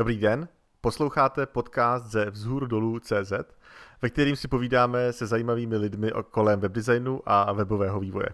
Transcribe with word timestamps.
Dobrý 0.00 0.18
den, 0.18 0.48
posloucháte 0.80 1.46
podcast 1.46 2.06
ze 2.06 2.30
vzhůru 2.30 2.66
dolů 2.66 3.00
CZ, 3.00 3.32
ve 4.02 4.10
kterým 4.10 4.36
si 4.36 4.48
povídáme 4.48 5.12
se 5.12 5.26
zajímavými 5.26 5.76
lidmi 5.76 6.10
kolem 6.30 6.60
webdesignu 6.60 7.22
a 7.26 7.52
webového 7.52 8.00
vývoje. 8.00 8.28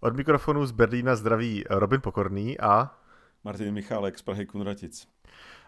Od 0.00 0.16
mikrofonu 0.16 0.66
z 0.66 0.70
Berlína 0.72 1.16
zdraví 1.16 1.64
Robin 1.70 2.00
Pokorný 2.00 2.60
a 2.60 2.98
Martin 3.44 3.74
Michálek 3.74 4.18
z 4.18 4.22
Prahy 4.22 4.46
Kunratic. 4.46 5.08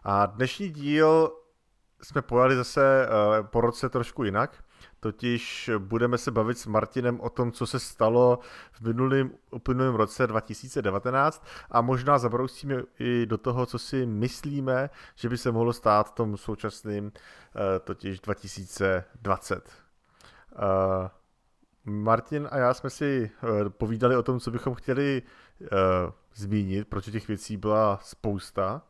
A 0.02 0.26
dnešní 0.26 0.70
díl 0.70 1.32
jsme 2.02 2.22
pojali 2.22 2.56
zase 2.56 3.08
uh, 3.08 3.46
po 3.46 3.60
roce 3.60 3.88
trošku 3.88 4.24
jinak. 4.24 4.64
Totiž 5.00 5.70
budeme 5.78 6.18
se 6.18 6.30
bavit 6.30 6.58
s 6.58 6.66
Martinem 6.66 7.20
o 7.20 7.30
tom, 7.30 7.52
co 7.52 7.66
se 7.66 7.78
stalo 7.78 8.38
v 8.72 8.80
minulém 8.80 9.30
uplynulém 9.50 9.94
roce 9.94 10.26
2019 10.26 11.46
a 11.70 11.80
možná 11.80 12.18
zabrousíme 12.18 12.82
i 12.98 13.26
do 13.26 13.38
toho, 13.38 13.66
co 13.66 13.78
si 13.78 14.06
myslíme, 14.06 14.90
že 15.14 15.28
by 15.28 15.38
se 15.38 15.52
mohlo 15.52 15.72
stát 15.72 16.08
v 16.08 16.12
tom 16.12 16.36
současným, 16.36 17.12
eh, 17.12 17.78
totiž 17.78 18.20
2020. 18.20 19.70
Eh, 20.52 21.10
Martin 21.84 22.48
a 22.50 22.58
já 22.58 22.74
jsme 22.74 22.90
si 22.90 23.30
eh, 23.42 23.70
povídali 23.70 24.16
o 24.16 24.22
tom, 24.22 24.40
co 24.40 24.50
bychom 24.50 24.74
chtěli 24.74 25.22
zmínit, 26.34 26.88
protože 26.88 27.10
těch 27.10 27.28
věcí 27.28 27.56
byla 27.56 27.98
spousta 28.02 28.82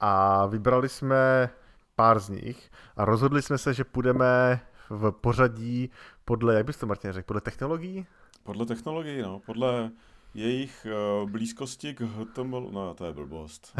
a 0.00 0.46
vybrali 0.46 0.88
jsme 0.88 1.50
pár 1.94 2.18
z 2.18 2.28
nich 2.28 2.70
a 2.96 3.04
rozhodli 3.04 3.42
jsme 3.42 3.58
se, 3.58 3.74
že 3.74 3.84
půjdeme 3.84 4.60
v 4.90 5.10
pořadí 5.10 5.90
podle, 6.24 6.54
jak 6.54 6.66
bys 6.66 6.76
to 6.76 6.86
Martin 6.86 7.12
řekl, 7.12 7.26
podle 7.26 7.40
technologií? 7.40 8.06
Podle 8.42 8.66
technologií, 8.66 9.22
no, 9.22 9.40
podle 9.46 9.90
jejich 10.34 10.86
uh, 11.22 11.30
blízkosti 11.30 11.94
k 11.94 12.00
HTML, 12.00 12.68
no 12.72 12.94
to 12.94 13.04
je 13.04 13.12
blbost. 13.12 13.72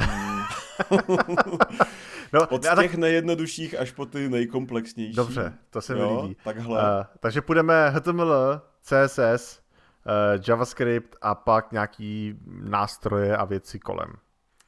no, 2.33 2.47
Od 2.49 2.63
těch 2.63 2.75
tak... 2.75 2.95
nejjednodušších 2.95 3.79
až 3.79 3.93
po 3.93 4.07
ty 4.07 4.29
nejkomplexnější. 4.29 5.17
Dobře, 5.17 5.55
to 5.71 5.81
se 5.81 5.95
mi 5.95 6.05
líbí. 6.05 6.37
Takhle. 6.45 6.83
Uh, 6.83 7.05
takže 7.21 7.43
půjdeme 7.43 7.91
HTML, 7.91 8.61
CSS, 8.83 9.63
uh, 10.07 10.13
eh, 10.13 10.41
JavaScript 10.49 11.17
a 11.23 11.35
pak 11.35 11.73
nějaký 11.73 12.39
nástroje 12.47 13.37
a 13.37 13.45
věci 13.45 13.79
kolem. 13.79 14.13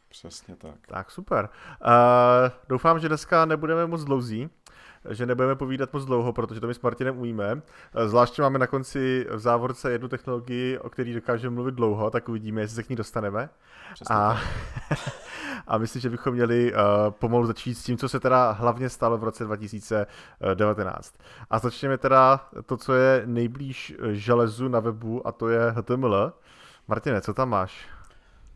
Přesně 0.09 0.57
tak. 0.57 0.87
Tak 0.87 1.11
super. 1.11 1.49
Uh, 1.85 1.91
doufám, 2.69 2.99
že 2.99 3.09
dneska 3.09 3.45
nebudeme 3.45 3.87
moc 3.87 4.05
dlouzí 4.05 4.51
že 5.11 5.27
nebudeme 5.27 5.55
povídat 5.55 5.93
moc 5.93 6.05
dlouho, 6.05 6.33
protože 6.33 6.61
to 6.61 6.67
my 6.67 6.75
s 6.75 6.81
Martinem 6.81 7.19
umíme. 7.19 7.63
Zvláště 8.07 8.43
máme 8.43 8.59
na 8.59 8.67
konci 8.67 9.27
v 9.31 9.39
závorce 9.39 9.93
jednu 9.93 10.09
technologii, 10.09 10.79
o 10.79 10.91
které 10.91 11.15
dokážeme 11.15 11.55
mluvit 11.55 11.75
dlouho, 11.75 12.11
tak 12.11 12.29
uvidíme, 12.29 12.61
jestli 12.61 12.75
se 12.75 12.83
k 12.83 12.89
ní 12.89 12.97
dostaneme. 12.97 13.49
a, 14.11 14.41
a 15.67 15.79
myslím, 15.79 16.03
že 16.03 16.11
bychom 16.11 16.33
měli 16.33 16.73
uh, 16.73 16.79
pomalu 17.11 17.47
začít 17.47 17.75
s 17.75 17.85
tím, 17.85 17.97
co 17.97 18.09
se 18.09 18.21
teda 18.21 18.51
hlavně 18.51 18.89
stalo 18.89 19.19
v 19.19 19.25
roce 19.25 19.45
2019. 19.45 21.15
A 21.51 21.59
začněme 21.59 21.99
teda 21.99 22.49
to, 22.67 22.77
co 22.77 22.95
je 22.95 23.23
nejblíž 23.27 23.95
železu 24.11 24.69
na 24.69 24.81
webu, 24.81 25.27
a 25.27 25.33
to 25.33 25.49
je 25.49 25.71
HTML. 25.71 26.33
Martine, 26.89 27.21
co 27.21 27.35
tam 27.35 27.49
máš? 27.49 27.98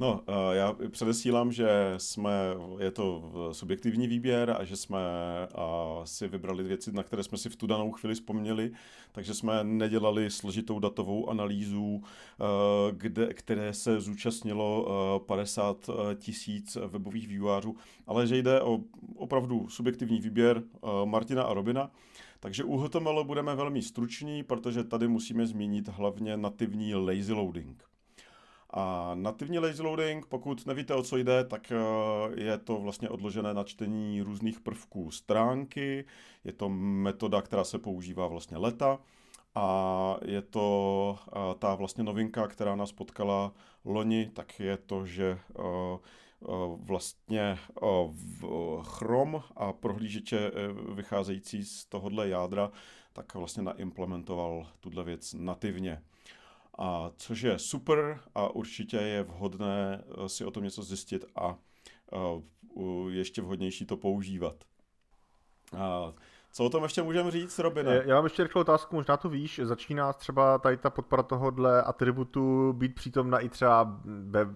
No, 0.03 0.21
eh, 0.27 0.57
já 0.57 0.77
předesílám, 0.91 1.53
že 1.53 1.69
jsme, 1.97 2.31
je 2.79 2.91
to 2.91 3.33
subjektivní 3.53 4.07
výběr 4.07 4.57
a 4.59 4.65
že 4.65 4.77
jsme 4.77 4.99
si 6.05 6.29
vybrali 6.29 6.63
věci, 6.63 6.93
na 6.93 7.03
které 7.03 7.23
jsme 7.23 7.39
si 7.39 7.49
v 7.49 7.57
tu 7.57 7.67
danou 7.67 7.93
chvíli 7.93 8.15
vzpomněli, 8.15 8.73
takže 9.13 9.35
jsme 9.35 9.65
nedělali 9.65 10.31
složitou 10.31 10.79
datovou 10.79 11.31
analýzu, 11.31 12.03
eh, 12.03 12.45
kde, 12.93 13.35
které 13.35 13.75
se 13.75 14.01
zúčastnilo 14.01 15.23
50 15.27 15.89
eh, 15.89 16.15
tisíc 16.15 16.79
webových 16.87 17.29
vývojářů, 17.29 17.77
ale 18.07 18.27
že 18.27 18.37
jde 18.37 18.61
o 18.61 18.81
opravdu 19.17 19.69
subjektivní 19.69 20.21
výběr 20.21 20.63
Martina 21.05 21.43
a 21.43 21.55
Robina. 21.55 21.91
Takže 22.41 22.65
u 22.65 22.77
HTML 22.77 23.25
budeme 23.25 23.55
velmi 23.55 23.83
struční, 23.83 24.43
protože 24.43 24.85
tady 24.85 25.09
musíme 25.09 25.47
zmínit 25.47 25.89
hlavně 25.89 26.37
nativní 26.37 26.95
lazy 26.95 27.33
loading. 27.33 27.92
A 28.75 29.15
nativní 29.15 29.59
lazy 29.59 29.83
loading, 29.83 30.27
pokud 30.27 30.67
nevíte, 30.67 30.95
o 30.95 31.03
co 31.03 31.17
jde, 31.17 31.45
tak 31.45 31.73
eh, 31.73 31.77
je 32.43 32.59
to 32.59 32.79
vlastně 32.79 33.09
odložené 33.09 33.55
na 33.55 33.65
čtení 33.65 34.23
různých 34.23 34.61
prvků 34.61 35.11
stránky. 35.11 36.05
Je 36.45 36.53
to 36.53 36.69
metoda, 36.69 37.43
která 37.43 37.65
se 37.65 37.79
používá 37.79 38.27
vlastně 38.27 38.57
leta. 38.57 38.99
A 39.55 40.17
je 40.25 40.43
to 40.43 41.19
eh, 41.29 41.55
ta 41.59 41.75
vlastně 41.75 42.05
novinka, 42.05 42.49
která 42.49 42.77
nás 42.77 42.93
potkala 42.93 43.53
loni, 43.85 44.31
tak 44.33 44.61
je 44.61 44.77
to, 44.77 45.07
že 45.07 45.39
eh, 45.59 45.63
vlastně 46.77 47.59
Chrome 48.83 49.39
a 49.57 49.73
prohlížeče 49.73 50.51
vycházející 50.95 51.65
z 51.65 51.85
tohohle 51.85 52.29
jádra, 52.29 52.71
tak 53.13 53.35
vlastně 53.35 53.63
naimplementoval 53.63 54.67
tuhle 54.81 55.05
věc 55.05 55.35
nativně 55.39 56.03
a 56.79 57.11
což 57.17 57.41
je 57.41 57.59
super 57.59 58.21
a 58.35 58.49
určitě 58.49 58.97
je 58.97 59.23
vhodné 59.23 60.05
eh, 60.05 60.29
si 60.29 60.45
o 60.45 60.51
tom 60.51 60.65
něco 60.65 60.83
zjistit 60.83 61.25
a 61.35 61.59
uh, 62.13 63.13
ještě 63.13 63.43
vhodnější 63.43 63.87
to 63.87 63.97
používat. 63.97 64.65
A 65.77 66.13
co 66.53 66.65
o 66.65 66.71
tom 66.71 66.83
ještě 66.83 67.03
můžeme 67.03 67.31
říct, 67.31 67.59
Robine? 67.59 68.03
Já 68.07 68.15
mám 68.15 68.25
ještě 68.25 68.43
rychlou 68.43 68.61
otázku, 68.61 68.97
možná 68.97 69.17
to 69.17 69.29
víš, 69.29 69.61
začíná 69.65 70.13
třeba 70.13 70.59
tady 70.59 70.77
ta 70.77 70.91
podpora 70.91 71.23
tohohle 71.23 71.83
atributu 71.83 72.73
být 72.73 72.95
přítomna 72.95 73.39
i 73.39 73.49
třeba 73.49 74.01
ve 74.05 74.47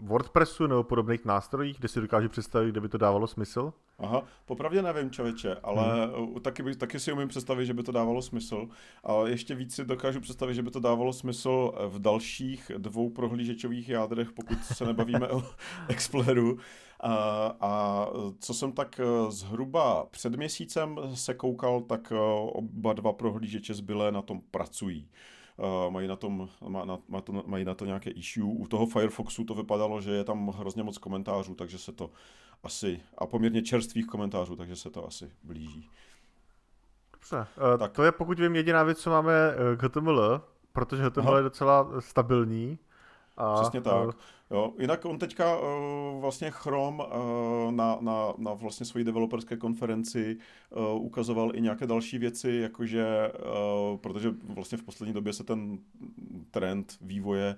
WordPressu 0.00 0.66
nebo 0.66 0.82
podobných 0.82 1.24
nástrojích, 1.24 1.78
kde 1.78 1.88
si 1.88 2.00
dokážu 2.00 2.28
představit, 2.28 2.70
kde 2.70 2.80
by 2.80 2.88
to 2.88 2.98
dávalo 2.98 3.26
smysl? 3.26 3.72
Aha, 3.98 4.22
popravdě 4.44 4.82
nevím, 4.82 5.10
člověče, 5.10 5.56
ale 5.62 6.06
hmm. 6.06 6.40
taky, 6.40 6.76
taky 6.76 7.00
si 7.00 7.12
umím 7.12 7.28
představit, 7.28 7.66
že 7.66 7.74
by 7.74 7.82
to 7.82 7.92
dávalo 7.92 8.22
smysl. 8.22 8.68
A 9.04 9.12
ještě 9.26 9.54
víc 9.54 9.74
si 9.74 9.84
dokážu 9.84 10.20
představit, 10.20 10.54
že 10.54 10.62
by 10.62 10.70
to 10.70 10.80
dávalo 10.80 11.12
smysl 11.12 11.72
v 11.88 11.98
dalších 11.98 12.70
dvou 12.78 13.10
prohlížečových 13.10 13.88
jádrech, 13.88 14.32
pokud 14.32 14.64
se 14.64 14.84
nebavíme 14.84 15.28
o 15.28 15.42
Exploreru. 15.88 16.58
A, 17.04 17.56
a 17.60 18.06
co 18.38 18.54
jsem 18.54 18.72
tak 18.72 19.00
eh, 19.00 19.30
zhruba 19.30 20.06
před 20.10 20.34
měsícem 20.34 20.96
se 21.14 21.34
koukal, 21.34 21.80
tak 21.80 22.12
eh, 22.12 22.18
oba 22.52 22.92
dva 22.92 23.12
prohlížeče 23.12 23.74
zbylé 23.74 24.12
na 24.12 24.22
tom 24.22 24.40
pracují. 24.50 25.08
Uh, 25.56 25.92
mají, 25.92 26.08
na 26.08 26.16
tom, 26.16 26.48
má, 26.68 26.84
na, 26.84 26.98
má 27.08 27.20
to, 27.20 27.32
mají 27.46 27.64
na 27.64 27.74
to 27.74 27.84
nějaké 27.84 28.10
issue. 28.10 28.44
U 28.44 28.66
toho 28.66 28.86
Firefoxu 28.86 29.44
to 29.44 29.54
vypadalo, 29.54 30.00
že 30.00 30.10
je 30.10 30.24
tam 30.24 30.48
hrozně 30.48 30.82
moc 30.82 30.98
komentářů, 30.98 31.54
takže 31.54 31.78
se 31.78 31.92
to 31.92 32.10
asi, 32.62 33.00
a 33.18 33.26
poměrně 33.26 33.62
čerstvých 33.62 34.06
komentářů, 34.06 34.56
takže 34.56 34.76
se 34.76 34.90
to 34.90 35.06
asi 35.06 35.30
blíží. 35.42 35.88
Dobře, 37.12 37.36
uh, 37.36 37.78
tak. 37.78 37.92
to 37.92 38.04
je 38.04 38.12
pokud 38.12 38.40
vím 38.40 38.56
jediná 38.56 38.82
věc, 38.82 38.98
co 38.98 39.10
máme 39.10 39.32
k 39.76 39.82
HTML, 39.82 40.40
protože 40.72 41.02
HTML 41.02 41.28
Aha. 41.28 41.36
je 41.36 41.42
docela 41.42 41.88
stabilní. 41.98 42.78
A, 43.36 43.54
Přesně 43.54 43.80
tak. 43.80 44.16
Jo, 44.50 44.74
jinak 44.78 45.04
on 45.04 45.18
teďka 45.18 45.60
uh, 45.60 46.20
vlastně 46.20 46.50
Chrome 46.50 47.04
uh, 47.04 47.72
na, 47.72 47.98
na, 48.00 48.32
na 48.38 48.54
vlastně 48.54 48.86
své 48.86 49.04
developerské 49.04 49.56
konferenci 49.56 50.36
uh, 50.70 51.04
ukazoval 51.04 51.56
i 51.56 51.60
nějaké 51.60 51.86
další 51.86 52.18
věci, 52.18 52.50
jakože, 52.50 53.32
uh, 53.32 53.98
protože 53.98 54.34
vlastně 54.44 54.78
v 54.78 54.82
poslední 54.82 55.14
době 55.14 55.32
se 55.32 55.44
ten 55.44 55.78
trend 56.50 56.96
vývoje 57.00 57.56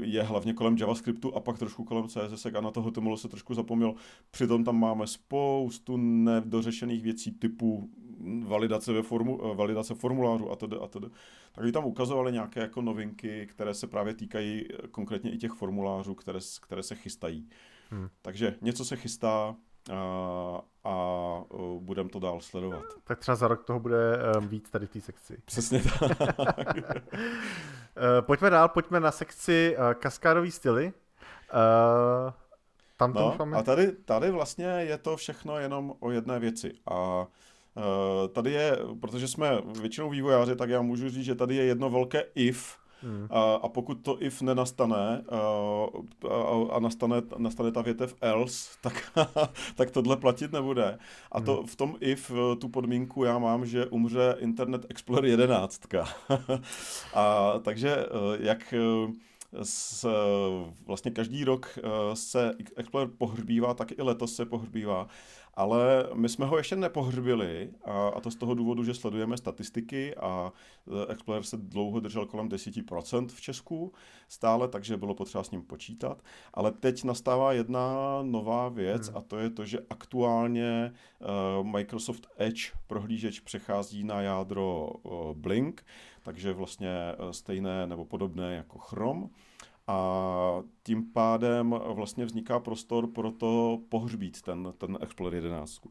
je 0.00 0.22
hlavně 0.22 0.52
kolem 0.52 0.76
JavaScriptu 0.76 1.34
a 1.34 1.40
pak 1.40 1.58
trošku 1.58 1.84
kolem 1.84 2.08
CSS 2.08 2.46
a 2.46 2.60
na 2.60 2.70
toho 2.70 2.90
HTML 2.90 3.16
se 3.16 3.28
trošku 3.28 3.54
zapomněl. 3.54 3.94
Přitom 4.30 4.64
tam 4.64 4.80
máme 4.80 5.06
spoustu 5.06 5.96
nedořešených 5.96 7.02
věcí 7.02 7.32
typu 7.32 7.90
validace, 8.46 8.92
ve 8.92 9.02
formu, 9.02 9.54
validace 9.54 9.94
formulářů 9.94 10.50
a 10.50 10.56
tedy 10.56 10.76
a 10.76 10.86
tedy. 10.86 11.06
Takže 11.52 11.72
tam 11.72 11.84
ukazovali 11.84 12.32
nějaké 12.32 12.60
jako 12.60 12.82
novinky, 12.82 13.46
které 13.46 13.74
se 13.74 13.86
právě 13.86 14.14
týkají 14.14 14.64
konkrétně 14.90 15.32
i 15.32 15.38
těch 15.38 15.52
formulářů, 15.52 16.14
které, 16.14 16.38
které 16.62 16.82
se 16.82 16.94
chystají. 16.94 17.48
Hmm. 17.90 18.08
Takže 18.22 18.54
něco 18.60 18.84
se 18.84 18.96
chystá, 18.96 19.56
a, 19.92 20.60
a 20.84 20.94
budeme 21.78 22.10
to 22.10 22.18
dál 22.18 22.40
sledovat. 22.40 22.82
Tak 23.04 23.18
třeba 23.18 23.36
za 23.36 23.48
rok 23.48 23.64
toho 23.64 23.80
bude 23.80 24.18
víc 24.40 24.70
tady 24.70 24.86
v 24.86 24.90
té 24.90 25.00
sekci. 25.00 25.38
Přesně 25.44 25.82
tak. 25.98 26.76
Eh, 27.96 28.22
pojďme 28.22 28.50
dál, 28.50 28.68
pojďme 28.68 29.00
na 29.00 29.10
sekci 29.10 29.76
kaskádový 29.94 30.50
styly. 30.50 30.92
Tam 32.96 33.12
to 33.12 33.36
no. 33.44 33.56
A 33.56 33.62
tady, 33.62 33.92
tady 33.92 34.30
vlastně 34.30 34.66
je 34.66 34.98
to 34.98 35.16
všechno 35.16 35.58
jenom 35.58 35.94
o 36.00 36.10
jedné 36.10 36.38
věci. 36.38 36.72
A 36.90 37.26
tady 38.32 38.52
je, 38.52 38.78
protože 39.00 39.28
jsme 39.28 39.62
většinou 39.80 40.10
vývojáři, 40.10 40.56
tak 40.56 40.70
já 40.70 40.82
můžu 40.82 41.08
říct, 41.08 41.24
že 41.24 41.34
tady 41.34 41.56
je 41.56 41.64
jedno 41.64 41.90
velké 41.90 42.24
if, 42.34 42.76
Hmm. 43.02 43.26
A, 43.30 43.54
a 43.54 43.68
pokud 43.68 43.94
to 43.94 44.22
if 44.22 44.42
nenastane 44.42 45.22
a, 45.28 45.38
a, 46.30 46.76
a 46.76 46.80
nastane, 46.80 47.22
nastane 47.38 47.72
ta 47.72 47.82
větev 47.82 48.14
else, 48.20 48.70
tak, 48.80 49.18
tak 49.74 49.90
tohle 49.90 50.16
platit 50.16 50.52
nebude. 50.52 50.98
A 51.32 51.40
to 51.40 51.56
hmm. 51.56 51.66
v 51.66 51.76
tom 51.76 51.96
if 52.00 52.32
tu 52.60 52.68
podmínku 52.68 53.24
já 53.24 53.38
mám, 53.38 53.66
že 53.66 53.86
umře 53.86 54.36
Internet 54.38 54.86
Explorer 54.88 55.24
11. 55.24 55.80
a 57.14 57.54
takže 57.62 57.96
jak 58.38 58.74
s, 59.62 60.08
vlastně 60.86 61.10
každý 61.10 61.44
rok 61.44 61.78
se 62.14 62.54
Explorer 62.76 63.08
pohřbívá, 63.18 63.74
tak 63.74 63.98
i 63.98 64.02
letos 64.02 64.34
se 64.34 64.44
pohřbívá 64.44 65.08
ale 65.56 66.08
my 66.14 66.28
jsme 66.28 66.46
ho 66.46 66.56
ještě 66.56 66.76
nepohřbili 66.76 67.70
a, 67.84 68.08
a 68.08 68.20
to 68.20 68.30
z 68.30 68.36
toho 68.36 68.54
důvodu, 68.54 68.84
že 68.84 68.94
sledujeme 68.94 69.36
statistiky 69.36 70.14
a 70.14 70.52
e, 71.08 71.12
Explorer 71.12 71.42
se 71.42 71.56
dlouho 71.56 72.00
držel 72.00 72.26
kolem 72.26 72.48
10% 72.48 73.26
v 73.28 73.40
Česku 73.40 73.92
stále, 74.28 74.68
takže 74.68 74.96
bylo 74.96 75.14
potřeba 75.14 75.44
s 75.44 75.50
ním 75.50 75.62
počítat. 75.62 76.22
Ale 76.54 76.72
teď 76.72 77.04
nastává 77.04 77.52
jedna 77.52 77.96
nová 78.22 78.68
věc 78.68 79.08
hmm. 79.08 79.16
a 79.16 79.20
to 79.20 79.38
je 79.38 79.50
to, 79.50 79.64
že 79.64 79.78
aktuálně 79.90 80.92
uh, 81.58 81.66
Microsoft 81.66 82.26
Edge 82.38 82.72
prohlížeč 82.86 83.40
přechází 83.40 84.04
na 84.04 84.20
jádro 84.20 84.90
uh, 85.02 85.32
Blink, 85.34 85.86
takže 86.22 86.52
vlastně 86.52 86.90
stejné 87.30 87.86
nebo 87.86 88.04
podobné 88.04 88.54
jako 88.54 88.78
Chrome 88.78 89.28
a 89.88 90.62
tím 90.82 91.04
pádem 91.12 91.74
vlastně 91.94 92.24
vzniká 92.24 92.60
prostor 92.60 93.06
pro 93.06 93.30
to 93.30 93.78
pohřbít 93.88 94.42
ten, 94.42 94.72
ten 94.78 94.98
Explorer 95.00 95.34
11. 95.34 95.86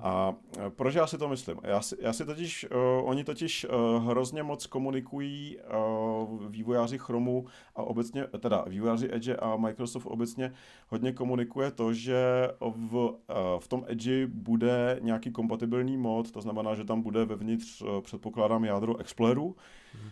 A 0.00 0.34
e, 0.58 0.70
proč 0.70 0.94
já 0.94 1.06
si 1.06 1.18
to 1.18 1.28
myslím? 1.28 1.58
Já 1.62 1.80
si, 1.80 1.96
já 2.00 2.12
si 2.12 2.24
totiž, 2.24 2.66
uh, 2.70 3.08
oni 3.08 3.24
totiž 3.24 3.64
uh, 3.64 4.04
hrozně 4.06 4.42
moc 4.42 4.66
komunikují 4.66 5.58
uh, 5.58 6.46
vývojáři 6.46 6.98
Chromu 6.98 7.46
a 7.76 7.82
obecně, 7.82 8.26
teda 8.40 8.64
vývojáři 8.68 9.08
Edge 9.12 9.36
a 9.36 9.56
Microsoft 9.56 10.06
obecně 10.06 10.52
hodně 10.88 11.12
komunikuje 11.12 11.70
to, 11.70 11.92
že 11.92 12.48
v, 12.60 12.94
uh, 12.94 13.14
v 13.58 13.68
tom 13.68 13.84
Edge 13.86 14.26
bude 14.26 14.98
nějaký 15.02 15.30
kompatibilní 15.30 15.96
mod, 15.96 16.30
to 16.30 16.40
znamená, 16.40 16.74
že 16.74 16.84
tam 16.84 17.02
bude 17.02 17.24
vevnitř, 17.24 17.82
uh, 17.82 18.00
předpokládám, 18.00 18.64
jádro 18.64 18.96
Exploreru, 18.96 19.44
hmm. 19.46 19.54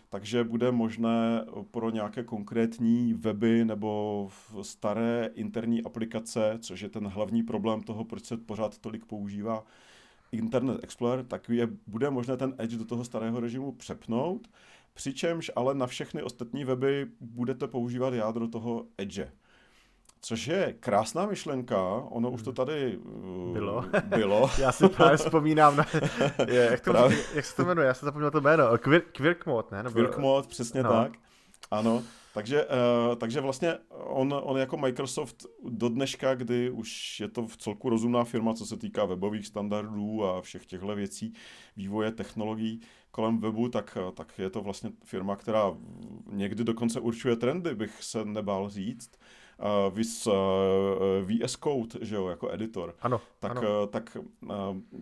Takže 0.09 0.45
bude 0.45 0.73
možné 0.73 1.45
pro 1.71 1.91
nějaké 1.91 2.25
konkrétní 2.25 3.15
weby 3.15 3.65
nebo 3.65 4.31
staré 4.63 5.31
interní 5.35 5.83
aplikace, 5.83 6.59
což 6.61 6.81
je 6.81 6.89
ten 6.89 7.07
hlavní 7.07 7.43
problém 7.43 7.83
toho, 7.83 8.05
proč 8.05 8.25
se 8.25 8.37
pořád 8.37 8.79
tolik 8.79 9.05
používá 9.05 9.65
Internet 10.33 10.85
Explorer, 10.85 11.25
tak 11.25 11.49
je, 11.49 11.69
bude 11.87 12.11
možné 12.11 12.37
ten 12.37 12.55
Edge 12.59 12.77
do 12.77 12.85
toho 12.85 13.05
starého 13.05 13.41
režimu 13.41 13.73
přepnout, 13.73 14.49
přičemž 14.95 15.51
ale 15.57 15.75
na 15.75 15.87
všechny 15.87 16.23
ostatní 16.23 16.65
weby 16.65 17.07
budete 17.21 17.69
používat 17.69 18.15
jádro 18.15 18.49
toho 18.49 18.87
Edge. 18.99 19.33
Což 20.21 20.47
je 20.47 20.75
krásná 20.81 21.27
myšlenka, 21.27 21.83
ono 21.93 22.31
už 22.31 22.43
to 22.43 22.53
tady 22.53 22.97
uh, 22.97 23.53
bylo. 23.53 23.85
bylo. 24.05 24.51
Já 24.59 24.73
si 24.73 24.89
právě 24.89 25.17
vzpomínám 25.17 25.77
na, 25.77 25.87
je, 26.49 26.69
jak, 26.71 26.81
to, 26.81 26.91
právě... 26.91 27.19
jak 27.35 27.45
se 27.45 27.57
to 27.57 27.65
jmenuje, 27.65 27.87
já 27.87 27.95
jsem 27.95 28.07
zapomněl 28.07 28.31
to 28.31 28.41
jméno, 28.41 28.79
Quirk 29.13 29.47
Mode, 29.47 29.69
ne? 29.73 29.83
Nebo... 29.83 29.95
Quirk 29.95 30.19
Mode, 30.19 30.49
přesně 30.49 30.83
no. 30.83 30.91
tak. 30.91 31.13
Ano, 31.71 32.03
takže, 32.35 32.67
uh, 32.67 33.15
takže 33.17 33.41
vlastně 33.41 33.75
on, 33.91 34.41
on 34.43 34.59
jako 34.59 34.77
Microsoft 34.77 35.47
do 35.69 35.89
dneška, 35.89 36.35
kdy 36.35 36.71
už 36.71 37.21
je 37.21 37.29
to 37.29 37.47
v 37.47 37.57
celku 37.57 37.89
rozumná 37.89 38.25
firma, 38.25 38.55
co 38.55 38.67
se 38.67 38.77
týká 38.77 39.05
webových 39.05 39.47
standardů 39.47 40.25
a 40.25 40.43
všech 40.43 40.67
těchto 40.67 40.95
věcí, 40.95 41.33
vývoje 41.77 42.13
technologií 42.13 42.81
kolem 43.11 43.39
webu, 43.39 43.69
tak, 43.69 43.99
tak 44.15 44.39
je 44.39 44.51
to 44.51 44.61
vlastně 44.61 44.91
firma, 45.05 45.37
která 45.37 45.77
někdy 46.31 46.65
dokonce 46.65 47.01
určuje 47.01 47.37
trendy, 47.37 47.75
bych 47.75 48.03
se 48.03 48.25
nebál 48.25 48.69
říct. 48.69 49.11
Uh, 49.17 49.38
vys, 49.91 50.27
uh, 50.27 50.35
VS 51.25 51.57
Code, 51.57 52.07
že 52.07 52.17
jo, 52.17 52.29
jako 52.29 52.53
editor. 52.53 52.95
Ano, 53.01 53.21
tak, 53.39 53.51
ano. 53.51 53.61
Uh, 53.61 53.87
tak, 53.87 54.17
uh, 54.43 54.51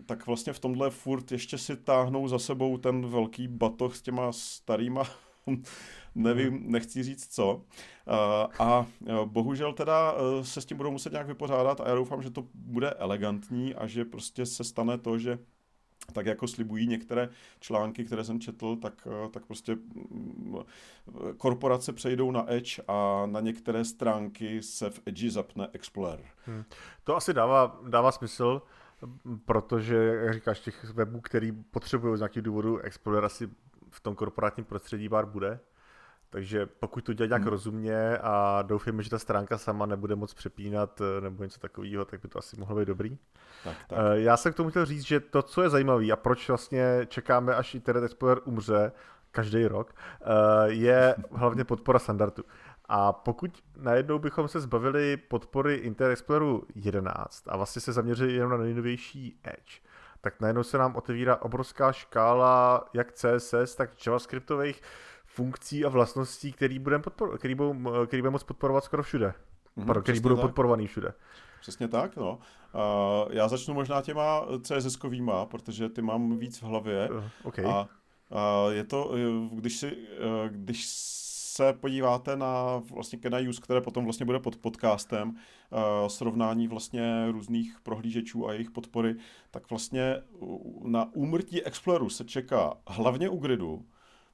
tak 0.05 0.27
vlastně 0.27 0.53
v 0.53 0.59
tomhle 0.59 0.89
furt 0.89 1.31
ještě 1.31 1.57
si 1.57 1.77
táhnou 1.77 2.27
za 2.27 2.39
sebou 2.39 2.77
ten 2.77 3.09
velký 3.09 3.47
batoh 3.47 3.95
s 3.95 4.01
těma 4.01 4.31
starýma 4.31 5.03
nevím, 6.15 6.53
mhm. 6.53 6.71
nechci 6.71 7.03
říct 7.03 7.33
co. 7.35 7.61
A 8.59 8.85
bohužel 9.25 9.73
teda 9.73 10.15
se 10.41 10.61
s 10.61 10.65
tím 10.65 10.77
budou 10.77 10.91
muset 10.91 11.11
nějak 11.11 11.27
vypořádat 11.27 11.81
a 11.81 11.89
já 11.89 11.95
doufám, 11.95 12.21
že 12.21 12.29
to 12.29 12.43
bude 12.53 12.89
elegantní 12.89 13.75
a 13.75 13.87
že 13.87 14.05
prostě 14.05 14.45
se 14.45 14.63
stane 14.63 14.97
to, 14.97 15.19
že 15.19 15.39
tak 16.13 16.25
jako 16.25 16.47
slibují 16.47 16.87
některé 16.87 17.29
články, 17.59 18.05
které 18.05 18.23
jsem 18.23 18.39
četl, 18.39 18.75
tak, 18.75 19.07
e, 19.25 19.29
tak 19.29 19.45
prostě 19.45 19.75
mm, 19.75 20.55
korporace 21.37 21.93
přejdou 21.93 22.31
na 22.31 22.53
Edge 22.53 22.81
a 22.87 23.25
na 23.25 23.39
některé 23.39 23.85
stránky 23.85 24.63
se 24.63 24.89
v 24.89 25.01
Edge 25.05 25.31
zapne 25.31 25.67
Explorer. 25.73 26.25
Hmm. 26.45 26.63
To 27.03 27.15
asi 27.15 27.33
dává, 27.33 27.79
dává 27.87 28.11
smysl, 28.11 28.61
protože, 29.45 29.95
jak 29.95 30.33
říkáš, 30.33 30.59
těch 30.59 30.83
webů, 30.83 31.21
který 31.21 31.51
potřebují 31.51 32.17
z 32.17 32.19
nějakých 32.19 32.43
důvodů 32.43 32.77
Explorer 32.77 33.25
asi 33.25 33.49
v 33.89 33.99
tom 33.99 34.15
korporátním 34.15 34.65
prostředí 34.65 35.09
bar 35.09 35.25
bude. 35.25 35.59
Takže 36.29 36.65
pokud 36.65 37.03
to 37.03 37.13
dělat 37.13 37.27
nějak 37.27 37.41
hmm. 37.41 37.51
rozumně 37.51 38.17
a 38.17 38.61
doufejme, 38.61 39.03
že 39.03 39.09
ta 39.09 39.19
stránka 39.19 39.57
sama 39.57 39.85
nebude 39.85 40.15
moc 40.15 40.33
přepínat 40.33 41.01
eh, 41.01 41.21
nebo 41.21 41.43
něco 41.43 41.59
takového, 41.59 42.05
tak 42.05 42.21
by 42.21 42.27
to 42.27 42.39
asi 42.39 42.59
mohlo 42.59 42.75
být 42.75 42.87
dobrý. 42.87 43.17
Tak, 43.63 43.77
tak. 43.87 43.99
Eh, 43.99 44.19
já 44.19 44.37
jsem 44.37 44.53
k 44.53 44.55
tomu 44.55 44.69
chtěl 44.69 44.85
říct, 44.85 45.03
že 45.03 45.19
to, 45.19 45.41
co 45.41 45.61
je 45.61 45.69
zajímavé 45.69 46.11
a 46.11 46.15
proč 46.15 46.47
vlastně 46.47 47.05
čekáme, 47.07 47.55
až 47.55 47.75
Internet 47.75 48.03
Explorer 48.03 48.39
umře 48.45 48.91
každý 49.31 49.65
rok, 49.65 49.95
eh, 50.21 50.25
je 50.65 51.15
hlavně 51.31 51.63
podpora 51.63 51.99
standardu. 51.99 52.43
A 52.85 53.13
pokud 53.13 53.63
najednou 53.75 54.19
bychom 54.19 54.47
se 54.47 54.59
zbavili 54.59 55.17
podpory 55.17 55.75
Internet 55.75 56.13
Exploreru 56.13 56.63
11 56.75 57.43
a 57.47 57.57
vlastně 57.57 57.81
se 57.81 57.93
zaměřili 57.93 58.33
jenom 58.33 58.51
na 58.51 58.57
nejnovější 58.57 59.39
Edge, 59.43 59.81
tak 60.21 60.41
najednou 60.41 60.63
se 60.63 60.77
nám 60.77 60.95
otevírá 60.95 61.35
obrovská 61.35 61.91
škála 61.91 62.85
jak 62.93 63.11
CSS, 63.11 63.75
tak 63.75 64.05
JavaScriptových 64.05 64.81
funkcí 65.37 65.85
a 65.85 65.89
vlastností, 65.89 66.51
který 66.51 66.79
budeme 66.79 67.03
podpor- 67.03 67.37
který 67.37 67.55
budou, 67.55 67.73
který 68.05 68.21
budeme 68.21 68.31
moct 68.31 68.43
podporovat 68.43 68.83
skoro 68.83 69.03
všude. 69.03 69.27
Mm-hmm, 69.27 69.85
Pardon, 69.85 70.03
který 70.03 70.19
budou 70.19 70.35
tak. 70.35 70.41
podporovaný 70.41 70.87
všude. 70.87 71.13
Přesně 71.61 71.87
tak, 71.87 72.15
no. 72.15 72.39
Uh, 72.73 73.33
já 73.35 73.47
začnu 73.47 73.73
možná 73.73 74.01
těma 74.01 74.45
CSS-kovýma, 74.45 75.45
protože 75.45 75.89
ty 75.89 76.01
mám 76.01 76.37
víc 76.37 76.61
v 76.61 76.63
hlavě. 76.63 77.09
Uh, 77.09 77.23
okay. 77.43 77.65
A 77.65 77.87
uh, 78.29 78.73
je 78.73 78.83
to, 78.83 79.11
když 79.51 79.77
si, 79.77 79.91
uh, 79.91 80.47
když 80.49 80.85
se 80.87 81.73
podíváte 81.73 82.35
na 82.35 82.81
vlastně 82.93 83.19
na 83.29 83.37
use, 83.49 83.61
které 83.61 83.81
potom 83.81 84.03
vlastně 84.03 84.25
bude 84.25 84.39
pod 84.39 84.57
podcastem, 84.57 85.29
uh, 85.29 86.07
srovnání 86.07 86.67
vlastně 86.67 87.31
různých 87.31 87.77
prohlížečů 87.83 88.47
a 88.47 88.53
jejich 88.53 88.71
podpory, 88.71 89.15
tak 89.51 89.69
vlastně 89.69 90.15
na 90.83 91.09
úmrtí 91.13 91.63
Exploreru 91.63 92.09
se 92.09 92.23
čeká 92.25 92.73
hlavně 92.87 93.29
u 93.29 93.37
gridu, 93.37 93.85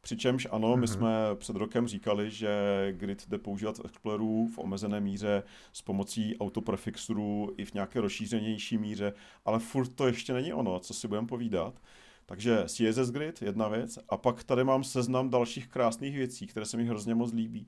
Přičemž 0.03 0.47
ano, 0.51 0.69
my 0.69 0.75
mhm. 0.75 0.87
jsme 0.87 1.09
před 1.35 1.55
rokem 1.55 1.87
říkali, 1.87 2.31
že 2.31 2.49
grid 2.91 3.25
jde 3.27 3.37
používat 3.37 3.77
v 3.77 3.85
Exploreru 3.85 4.47
v 4.47 4.59
omezené 4.59 4.99
míře 4.99 5.43
s 5.73 5.81
pomocí 5.81 6.37
autoprefixurů 6.37 7.53
i 7.57 7.65
v 7.65 7.73
nějaké 7.73 8.01
rozšířenější 8.01 8.77
míře, 8.77 9.13
ale 9.45 9.59
furt 9.59 9.87
to 9.87 10.07
ještě 10.07 10.33
není 10.33 10.53
ono, 10.53 10.79
co 10.79 10.93
si 10.93 11.07
budeme 11.07 11.27
povídat. 11.27 11.81
Takže 12.25 12.63
CSS 12.67 13.11
Grid, 13.11 13.41
jedna 13.41 13.67
věc, 13.67 13.99
a 14.09 14.17
pak 14.17 14.43
tady 14.43 14.63
mám 14.63 14.83
seznam 14.83 15.29
dalších 15.29 15.67
krásných 15.67 16.15
věcí, 16.15 16.47
které 16.47 16.65
se 16.65 16.77
mi 16.77 16.85
hrozně 16.85 17.15
moc 17.15 17.33
líbí. 17.33 17.67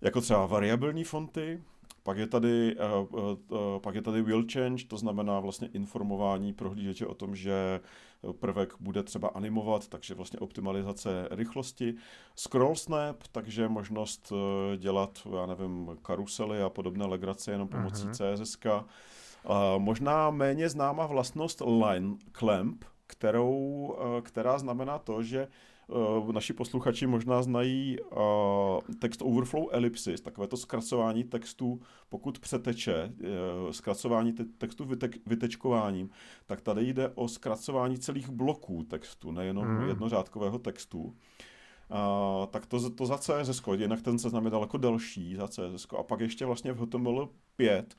Jako 0.00 0.20
třeba 0.20 0.46
variabilní 0.46 1.04
fonty, 1.04 1.62
pak 2.08 2.18
je 2.18 2.26
tady, 2.26 2.76
uh, 2.76 3.20
uh, 3.20 3.38
uh, 3.48 3.58
pak 3.80 3.94
je 3.94 4.02
tady 4.02 4.22
will 4.22 4.44
change, 4.52 4.84
to 4.84 4.96
znamená 4.96 5.40
vlastně 5.40 5.68
informování 5.72 6.52
prohlížeče 6.52 7.06
o 7.06 7.14
tom, 7.14 7.36
že 7.36 7.80
prvek 8.40 8.74
bude 8.80 9.02
třeba 9.02 9.28
animovat, 9.28 9.88
takže 9.88 10.14
vlastně 10.14 10.38
optimalizace 10.38 11.28
rychlosti. 11.30 11.94
Scroll 12.34 12.74
snap, 12.74 13.16
takže 13.32 13.68
možnost 13.68 14.32
dělat, 14.76 15.18
já 15.40 15.46
nevím, 15.46 15.98
karusely 16.02 16.62
a 16.62 16.68
podobné 16.68 17.06
legrace 17.06 17.50
jenom 17.50 17.68
pomocí 17.68 18.06
uh-huh. 18.06 18.44
CSS. 18.44 18.58
Možná 19.78 20.30
méně 20.30 20.68
známá 20.68 21.06
vlastnost 21.06 21.62
line 21.66 22.16
clamp, 22.32 22.84
kterou, 23.06 23.96
která 24.22 24.58
znamená 24.58 24.98
to, 24.98 25.22
že 25.22 25.48
naši 26.32 26.52
posluchači 26.52 27.06
možná 27.06 27.42
znají 27.42 27.96
uh, 28.00 28.18
text 28.98 29.22
overflow 29.22 29.66
ellipsis, 29.70 30.20
takové 30.20 30.46
to 30.46 30.56
zkracování 30.56 31.24
textu, 31.24 31.80
pokud 32.08 32.38
přeteče, 32.38 33.12
uh, 33.64 33.70
zkracování 33.70 34.32
te- 34.32 34.44
textu 34.44 34.84
vytek- 34.84 35.18
vytečkováním, 35.26 36.10
tak 36.46 36.60
tady 36.60 36.86
jde 36.86 37.08
o 37.08 37.28
zkracování 37.28 37.98
celých 37.98 38.30
bloků 38.30 38.82
textu, 38.82 39.32
nejenom 39.32 39.66
mm. 39.66 39.88
jednořádkového 39.88 40.58
textu. 40.58 41.00
Uh, 41.00 42.46
tak 42.46 42.66
to, 42.66 42.90
to 42.90 43.06
za 43.06 43.18
CSS, 43.18 43.62
jinak 43.74 44.02
ten 44.02 44.18
seznam 44.18 44.44
je 44.44 44.50
daleko 44.50 44.78
delší 44.78 45.36
za 45.36 45.48
CSS. 45.48 45.86
A 45.98 46.02
pak 46.02 46.20
ještě 46.20 46.46
vlastně 46.46 46.72
v 46.72 46.78
HTML 46.78 47.28
5 47.56 47.94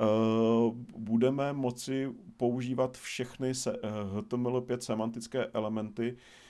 Uh, 0.00 0.74
budeme 0.98 1.52
moci 1.52 2.14
používat 2.36 2.96
všechny 2.96 3.54
se, 3.54 3.72
uh, 3.72 4.18
HTML5 4.18 4.78
semantické 4.78 5.46
elementy 5.46 6.10
Uh, 6.10 6.45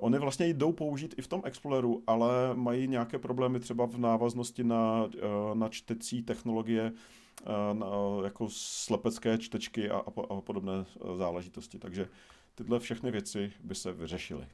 oni 0.00 0.18
vlastně 0.18 0.46
jdou 0.48 0.72
použít 0.72 1.14
i 1.18 1.22
v 1.22 1.28
tom 1.28 1.42
Exploreru, 1.44 2.02
ale 2.06 2.54
mají 2.54 2.88
nějaké 2.88 3.18
problémy 3.18 3.60
třeba 3.60 3.86
v 3.86 3.98
návaznosti 3.98 4.64
na, 4.64 5.04
uh, 5.04 5.54
na 5.54 5.68
čtecí 5.68 6.22
technologie, 6.22 6.92
uh, 6.92 7.78
na, 7.78 7.86
jako 8.24 8.46
slepecké 8.50 9.38
čtečky 9.38 9.90
a, 9.90 9.96
a, 9.96 10.40
podobné 10.40 10.84
záležitosti. 11.16 11.78
Takže 11.78 12.08
tyhle 12.54 12.80
všechny 12.80 13.10
věci 13.10 13.52
by 13.60 13.74
se 13.74 13.92
vyřešily. 13.92 14.46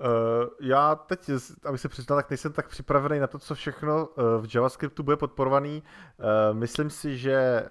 Uh, 0.00 0.48
já 0.60 0.94
teď, 0.94 1.30
aby 1.64 1.78
se 1.78 1.88
přiznal, 1.88 2.18
tak 2.18 2.30
nejsem 2.30 2.52
tak 2.52 2.68
připravený 2.68 3.20
na 3.20 3.26
to, 3.26 3.38
co 3.38 3.54
všechno 3.54 4.08
v 4.16 4.54
JavaScriptu 4.54 5.02
bude 5.02 5.16
podporovaný. 5.16 5.82
Uh, 5.82 6.58
myslím 6.58 6.90
si, 6.90 7.18
že 7.18 7.68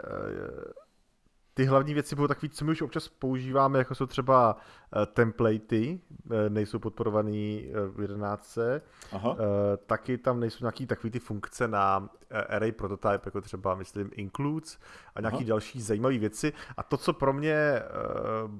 ty 1.57 1.65
hlavní 1.65 1.93
věci 1.93 2.15
budou 2.15 2.27
takové, 2.27 2.49
co 2.49 2.65
my 2.65 2.71
už 2.71 2.81
občas 2.81 3.07
používáme, 3.07 3.79
jako 3.79 3.95
jsou 3.95 4.05
třeba 4.05 4.53
uh, 4.53 5.05
templatey, 5.05 5.99
uh, 6.25 6.31
nejsou 6.49 6.79
podporovaný 6.79 7.67
uh, 7.69 7.95
v 7.95 8.01
11. 8.01 8.57
Aha. 9.11 9.31
Uh, 9.31 9.37
taky 9.85 10.17
tam 10.17 10.39
nejsou 10.39 10.63
nějaký 10.63 10.85
takové 10.85 11.11
ty 11.11 11.19
funkce 11.19 11.67
na 11.67 11.99
uh, 11.99 12.07
array 12.49 12.71
prototype, 12.71 13.21
jako 13.25 13.41
třeba, 13.41 13.75
myslím, 13.75 14.09
includes 14.13 14.79
a 15.15 15.21
nějaké 15.21 15.43
další 15.43 15.81
zajímavé 15.81 16.17
věci. 16.17 16.53
A 16.77 16.83
to, 16.83 16.97
co 16.97 17.13
pro 17.13 17.33
mě 17.33 17.81
uh, 18.45 18.51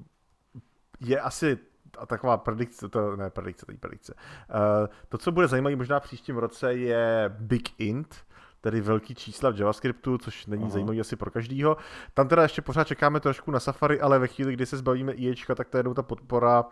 je 1.00 1.20
asi 1.20 1.58
a 1.98 2.06
taková 2.06 2.36
predikce, 2.36 2.88
to 2.88 3.16
ne 3.16 3.30
predikce, 3.30 3.66
to 3.66 3.72
je 3.72 3.78
predikce. 3.78 4.14
Uh, 4.14 4.86
to, 5.08 5.18
co 5.18 5.32
bude 5.32 5.48
zajímavé 5.48 5.76
možná 5.76 6.00
v 6.00 6.02
příštím 6.02 6.36
roce, 6.36 6.74
je 6.74 7.34
Big 7.38 7.80
Int, 7.80 8.16
tedy 8.60 8.80
velký 8.80 9.14
čísla 9.14 9.50
v 9.50 9.58
JavaScriptu, 9.58 10.18
což 10.18 10.46
není 10.46 10.62
Aha. 10.62 10.72
zajímavý 10.72 11.00
asi 11.00 11.16
pro 11.16 11.30
každýho. 11.30 11.76
Tam 12.14 12.28
teda 12.28 12.42
ještě 12.42 12.62
pořád 12.62 12.86
čekáme 12.86 13.20
trošku 13.20 13.50
na 13.50 13.60
Safari, 13.60 14.00
ale 14.00 14.18
ve 14.18 14.28
chvíli, 14.28 14.52
kdy 14.52 14.66
se 14.66 14.76
zbavíme 14.76 15.12
IEčka, 15.12 15.54
tak 15.54 15.68
jednou 15.76 15.94
ta 15.94 16.02
podpora 16.02 16.64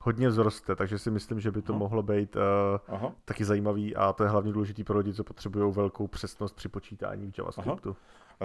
hodně 0.00 0.28
vzroste, 0.28 0.76
takže 0.76 0.98
si 0.98 1.10
myslím, 1.10 1.40
že 1.40 1.50
by 1.50 1.62
to 1.62 1.72
Aha. 1.72 1.78
mohlo 1.78 2.02
být 2.02 2.36
uh, 2.36 3.10
taky 3.24 3.44
zajímavý 3.44 3.96
a 3.96 4.12
to 4.12 4.22
je 4.22 4.28
hlavně 4.28 4.52
důležité 4.52 4.84
pro 4.84 4.98
lidi, 4.98 5.14
co 5.14 5.24
potřebují 5.24 5.72
velkou 5.72 6.06
přesnost 6.06 6.56
při 6.56 6.68
počítání 6.68 7.32
v 7.32 7.38
JavaScriptu. 7.38 7.88
Aha. 7.90 7.98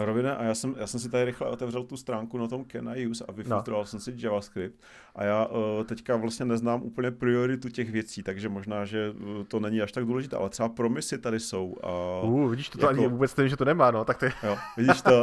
Rovina, 0.06 0.34
a 0.34 0.44
já 0.44 0.56
jsem, 0.56 0.76
já 0.78 0.88
jsem 0.88 1.00
si 1.00 1.10
tady 1.10 1.26
rychle 1.26 1.48
otevřel 1.48 1.84
tu 1.84 1.98
stránku 1.98 2.38
na 2.38 2.48
tom 2.48 2.66
Can 2.66 2.90
I 2.90 3.08
Use 3.08 3.26
a 3.28 3.32
vyfiltroval 3.32 3.82
no. 3.82 3.86
jsem 3.86 4.00
si 4.00 4.14
JavaScript 4.18 4.76
a 5.18 5.24
já 5.24 5.46
uh, 5.46 5.84
teďka 5.84 6.16
vlastně 6.16 6.46
neznám 6.46 6.84
úplně 6.84 7.12
prioritu 7.12 7.70
těch 7.70 7.92
věcí, 7.92 8.24
takže 8.24 8.50
možná, 8.50 8.86
že 8.86 9.10
uh, 9.10 9.44
to 9.44 9.60
není 9.60 9.82
až 9.82 9.92
tak 9.92 10.06
důležité, 10.06 10.38
ale 10.38 10.50
třeba 10.50 10.70
promisy 10.70 11.18
tady 11.18 11.40
jsou. 11.40 11.76
A 11.84 12.22
uh, 12.22 12.50
vidíš, 12.50 12.70
to, 12.70 12.78
jako... 12.78 12.94
to 12.94 13.00
ani 13.00 13.08
vůbec 13.08 13.36
nevím, 13.36 13.50
že 13.50 13.58
to 13.58 13.66
nemá, 13.66 13.92
no, 13.92 14.06
tak 14.06 14.18
to 14.18 14.26
je... 14.26 14.32
Jo, 14.44 14.58
vidíš 14.78 15.02
to? 15.02 15.12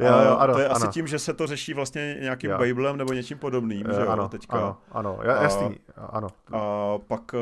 jo, 0.00 0.06
jo, 0.06 0.36
ano, 0.38 0.54
to 0.54 0.60
je 0.60 0.68
ano. 0.68 0.76
asi 0.76 0.88
tím, 0.88 1.06
že 1.06 1.18
se 1.18 1.34
to 1.34 1.46
řeší 1.46 1.74
vlastně 1.74 2.16
nějakým 2.20 2.50
jo. 2.50 2.58
Babelem 2.58 2.96
nebo 2.96 3.12
něčím 3.12 3.38
podobným, 3.38 3.86
uh, 3.86 3.94
že 3.94 4.00
jo, 4.00 4.08
ano, 4.08 4.28
teďka. 4.28 4.56
Ano, 4.58 4.76
ano, 4.92 5.18
jasný, 5.22 5.78
a, 5.96 6.04
ano. 6.04 6.28
A 6.52 6.98
pak, 6.98 7.34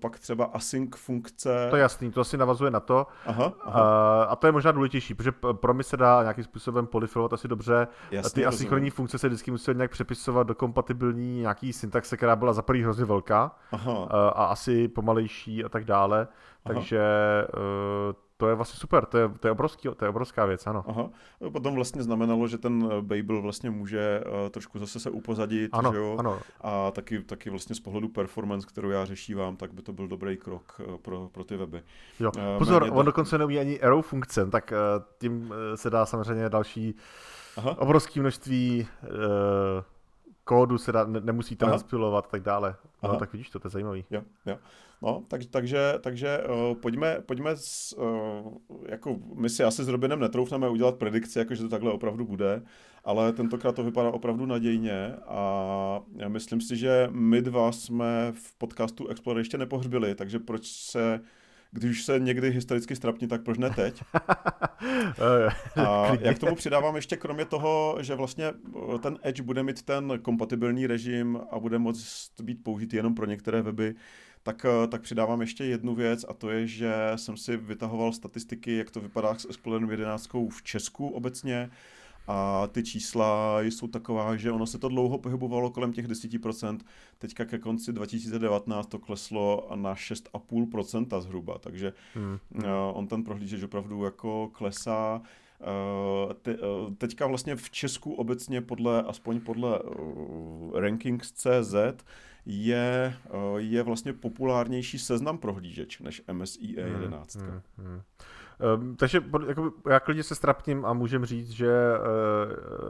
pak 0.00 0.18
třeba 0.18 0.44
async 0.44 0.96
funkce. 0.96 1.66
To 1.70 1.76
je 1.76 1.82
jasný, 1.82 2.12
to 2.12 2.20
asi 2.20 2.36
navazuje 2.36 2.70
na 2.70 2.80
to. 2.80 3.06
Aha, 3.26 3.52
aha. 3.64 3.82
Uh, 4.24 4.32
a 4.32 4.36
to 4.36 4.46
je 4.46 4.52
možná 4.52 4.72
důležitější, 4.72 5.14
protože 5.14 5.29
pro 5.32 5.74
mě 5.74 5.82
se 5.82 5.96
dá 5.96 6.22
nějakým 6.22 6.44
způsobem 6.44 6.86
polifilovat 6.86 7.32
asi 7.32 7.48
dobře. 7.48 7.88
Jasně, 8.10 8.30
ty 8.30 8.46
asynchronní 8.46 8.90
funkce 8.90 9.18
se 9.18 9.28
vždycky 9.28 9.50
musí 9.50 9.74
nějak 9.74 9.90
přepisovat 9.90 10.46
do 10.46 10.54
kompatibilní 10.54 11.40
nějaký 11.40 11.72
syntaxe, 11.72 12.16
která 12.16 12.36
byla 12.36 12.52
za 12.52 12.62
prvý 12.62 12.82
hrozně 12.82 13.04
velká 13.04 13.56
Aha. 13.72 13.92
Uh, 13.92 14.06
a 14.12 14.44
asi 14.44 14.88
pomalejší 14.88 15.64
a 15.64 15.68
tak 15.68 15.84
dále. 15.84 16.28
Aha. 16.64 16.74
Takže 16.74 17.00
uh, 17.54 18.12
to 18.36 18.48
je 18.48 18.54
vlastně 18.54 18.78
super, 18.80 19.06
to 19.06 19.18
je, 19.18 19.28
to 19.28 19.48
je, 19.48 19.52
obrovský, 19.52 19.88
to 19.96 20.04
je 20.04 20.08
obrovská 20.08 20.46
věc, 20.46 20.66
ano. 20.66 20.84
Aha. 20.88 21.10
No, 21.40 21.50
potom 21.50 21.74
vlastně 21.74 22.02
znamenalo, 22.02 22.48
že 22.48 22.58
ten 22.58 22.88
eh, 22.92 23.02
Babel 23.02 23.42
vlastně 23.42 23.70
může 23.70 24.20
uh, 24.20 24.48
trošku 24.50 24.78
zase 24.78 25.00
se 25.00 25.10
upozadit, 25.10 25.70
ano, 25.72 25.92
že 25.92 25.98
jo? 25.98 26.16
Ano. 26.18 26.38
A 26.60 26.90
taky, 26.90 27.22
taky 27.22 27.50
vlastně 27.50 27.74
z 27.74 27.80
pohledu 27.80 28.08
performance, 28.08 28.66
kterou 28.66 28.90
já 28.90 29.04
řešívám, 29.04 29.56
tak 29.56 29.72
by 29.72 29.82
to 29.82 29.92
byl 29.92 30.08
dobrý 30.08 30.36
krok 30.36 30.80
pro, 31.02 31.28
pro 31.32 31.44
ty 31.44 31.56
weby. 31.56 31.82
Jo. 32.20 32.30
Pozor, 32.58 32.90
on 32.92 33.06
dokonce 33.06 33.38
neumí 33.38 33.58
ani 33.58 33.80
arrow 33.80 34.02
funkce, 34.02 34.46
tak 34.46 34.72
tím 35.18 35.54
se 35.74 35.90
dá 35.90 36.06
samozřejmě 36.06 36.48
další 36.48 36.94
Aha. 37.56 37.78
obrovské 37.78 38.20
množství 38.20 38.88
uh, 39.02 39.10
kódu 40.44 40.78
se 40.78 40.92
dá, 40.92 41.04
ne, 41.04 41.20
nemusí 41.20 41.56
transpilovat 41.56 42.24
a 42.24 42.28
tak 42.28 42.42
dále. 42.42 42.74
No, 43.02 43.16
tak 43.16 43.32
vidíš 43.32 43.50
to, 43.50 43.58
to 43.58 43.66
je 43.66 43.70
zajímavý. 43.70 44.04
Jo, 44.10 44.22
jo. 44.46 44.58
No, 45.02 45.24
tak, 45.28 45.40
takže, 45.50 45.94
takže 46.00 46.38
uh, 46.38 46.76
pojďme, 46.76 47.20
pojďme 47.26 47.50
s, 47.54 47.96
uh, 47.98 48.58
jako 48.88 49.16
my 49.34 49.48
si 49.48 49.64
asi 49.64 49.84
s 49.84 49.88
Robinem 49.88 50.20
netroufneme 50.20 50.68
udělat 50.68 50.94
predikci, 50.94 51.38
jako 51.38 51.54
že 51.54 51.62
to 51.62 51.68
takhle 51.68 51.92
opravdu 51.92 52.24
bude, 52.24 52.62
ale 53.04 53.32
tentokrát 53.32 53.74
to 53.74 53.84
vypadá 53.84 54.10
opravdu 54.10 54.46
nadějně 54.46 55.14
a 55.26 56.00
já 56.16 56.28
myslím 56.28 56.60
si, 56.60 56.76
že 56.76 57.08
my 57.10 57.42
dva 57.42 57.72
jsme 57.72 58.32
v 58.32 58.54
podcastu 58.58 59.08
Explorer 59.08 59.38
ještě 59.38 59.58
nepohřbili, 59.58 60.14
takže 60.14 60.38
proč 60.38 60.66
se 60.66 61.20
když 61.72 62.04
se 62.04 62.18
někdy 62.18 62.50
historicky 62.50 62.96
strapní, 62.96 63.28
tak 63.28 63.42
proč 63.42 63.58
ne 63.58 63.70
teď? 63.70 64.02
A 65.76 66.12
jak 66.20 66.38
tomu 66.38 66.54
přidávám 66.54 66.96
ještě 66.96 67.16
kromě 67.16 67.44
toho, 67.44 67.96
že 68.00 68.14
vlastně 68.14 68.44
eh, 68.46 68.98
ten 68.98 69.18
Edge 69.22 69.42
bude 69.42 69.62
mít 69.62 69.82
ten 69.82 70.18
kompatibilní 70.22 70.86
režim 70.86 71.40
a 71.50 71.58
bude 71.58 71.78
moct 71.78 72.30
být 72.42 72.62
použitý 72.62 72.96
jenom 72.96 73.14
pro 73.14 73.26
některé 73.26 73.62
weby, 73.62 73.94
tak, 74.42 74.64
eh, 74.64 74.86
tak 74.86 75.02
přidávám 75.02 75.40
ještě 75.40 75.64
jednu 75.64 75.94
věc 75.94 76.24
a 76.28 76.34
to 76.34 76.50
je, 76.50 76.66
že 76.66 76.94
jsem 77.16 77.36
si 77.36 77.56
vytahoval 77.56 78.12
statistiky, 78.12 78.76
jak 78.76 78.90
to 78.90 79.00
vypadá 79.00 79.34
s 79.34 79.44
Explorerem 79.44 79.90
11 79.90 80.30
v 80.50 80.62
Česku 80.62 81.08
obecně 81.08 81.70
a 82.28 82.66
ty 82.66 82.82
čísla 82.82 83.60
jsou 83.62 83.88
taková, 83.88 84.36
že 84.36 84.52
ono 84.52 84.66
se 84.66 84.78
to 84.78 84.88
dlouho 84.88 85.18
pohybovalo 85.18 85.70
kolem 85.70 85.92
těch 85.92 86.08
10%, 86.08 86.78
teďka 87.18 87.44
ke 87.44 87.58
konci 87.58 87.92
2019 87.92 88.86
to 88.86 88.98
kleslo 88.98 89.68
na 89.74 89.94
6,5% 89.94 91.20
zhruba, 91.20 91.58
takže 91.58 91.92
hmm. 92.14 92.38
uh, 92.54 92.64
on 92.92 93.06
ten 93.06 93.24
prohlížeč 93.24 93.62
opravdu 93.62 94.04
jako 94.04 94.50
klesá. 94.52 95.22
Uh, 95.60 96.32
te, 96.32 96.58
uh, 96.58 96.94
teďka 96.94 97.26
vlastně 97.26 97.56
v 97.56 97.70
Česku 97.70 98.14
obecně 98.14 98.60
podle, 98.60 99.02
aspoň 99.02 99.40
podle 99.40 99.80
Rankings.cz 100.74 101.74
je, 102.46 103.14
je 103.56 103.82
vlastně 103.82 104.12
populárnější 104.12 104.98
seznam 104.98 105.38
prohlížeč 105.38 105.98
než 105.98 106.22
MSI 106.32 106.58
E11. 106.58 107.40
Hmm, 107.40 107.50
hmm, 107.50 107.86
hmm. 107.86 108.00
Um, 108.76 108.96
takže 108.96 109.24
jako, 109.46 109.72
já 109.90 110.00
klidně 110.00 110.22
se 110.22 110.34
strapním 110.34 110.84
a 110.86 110.92
můžem 110.92 111.24
říct, 111.24 111.50
že 111.50 111.72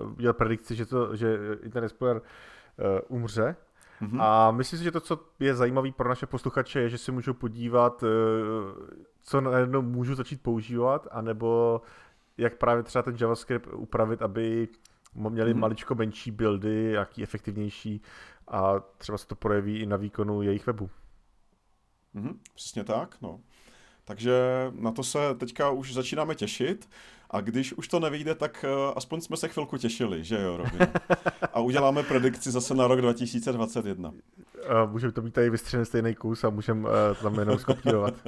uh, 0.02 0.12
udělal 0.12 0.34
predikci, 0.34 0.74
že, 0.74 0.86
to, 0.86 1.16
že 1.16 1.38
Internet 1.62 1.86
Explorer 1.86 2.16
uh, 2.16 3.16
umře. 3.16 3.56
Mm-hmm. 4.02 4.22
A 4.22 4.50
myslím 4.50 4.78
si, 4.78 4.84
že 4.84 4.90
to, 4.90 5.00
co 5.00 5.20
je 5.40 5.54
zajímavé 5.54 5.92
pro 5.92 6.08
naše 6.08 6.26
posluchače, 6.26 6.80
je, 6.80 6.88
že 6.88 6.98
si 6.98 7.12
můžou 7.12 7.32
podívat, 7.32 8.02
uh, 8.02 8.08
co 9.22 9.40
najednou 9.40 9.82
můžu 9.82 10.14
začít 10.14 10.42
používat, 10.42 11.08
anebo 11.10 11.80
jak 12.38 12.56
právě 12.56 12.82
třeba 12.82 13.02
ten 13.02 13.16
JavaScript 13.20 13.66
upravit, 13.72 14.22
aby 14.22 14.68
měli 15.14 15.54
mm-hmm. 15.54 15.58
maličko 15.58 15.94
menší 15.94 16.30
buildy, 16.30 16.92
jaký 16.92 17.22
efektivnější 17.22 18.02
a 18.48 18.80
třeba 18.80 19.18
se 19.18 19.26
to 19.26 19.34
projeví 19.34 19.78
i 19.78 19.86
na 19.86 19.96
výkonu 19.96 20.42
jejich 20.42 20.66
webu. 20.66 20.90
Mm-hmm, 22.14 22.36
přesně 22.54 22.84
tak, 22.84 23.16
no. 23.22 23.40
Takže 24.10 24.32
na 24.72 24.90
to 24.90 25.02
se 25.02 25.18
teďka 25.38 25.70
už 25.70 25.94
začínáme 25.94 26.34
těšit. 26.34 26.88
A 27.30 27.40
když 27.40 27.72
už 27.72 27.88
to 27.88 28.00
nevyjde, 28.00 28.34
tak 28.34 28.64
uh, 28.64 28.92
aspoň 28.96 29.20
jsme 29.20 29.36
se 29.36 29.48
chvilku 29.48 29.78
těšili, 29.78 30.24
že 30.24 30.40
jo, 30.40 30.56
Robin? 30.56 30.88
A 31.52 31.60
uděláme 31.60 32.02
predikci 32.02 32.50
zase 32.50 32.74
na 32.74 32.86
rok 32.86 33.00
2021. 33.00 34.10
Uh, 34.10 34.14
můžeme 34.90 35.12
to 35.12 35.22
mít 35.22 35.34
tady 35.34 35.50
vystřený 35.50 35.84
stejný 35.84 36.14
kus 36.14 36.44
a 36.44 36.50
můžeme 36.50 36.88
uh, 36.88 36.94
tam 37.22 37.38
jenom 37.38 37.58
skopírovat. 37.58 38.14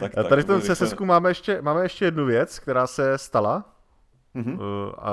tak, 0.00 0.14
tak, 0.14 0.28
tady 0.28 0.42
v 0.42 0.46
tom 0.46 0.60
CSS 0.60 0.94
máme 1.00 1.30
ještě, 1.30 1.62
máme 1.62 1.82
ještě 1.82 2.04
jednu 2.04 2.26
věc, 2.26 2.58
která 2.58 2.86
se 2.86 3.18
stala. 3.18 3.74
Mm-hmm. 4.34 4.58
A, 4.98 5.12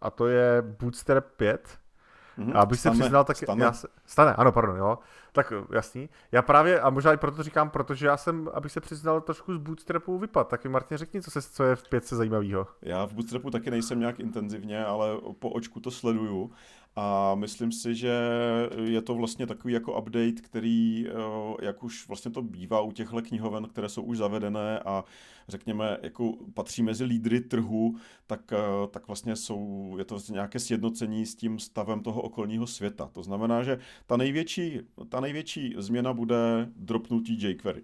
a 0.00 0.10
to 0.10 0.26
je 0.26 0.62
Bootstrap 0.62 1.24
5. 1.36 1.78
Mm-hmm. 2.38 2.56
A 2.56 2.60
abych 2.60 2.80
se 2.80 2.90
přiznal, 2.90 3.24
tak 3.24 3.36
stane. 3.36 3.64
Já 3.64 3.72
se, 3.72 3.88
stane, 4.06 4.34
ano, 4.34 4.52
pardon, 4.52 4.76
jo. 4.76 4.98
Tak 5.32 5.52
jasný. 5.72 6.08
Já 6.32 6.42
právě, 6.42 6.80
a 6.80 6.90
možná 6.90 7.12
i 7.12 7.16
proto 7.16 7.42
říkám, 7.42 7.70
protože 7.70 8.06
já 8.06 8.16
jsem, 8.16 8.50
abych 8.54 8.72
se 8.72 8.80
přiznal, 8.80 9.20
trošku 9.20 9.54
z 9.54 9.58
Bootstrapu 9.58 10.18
vypad. 10.18 10.48
Tak 10.48 10.66
Martin, 10.66 10.98
řekni, 10.98 11.22
co, 11.22 11.30
se, 11.30 11.42
co 11.42 11.64
je 11.64 11.76
v 11.76 11.88
pětce 11.88 12.16
zajímavého. 12.16 12.66
Já 12.82 13.06
v 13.06 13.12
Bootstrapu 13.12 13.50
taky 13.50 13.70
nejsem 13.70 14.00
nějak 14.00 14.20
intenzivně, 14.20 14.84
ale 14.84 15.08
po 15.38 15.50
očku 15.50 15.80
to 15.80 15.90
sleduju. 15.90 16.52
A 17.00 17.34
myslím 17.34 17.72
si, 17.72 17.94
že 17.94 18.12
je 18.84 19.02
to 19.02 19.14
vlastně 19.14 19.46
takový 19.46 19.74
jako 19.74 19.98
update, 19.98 20.42
který, 20.42 21.06
eh, 21.08 21.12
jak 21.64 21.84
už 21.84 22.08
vlastně 22.08 22.30
to 22.30 22.42
bývá 22.42 22.80
u 22.80 22.92
těchto 22.92 23.22
knihoven, 23.22 23.68
které 23.68 23.88
jsou 23.88 24.02
už 24.02 24.18
zavedené 24.18 24.78
a 24.78 25.04
řekněme, 25.48 25.98
jako 26.02 26.32
patří 26.54 26.82
mezi 26.82 27.04
lídry 27.04 27.40
trhu, 27.40 27.96
tak, 28.26 28.52
eh, 28.52 28.56
tak 28.90 29.06
vlastně 29.06 29.36
jsou, 29.36 29.94
je 29.98 30.04
to 30.04 30.14
vlastně 30.14 30.32
nějaké 30.32 30.58
sjednocení 30.58 31.26
s 31.26 31.34
tím 31.34 31.58
stavem 31.58 32.00
toho 32.00 32.22
okolního 32.22 32.66
světa. 32.66 33.10
To 33.12 33.22
znamená, 33.22 33.62
že 33.62 33.78
ta 34.06 34.16
největší, 34.16 34.80
ta 35.08 35.20
největší 35.20 35.74
změna 35.78 36.12
bude 36.12 36.68
dropnutí 36.76 37.42
jQuery. 37.42 37.82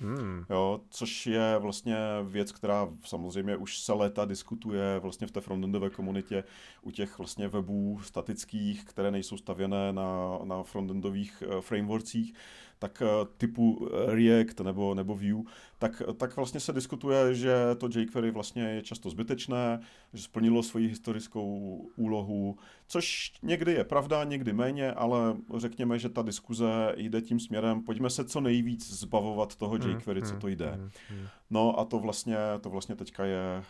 Hmm. 0.00 0.44
Jo, 0.50 0.80
což 0.90 1.26
je 1.26 1.58
vlastně 1.58 1.96
věc, 2.24 2.52
která 2.52 2.88
samozřejmě 3.04 3.56
už 3.56 3.78
se 3.78 3.92
léta 3.92 4.24
diskutuje 4.24 4.98
vlastně 4.98 5.26
v 5.26 5.30
té 5.30 5.40
frontendové 5.40 5.90
komunitě 5.90 6.44
u 6.82 6.90
těch 6.90 7.18
vlastně 7.18 7.48
webů 7.48 8.00
statických, 8.02 8.84
které 8.84 9.10
nejsou 9.10 9.36
stavěné 9.36 9.92
na, 9.92 10.38
na 10.44 10.62
frontendových 10.62 11.42
uh, 11.46 11.60
frameworkcích, 11.60 12.34
tak 12.80 13.02
typu 13.36 13.88
React 14.06 14.60
nebo, 14.60 14.94
nebo 14.94 15.14
Vue, 15.14 15.42
tak, 15.78 16.02
tak 16.16 16.36
vlastně 16.36 16.60
se 16.60 16.72
diskutuje, 16.72 17.34
že 17.34 17.54
to 17.78 17.88
jQuery 17.88 18.30
vlastně 18.30 18.62
je 18.62 18.82
často 18.82 19.10
zbytečné, 19.10 19.80
že 20.12 20.22
splnilo 20.22 20.62
svoji 20.62 20.88
historickou 20.88 21.76
úlohu, 21.96 22.56
což 22.86 23.32
někdy 23.42 23.72
je 23.72 23.84
pravda, 23.84 24.24
někdy 24.24 24.52
méně, 24.52 24.92
ale 24.92 25.36
řekněme, 25.56 25.98
že 25.98 26.08
ta 26.08 26.22
diskuze 26.22 26.94
jde 26.96 27.22
tím 27.22 27.40
směrem, 27.40 27.82
pojďme 27.82 28.10
se 28.10 28.24
co 28.24 28.40
nejvíc 28.40 28.90
zbavovat 28.90 29.56
toho 29.56 29.74
hmm, 29.74 29.90
jQuery, 29.90 30.22
co 30.22 30.30
hmm, 30.30 30.40
to 30.40 30.48
jde. 30.48 30.70
Hmm, 31.08 31.26
no 31.50 31.80
a 31.80 31.84
to 31.84 31.98
vlastně, 31.98 32.36
to 32.60 32.70
vlastně 32.70 32.96
teďka 32.96 33.24
je 33.24 33.62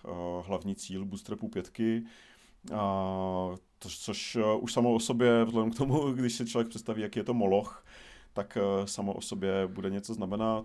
hlavní 0.42 0.74
cíl 0.74 1.04
Bootstrapu 1.04 1.48
5. 1.48 1.70
A 2.74 2.80
to, 3.78 3.88
což 3.88 4.38
už 4.60 4.72
samo 4.72 4.94
o 4.94 5.00
sobě, 5.00 5.44
vzhledem 5.44 5.70
k 5.70 5.76
tomu, 5.76 6.12
když 6.12 6.32
si 6.32 6.46
člověk 6.46 6.68
představí, 6.68 7.02
jaký 7.02 7.18
je 7.18 7.24
to 7.24 7.34
moloch, 7.34 7.84
tak 8.32 8.58
uh, 8.60 8.84
samo 8.84 9.12
o 9.12 9.20
sobě 9.20 9.66
bude 9.66 9.90
něco 9.90 10.14
znamenat. 10.14 10.64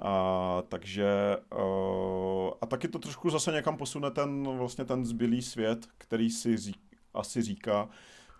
A, 0.00 0.62
takže 0.68 1.36
uh, 1.52 2.50
a 2.60 2.66
taky 2.66 2.88
to 2.88 2.98
trošku 2.98 3.30
zase 3.30 3.52
někam 3.52 3.76
posune 3.76 4.10
ten 4.10 4.56
vlastně 4.58 4.84
ten 4.84 5.04
zbylý 5.04 5.42
svět, 5.42 5.86
který 5.98 6.30
si 6.30 6.56
řík, 6.56 6.78
asi 7.14 7.42
říká 7.42 7.88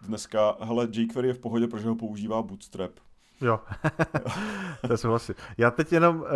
dneska, 0.03 0.57
hele, 0.61 0.89
jQuery 0.91 1.29
je 1.29 1.35
v 1.35 1.39
pohodě, 1.39 1.67
protože 1.67 1.89
ho 1.89 1.95
používá 1.95 2.43
Bootstrap. 2.43 2.93
Jo, 3.41 3.61
to 4.87 4.93
je 4.93 4.97
souhlasím. 4.97 5.35
Já 5.59 5.71
teď 5.71 5.93
jenom 5.93 6.21
uh, 6.21 6.27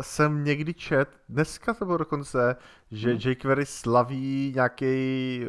jsem 0.00 0.44
někdy 0.44 0.74
čet, 0.74 1.08
dneska 1.28 1.74
to 1.74 1.84
bylo 1.84 1.98
dokonce, 1.98 2.56
že 2.90 3.10
hmm. 3.10 3.20
jQuery 3.24 3.66
slaví 3.66 4.52
nějaký, 4.54 4.86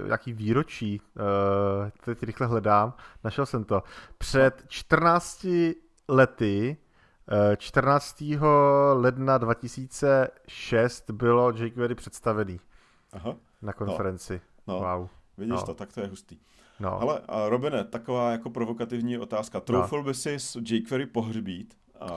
nějaký 0.06 0.34
výročí, 0.34 1.02
uh, 1.16 1.90
teď 2.06 2.24
rychle 2.24 2.48
hledám, 2.48 2.94
našel 3.24 3.46
jsem 3.46 3.64
to. 3.64 3.84
Před 4.18 4.64
14 4.68 5.46
lety 6.12 6.78
14. 7.58 8.24
ledna 8.94 9.38
2006 9.38 11.12
bylo 11.12 11.52
jQuery 11.52 11.96
představený 11.96 12.60
Aha. 13.14 13.36
na 13.62 13.74
konferenci. 13.74 14.42
No. 14.68 14.74
No. 14.74 14.80
Wow. 14.80 15.08
Vidíš 15.38 15.56
no. 15.56 15.66
to, 15.66 15.74
tak 15.74 15.94
to 15.94 16.02
je 16.02 16.08
hustý. 16.08 16.38
No. 16.80 17.02
Ale 17.02 17.22
Robine, 17.50 17.84
taková 17.84 18.32
jako 18.32 18.50
provokativní 18.50 19.18
otázka. 19.18 19.60
Troufl 19.60 19.98
no. 19.98 20.04
by 20.04 20.14
si 20.14 20.34
s 20.34 20.56
jQuery 20.56 21.06
pohřbít? 21.06 21.78
A, 22.00 22.12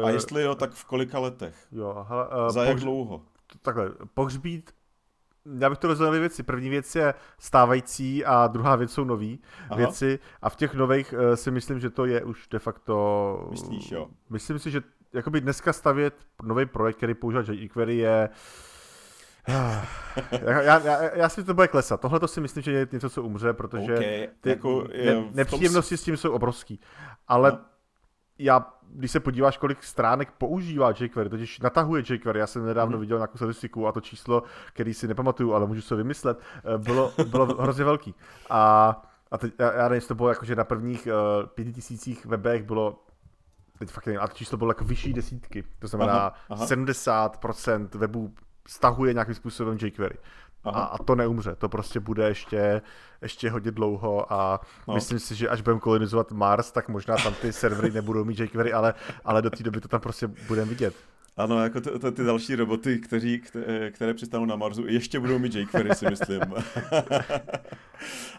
uh, 0.00 0.06
a 0.06 0.10
jestli 0.10 0.42
jo, 0.42 0.54
tak 0.54 0.72
v 0.72 0.84
kolika 0.84 1.18
letech? 1.18 1.66
Jo, 1.72 2.06
hele, 2.08 2.28
uh, 2.28 2.48
Za 2.48 2.64
jak 2.64 2.72
pohř... 2.72 2.82
dlouho? 2.82 3.22
Takhle, 3.62 3.90
pohřbít 4.14 4.70
já 5.58 5.70
bych 5.70 5.78
to 5.78 5.88
rozdělil 5.88 6.10
dvě 6.10 6.20
věci. 6.20 6.42
První 6.42 6.68
věc 6.68 6.94
je 6.94 7.14
stávající 7.38 8.24
a 8.24 8.46
druhá 8.46 8.76
věc 8.76 8.92
jsou 8.92 9.04
nové 9.04 9.36
věci. 9.76 10.18
A 10.42 10.50
v 10.50 10.56
těch 10.56 10.74
nových 10.74 11.12
uh, 11.12 11.34
si 11.34 11.50
myslím, 11.50 11.80
že 11.80 11.90
to 11.90 12.04
je 12.04 12.24
už 12.24 12.48
de 12.48 12.58
facto... 12.58 13.48
Myslíš, 13.50 13.90
jo? 13.90 14.08
Myslím 14.30 14.58
si, 14.58 14.70
že 14.70 14.82
jakoby 15.12 15.40
dneska 15.40 15.72
stavět 15.72 16.14
nový 16.42 16.66
projekt, 16.66 16.96
který 16.96 17.14
používá 17.14 17.42
jQuery 17.52 17.96
je... 17.96 18.28
já, 20.42 20.62
já, 20.62 20.80
já, 20.80 21.16
já 21.16 21.28
si 21.28 21.44
to 21.44 21.54
bude 21.54 21.68
klesat. 21.68 22.00
Tohle 22.00 22.20
to 22.20 22.28
si 22.28 22.40
myslím, 22.40 22.62
že 22.62 22.72
je 22.72 22.88
něco, 22.92 23.10
co 23.10 23.22
umře, 23.22 23.52
protože 23.52 23.94
okay, 23.94 24.28
ty 24.40 24.48
jako 24.48 24.84
ne, 25.04 25.24
nepříjemnosti 25.32 25.96
s 25.96 26.02
tím 26.02 26.16
jsou 26.16 26.32
obrovský. 26.32 26.80
Ale 27.28 27.50
no 27.50 27.58
já, 28.38 28.74
když 28.90 29.10
se 29.10 29.20
podíváš, 29.20 29.56
kolik 29.56 29.82
stránek 29.82 30.30
používá 30.30 30.90
jQuery, 30.90 31.30
totiž 31.30 31.60
natahuje 31.60 32.02
jQuery, 32.10 32.40
já 32.40 32.46
jsem 32.46 32.66
nedávno 32.66 32.96
mm. 32.96 33.00
viděl 33.00 33.18
nějakou 33.18 33.36
statistiku 33.36 33.86
a 33.86 33.92
to 33.92 34.00
číslo, 34.00 34.42
který 34.72 34.94
si 34.94 35.08
nepamatuju, 35.08 35.54
ale 35.54 35.66
můžu 35.66 35.80
se 35.80 35.96
vymyslet, 35.96 36.40
eh, 36.74 36.78
bylo, 36.78 37.12
bylo 37.24 37.46
hrozně 37.62 37.84
velký. 37.84 38.14
A, 38.50 38.90
a 39.30 39.38
teď, 39.38 39.54
já, 39.58 39.72
já 39.72 39.88
nevím, 39.88 40.08
to 40.08 40.14
bylo 40.14 40.28
jako, 40.28 40.44
že 40.44 40.56
na 40.56 40.64
prvních 40.64 41.06
uh, 41.06 41.46
pěti 41.46 41.72
tisících 41.72 42.26
webech 42.26 42.62
bylo 42.62 43.04
teď 43.78 43.90
fakt 43.90 44.06
nevím, 44.06 44.20
a 44.20 44.28
to 44.28 44.34
číslo 44.34 44.58
bylo 44.58 44.70
jako 44.70 44.84
vyšší 44.84 45.12
desítky, 45.12 45.64
to 45.78 45.86
znamená 45.88 46.12
aha, 46.12 46.34
aha. 46.48 46.66
70% 46.66 47.88
webů 47.98 48.34
stahuje 48.68 49.12
nějakým 49.12 49.34
způsobem 49.34 49.78
jQuery. 49.80 50.18
A, 50.64 50.70
a 50.70 50.98
to 50.98 51.14
neumře, 51.14 51.54
to 51.54 51.68
prostě 51.68 52.00
bude 52.00 52.28
ještě, 52.28 52.82
ještě 53.22 53.50
hodně 53.50 53.70
dlouho 53.70 54.32
a 54.32 54.60
no. 54.88 54.94
myslím 54.94 55.18
si, 55.18 55.34
že 55.34 55.48
až 55.48 55.60
budeme 55.60 55.80
kolonizovat 55.80 56.32
Mars, 56.32 56.72
tak 56.72 56.88
možná 56.88 57.16
tam 57.16 57.34
ty 57.34 57.52
servery 57.52 57.90
nebudou 57.90 58.24
mít 58.24 58.40
jQuery, 58.40 58.72
ale, 58.72 58.94
ale 59.24 59.42
do 59.42 59.50
té 59.50 59.62
doby 59.62 59.80
to 59.80 59.88
tam 59.88 60.00
prostě 60.00 60.26
budeme 60.26 60.68
vidět. 60.68 60.94
Ano, 61.36 61.62
jako 61.62 61.80
to, 61.80 61.98
to, 61.98 62.12
ty 62.12 62.24
další 62.24 62.54
roboty, 62.54 62.98
kteří, 62.98 63.42
které 63.90 64.14
přistanou 64.14 64.44
na 64.44 64.56
Marsu, 64.56 64.86
ještě 64.86 65.20
budou 65.20 65.38
mít 65.38 65.54
jQuery, 65.54 65.94
si 65.94 66.06
myslím. 66.10 66.40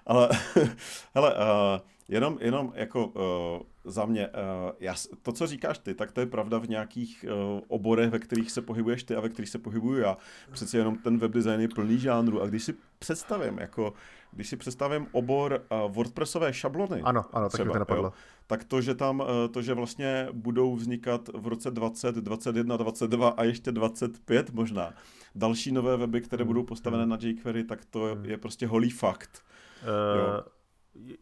ale, 0.05 0.29
hele, 1.15 1.33
uh, 1.33 1.79
jenom, 2.09 2.37
jenom 2.41 2.71
jako 2.75 3.07
uh, 3.07 3.91
za 3.91 4.05
mě, 4.05 4.27
uh, 4.27 4.33
já, 4.79 4.95
to, 5.21 5.31
co 5.31 5.47
říkáš 5.47 5.77
ty, 5.77 5.93
tak 5.93 6.11
to 6.11 6.19
je 6.19 6.25
pravda 6.25 6.57
v 6.57 6.69
nějakých 6.69 7.25
uh, 7.27 7.61
oborech, 7.67 8.09
ve 8.09 8.19
kterých 8.19 8.51
se 8.51 8.61
pohybuješ 8.61 9.03
ty 9.03 9.15
a 9.15 9.19
ve 9.19 9.29
kterých 9.29 9.49
se 9.49 9.59
pohybuju 9.59 9.99
já. 9.99 10.17
Přece 10.51 10.77
jenom 10.77 10.95
ten 10.95 11.17
webdesign 11.17 11.61
je 11.61 11.67
plný 11.67 11.99
žánru 11.99 12.41
a 12.41 12.47
když 12.47 12.63
si 12.63 12.73
představím, 12.99 13.57
jako 13.57 13.93
když 14.31 14.49
si 14.49 14.57
představím 14.57 15.07
obor 15.11 15.61
uh, 15.71 15.91
WordPressové 15.91 16.53
šablony, 16.53 17.01
ano, 17.01 17.25
ano, 17.33 17.49
třeba, 17.49 17.63
tak 17.65 17.73
to 17.73 17.79
napadlo. 17.79 18.03
Jo, 18.03 18.13
tak 18.47 18.63
to, 18.63 18.81
že 18.81 18.95
tam, 18.95 19.19
uh, 19.19 19.27
to, 19.51 19.61
že 19.61 19.73
vlastně 19.73 20.27
budou 20.31 20.75
vznikat 20.75 21.29
v 21.33 21.47
roce 21.47 21.71
20, 21.71 22.15
21, 22.15 22.77
22 22.77 23.29
a 23.29 23.43
ještě 23.43 23.71
25 23.71 24.51
možná, 24.51 24.93
další 25.35 25.71
nové 25.71 25.97
weby, 25.97 26.21
které 26.21 26.45
budou 26.45 26.63
postavené 26.63 27.03
hmm. 27.03 27.09
na 27.09 27.17
jQuery, 27.21 27.63
tak 27.63 27.85
to 27.85 28.17
je 28.23 28.37
prostě 28.37 28.67
holý 28.67 28.89
fakt. 28.89 29.43
Uh, 29.83 30.19
jo. 30.19 30.43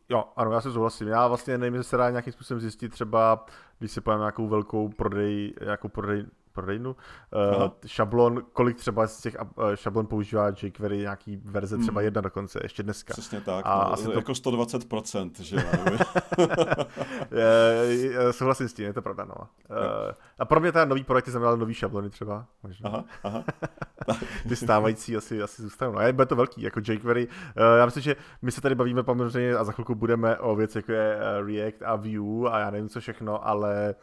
Jo, 0.10 0.24
ano, 0.36 0.52
já 0.52 0.62
se 0.62 0.72
souhlasím. 0.72 1.08
Já 1.08 1.28
vlastně 1.28 1.58
nevím, 1.58 1.76
jestli 1.76 1.90
se 1.90 1.98
dá 1.98 2.10
nějakým 2.10 2.34
způsobem 2.34 2.62
zjistit 2.62 2.90
třeba, 2.90 3.46
když 3.80 3.92
si 3.92 4.02
pojeme 4.02 4.22
nějakou 4.22 4.48
velkou 4.48 4.90
prodej, 4.90 5.54
nějakou 5.64 5.88
prodej, 5.88 6.26
prodejnu. 6.58 6.96
Uh, 7.56 7.70
šablon, 7.86 8.44
kolik 8.54 8.78
třeba 8.78 9.08
z 9.08 9.22
těch 9.22 9.38
uh, 9.42 9.48
šablon 9.76 10.08
používá 10.08 10.52
jQuery, 10.64 10.98
nějaký 10.98 11.42
verze 11.46 11.78
třeba 11.78 12.00
hmm. 12.00 12.06
jedna 12.06 12.22
dokonce, 12.22 12.60
ještě 12.64 12.84
dneska. 12.84 13.14
Přesně 13.14 13.42
tak, 13.42 13.66
a 13.68 13.76
no, 13.76 13.94
asi 13.94 14.04
to... 14.04 14.12
jako 14.12 14.32
120%, 14.32 15.32
že 15.42 15.58
Souhlasím 18.32 18.68
s 18.68 18.74
tím, 18.74 18.86
je 18.86 18.94
to 18.94 19.02
pravda, 19.02 19.26
no. 19.26 19.36
Uh, 19.36 19.46
a 20.40 20.46
pro 20.46 20.60
mě 20.60 20.72
ten 20.72 20.90
nový 20.90 21.04
projekt 21.04 21.28
znamená 21.28 21.56
nový 21.56 21.74
šablony 21.74 22.10
třeba, 22.10 22.46
možná. 22.64 22.90
Aha, 22.90 23.04
aha. 23.24 23.44
Ty 24.50 24.56
stávající 24.56 25.18
asi, 25.18 25.42
asi 25.42 25.62
zůstanou. 25.62 25.92
No, 25.92 26.14
bude 26.14 26.26
to 26.26 26.36
velký, 26.36 26.62
jako 26.62 26.80
jQuery. 26.80 27.28
Uh, 27.28 27.34
já 27.78 27.86
myslím, 27.86 28.04
že 28.04 28.16
my 28.42 28.52
se 28.52 28.62
tady 28.62 28.76
bavíme 28.76 29.04
poměrně 29.04 29.56
a 29.56 29.64
za 29.64 29.72
chvilku 29.72 29.96
budeme 29.96 30.38
o 30.38 30.56
věci, 30.56 30.78
jako 30.78 30.92
je 30.92 31.20
React 31.46 31.84
a 31.86 31.96
Vue 31.96 32.52
a 32.52 32.60
já 32.60 32.70
nevím 32.70 32.90
co 32.90 33.00
všechno, 33.00 33.48
ale 33.48 33.88
Eh, 33.88 33.96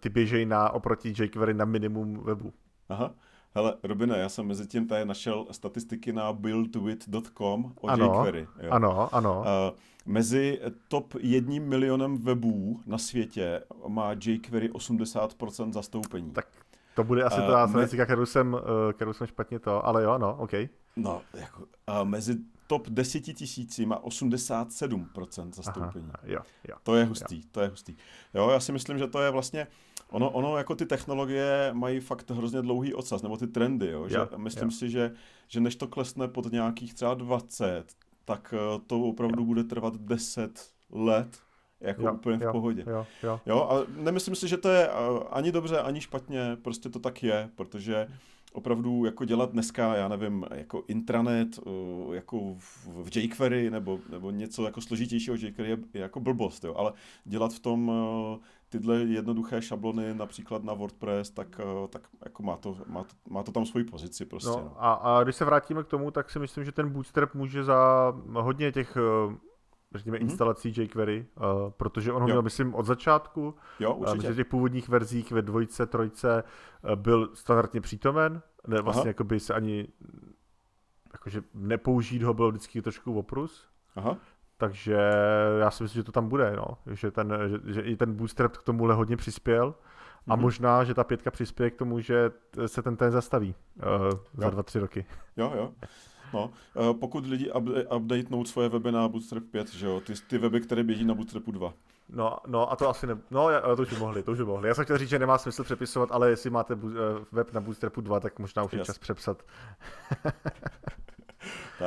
ty 0.00 0.08
běžejí 0.08 0.46
na, 0.46 0.70
oproti 0.70 1.14
jQuery 1.22 1.54
na 1.54 1.64
minimum 1.64 2.22
webu. 2.24 2.52
Aha. 2.88 3.14
Hele, 3.54 3.74
Robine, 3.82 4.18
já 4.18 4.28
jsem 4.28 4.46
mezi 4.46 4.66
tím 4.66 4.86
tady 4.86 5.04
našel 5.04 5.46
statistiky 5.50 6.12
na 6.12 6.32
buildwith.com 6.32 7.72
o 7.80 7.88
ano, 7.88 8.04
jQuery. 8.06 8.46
Jo. 8.62 8.70
Ano, 8.70 9.14
ano. 9.14 9.40
Uh, 9.40 9.78
mezi 10.06 10.60
top 10.88 11.14
jedním 11.20 11.68
milionem 11.68 12.18
webů 12.18 12.80
na 12.86 12.98
světě 12.98 13.62
má 13.88 14.12
jQuery 14.12 14.68
80% 14.68 15.72
zastoupení. 15.72 16.30
Tak 16.30 16.46
to 16.94 17.04
bude 17.04 17.22
asi 17.22 17.40
uh, 17.40 17.46
ta 17.46 17.68
statistika, 17.68 18.00
me... 18.00 18.04
kterou, 18.06 18.26
jsem, 18.26 18.56
kterou 18.92 19.12
jsem 19.12 19.26
špatně 19.26 19.58
to, 19.58 19.86
ale 19.86 20.02
jo, 20.02 20.18
no, 20.18 20.36
OK. 20.38 20.52
No, 20.96 21.22
jako, 21.34 21.66
mezi 22.04 22.36
top 22.72 22.88
10 22.88 23.20
tisíci 23.20 23.86
má 23.86 24.00
87% 24.02 25.52
zastoupení. 25.52 26.08
Aha, 26.14 26.22
jo, 26.24 26.40
jo, 26.68 26.76
to 26.82 26.96
je 26.96 27.04
hustý, 27.04 27.36
jo. 27.36 27.42
to 27.52 27.60
je 27.60 27.68
hustý. 27.68 27.96
Jo, 28.34 28.50
já 28.50 28.60
si 28.60 28.72
myslím, 28.72 28.98
že 28.98 29.06
to 29.06 29.22
je 29.22 29.30
vlastně, 29.30 29.66
ono, 30.10 30.30
ono 30.30 30.56
jako 30.56 30.74
ty 30.74 30.86
technologie 30.86 31.70
mají 31.72 32.00
fakt 32.00 32.30
hrozně 32.30 32.62
dlouhý 32.62 32.94
ocas, 32.94 33.22
nebo 33.22 33.36
ty 33.36 33.46
trendy, 33.46 33.90
jo, 33.90 34.08
že 34.08 34.16
jo, 34.16 34.28
myslím 34.36 34.68
jo. 34.68 34.70
si, 34.70 34.90
že, 34.90 35.12
že 35.48 35.60
než 35.60 35.76
to 35.76 35.88
klesne 35.88 36.28
pod 36.28 36.52
nějakých 36.52 36.94
třeba 36.94 37.14
20, 37.14 37.84
tak 38.24 38.54
eh, 38.56 38.80
to 38.86 39.00
opravdu 39.00 39.44
bude 39.44 39.64
trvat 39.64 39.96
10 39.96 40.70
let, 40.90 41.38
jako 41.80 42.02
jo, 42.02 42.12
úplně 42.12 42.36
v 42.36 42.42
jo, 42.42 42.52
pohodě. 42.52 42.84
Jo, 42.86 43.06
jo. 43.22 43.40
jo, 43.46 43.68
a 43.70 43.86
nemyslím 44.02 44.34
si, 44.34 44.48
že 44.48 44.56
to 44.56 44.68
je 44.68 44.88
eh, 44.88 44.92
ani 45.30 45.52
dobře, 45.52 45.80
ani 45.80 46.00
špatně, 46.00 46.56
prostě 46.62 46.88
to 46.88 46.98
tak 46.98 47.22
je, 47.22 47.50
protože 47.54 48.06
opravdu 48.52 49.04
jako 49.04 49.24
dělat 49.24 49.52
dneska, 49.52 49.96
já 49.96 50.08
nevím, 50.08 50.44
jako 50.54 50.84
intranet, 50.88 51.58
eh, 51.58 52.14
jako 52.14 52.54
v 53.04 53.16
jQuery 53.16 53.70
nebo, 53.70 53.98
nebo 54.10 54.30
něco 54.30 54.64
jako 54.64 54.80
složitějšího 54.80 55.36
jQuery 55.36 55.70
je, 55.70 55.78
je 55.94 56.00
jako 56.00 56.20
blbost, 56.20 56.64
jo, 56.64 56.74
ale 56.74 56.92
dělat 57.24 57.52
v 57.52 57.60
tom 57.60 57.92
eh, 57.94 58.38
tyhle 58.68 58.96
jednoduché 58.96 59.62
šablony 59.62 60.14
například 60.14 60.64
na 60.64 60.74
WordPress, 60.74 61.30
tak, 61.30 61.60
eh, 61.60 61.88
tak 61.88 62.02
jako 62.24 62.42
má, 62.42 62.56
to, 62.56 62.76
má, 62.86 63.04
to, 63.04 63.14
má 63.30 63.42
to 63.42 63.52
tam 63.52 63.66
svoji 63.66 63.84
pozici 63.84 64.24
prostě. 64.24 64.50
No, 64.50 64.56
no. 64.64 64.74
A, 64.78 64.92
a 64.92 65.24
když 65.24 65.36
se 65.36 65.44
vrátíme 65.44 65.82
k 65.82 65.86
tomu, 65.88 66.10
tak 66.10 66.30
si 66.30 66.38
myslím, 66.38 66.64
že 66.64 66.72
ten 66.72 66.88
Bootstrap 66.88 67.34
může 67.34 67.64
za 67.64 68.12
hodně 68.32 68.72
těch 68.72 68.96
řekněme, 69.94 70.18
mm-hmm. 70.18 70.22
instalací 70.22 70.74
jQuery, 70.76 71.26
uh, 71.36 71.70
protože 71.70 72.12
on 72.12 72.22
ho 72.22 72.28
měl, 72.28 72.42
myslím, 72.42 72.74
od 72.74 72.86
začátku. 72.86 73.54
Jo, 73.80 73.94
určitě. 73.94 74.10
Uh, 74.10 74.16
myslím, 74.16 74.32
v 74.32 74.36
těch 74.36 74.46
původních 74.46 74.88
verzích 74.88 75.32
ve 75.32 75.42
dvojce, 75.42 75.86
trojce 75.86 76.44
uh, 76.82 76.96
byl 76.96 77.30
standardně 77.34 77.80
přítomen, 77.80 78.42
ne, 78.66 78.80
vlastně 78.80 79.08
jako 79.08 79.24
by 79.24 79.40
se 79.40 79.54
ani 79.54 79.88
jakože 81.12 81.42
nepoužít 81.54 82.22
ho 82.22 82.34
bylo 82.34 82.50
vždycky 82.50 82.82
trošku 82.82 83.18
oprus. 83.18 83.68
Aha. 83.96 84.16
takže 84.56 84.98
já 85.58 85.70
si 85.70 85.82
myslím, 85.82 86.00
že 86.00 86.04
to 86.04 86.12
tam 86.12 86.28
bude, 86.28 86.56
no. 86.56 86.78
že, 86.90 87.10
ten, 87.10 87.38
že, 87.46 87.72
že 87.72 87.80
i 87.80 87.96
ten 87.96 88.14
bootstrap 88.14 88.56
k 88.56 88.62
tomuhle 88.62 88.94
hodně 88.94 89.16
přispěl 89.16 89.74
a 90.28 90.36
mm-hmm. 90.36 90.40
možná, 90.40 90.84
že 90.84 90.94
ta 90.94 91.04
pětka 91.04 91.30
přispěje 91.30 91.70
k 91.70 91.76
tomu, 91.76 92.00
že 92.00 92.30
se 92.66 92.82
ten 92.82 92.96
ten 92.96 93.10
zastaví 93.10 93.54
uh, 93.76 94.18
za 94.34 94.50
dva, 94.50 94.62
tři 94.62 94.78
roky. 94.78 95.06
Jo, 95.36 95.52
jo. 95.56 95.72
No, 96.32 96.50
uh, 96.74 96.96
pokud 96.98 97.26
lidi 97.26 97.50
updatenou 97.96 98.44
svoje 98.44 98.68
weby 98.68 98.92
na 98.92 99.08
Bootstrap 99.08 99.44
5, 99.50 99.72
že 99.72 99.86
jo, 99.86 100.00
ty, 100.00 100.12
ty 100.26 100.38
weby, 100.38 100.60
které 100.60 100.82
běží 100.82 101.04
na 101.04 101.14
Bootstrapu 101.14 101.52
2. 101.52 101.74
No, 102.08 102.38
no 102.46 102.72
a 102.72 102.76
to 102.76 102.88
asi 102.88 103.06
ne... 103.06 103.18
No, 103.30 103.48
to 103.76 103.82
už 103.82 103.92
by 103.92 103.96
mohli, 103.96 104.22
to 104.22 104.32
už 104.32 104.38
by 104.38 104.44
mohli. 104.44 104.68
Já 104.68 104.74
jsem 104.74 104.84
chtěl 104.84 104.98
říct, 104.98 105.08
že 105.08 105.18
nemá 105.18 105.38
smysl 105.38 105.64
přepisovat, 105.64 106.08
ale 106.12 106.30
jestli 106.30 106.50
máte 106.50 106.74
eh, 106.74 107.24
web 107.32 107.52
na 107.52 107.60
Bootstrapu 107.60 108.00
2, 108.00 108.20
tak 108.20 108.38
možná 108.38 108.62
už 108.62 108.72
je 108.72 108.84
čas 108.84 108.98
přepsat. 108.98 109.42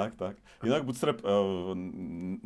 tak, 0.03 0.15
tak. 0.15 0.38
Jinak 0.63 0.86
Bootstrap, 0.86 1.21
uh, 1.23 1.29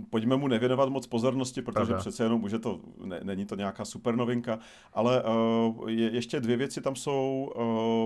pojďme 0.09 0.37
mu 0.37 0.47
nevěnovat 0.47 0.89
moc 0.89 1.07
pozornosti, 1.07 1.61
protože 1.61 1.93
Aha. 1.93 1.99
přece 1.99 2.23
jenom 2.23 2.43
už 2.43 2.51
je 2.51 2.59
to, 2.59 2.79
ne, 3.05 3.19
není 3.23 3.45
to 3.45 3.55
nějaká 3.55 3.85
super 3.85 4.15
novinka, 4.15 4.59
ale 4.93 5.23
uh, 5.23 5.89
je, 5.89 6.11
ještě 6.11 6.39
dvě 6.39 6.57
věci 6.57 6.81
tam 6.81 6.95
jsou, 6.95 7.51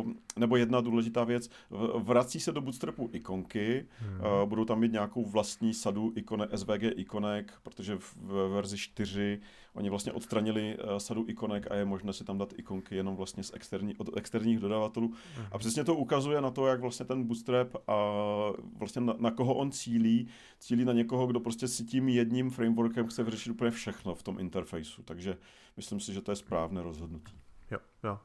uh, 0.06 0.12
nebo 0.40 0.58
jedna 0.58 0.82
důležitá 0.82 1.24
věc, 1.24 1.50
vrací 1.98 2.40
se 2.40 2.52
do 2.52 2.62
Bootstrapu 2.62 3.10
ikonky, 3.14 3.86
hmm. 4.00 4.20
uh, 4.20 4.50
budou 4.50 4.66
tam 4.66 4.80
mít 4.80 4.92
nějakou 4.92 5.26
vlastní 5.26 5.74
sadu 5.74 6.14
ikone, 6.16 6.48
SVG 6.56 6.84
ikonek, 6.96 7.54
protože 7.64 7.96
v, 7.96 8.16
v 8.16 8.50
verzi 8.54 8.78
4 8.78 9.40
Oni 9.74 9.90
vlastně 9.90 10.12
odstranili 10.12 10.78
uh, 10.78 10.98
sadu 10.98 11.26
ikonek 11.28 11.72
a 11.72 11.76
je 11.76 11.86
možné 11.86 12.14
si 12.14 12.24
tam 12.24 12.38
dát 12.38 12.54
ikonky 12.58 12.96
jenom 12.96 13.16
vlastně 13.16 13.44
z 13.44 13.52
externí, 13.54 13.96
od 13.96 14.18
externích 14.18 14.60
dodavatelů. 14.60 15.14
A 15.52 15.58
přesně 15.58 15.84
to 15.84 15.96
ukazuje 15.96 16.42
na 16.42 16.52
to, 16.52 16.68
jak 16.68 16.82
vlastně 16.82 17.06
ten 17.06 17.24
Bootstrap 17.24 17.76
a 17.88 17.96
vlastně 18.78 19.02
na, 19.02 19.16
na 19.20 19.32
koho 19.32 19.56
on 19.56 19.72
cílí. 19.72 20.28
Cílí 20.60 20.86
na 20.86 20.94
někoho, 20.94 21.28
kdo 21.28 21.40
prostě 21.40 21.68
si 21.68 21.86
tím 21.86 22.10
jedním 22.10 22.50
frameworkem 22.50 23.08
chce 23.08 23.24
vyřešit 23.24 23.52
úplně 23.52 23.72
všechno 23.72 24.16
v 24.16 24.24
tom 24.24 24.40
interfejsu. 24.40 25.04
Takže 25.04 25.38
myslím 25.78 26.00
si, 26.00 26.14
že 26.14 26.22
to 26.22 26.32
je 26.32 26.36
správné 26.36 26.82
rozhodnutí. 26.82 27.34
Jo, 27.72 27.78
jo. 28.04 28.20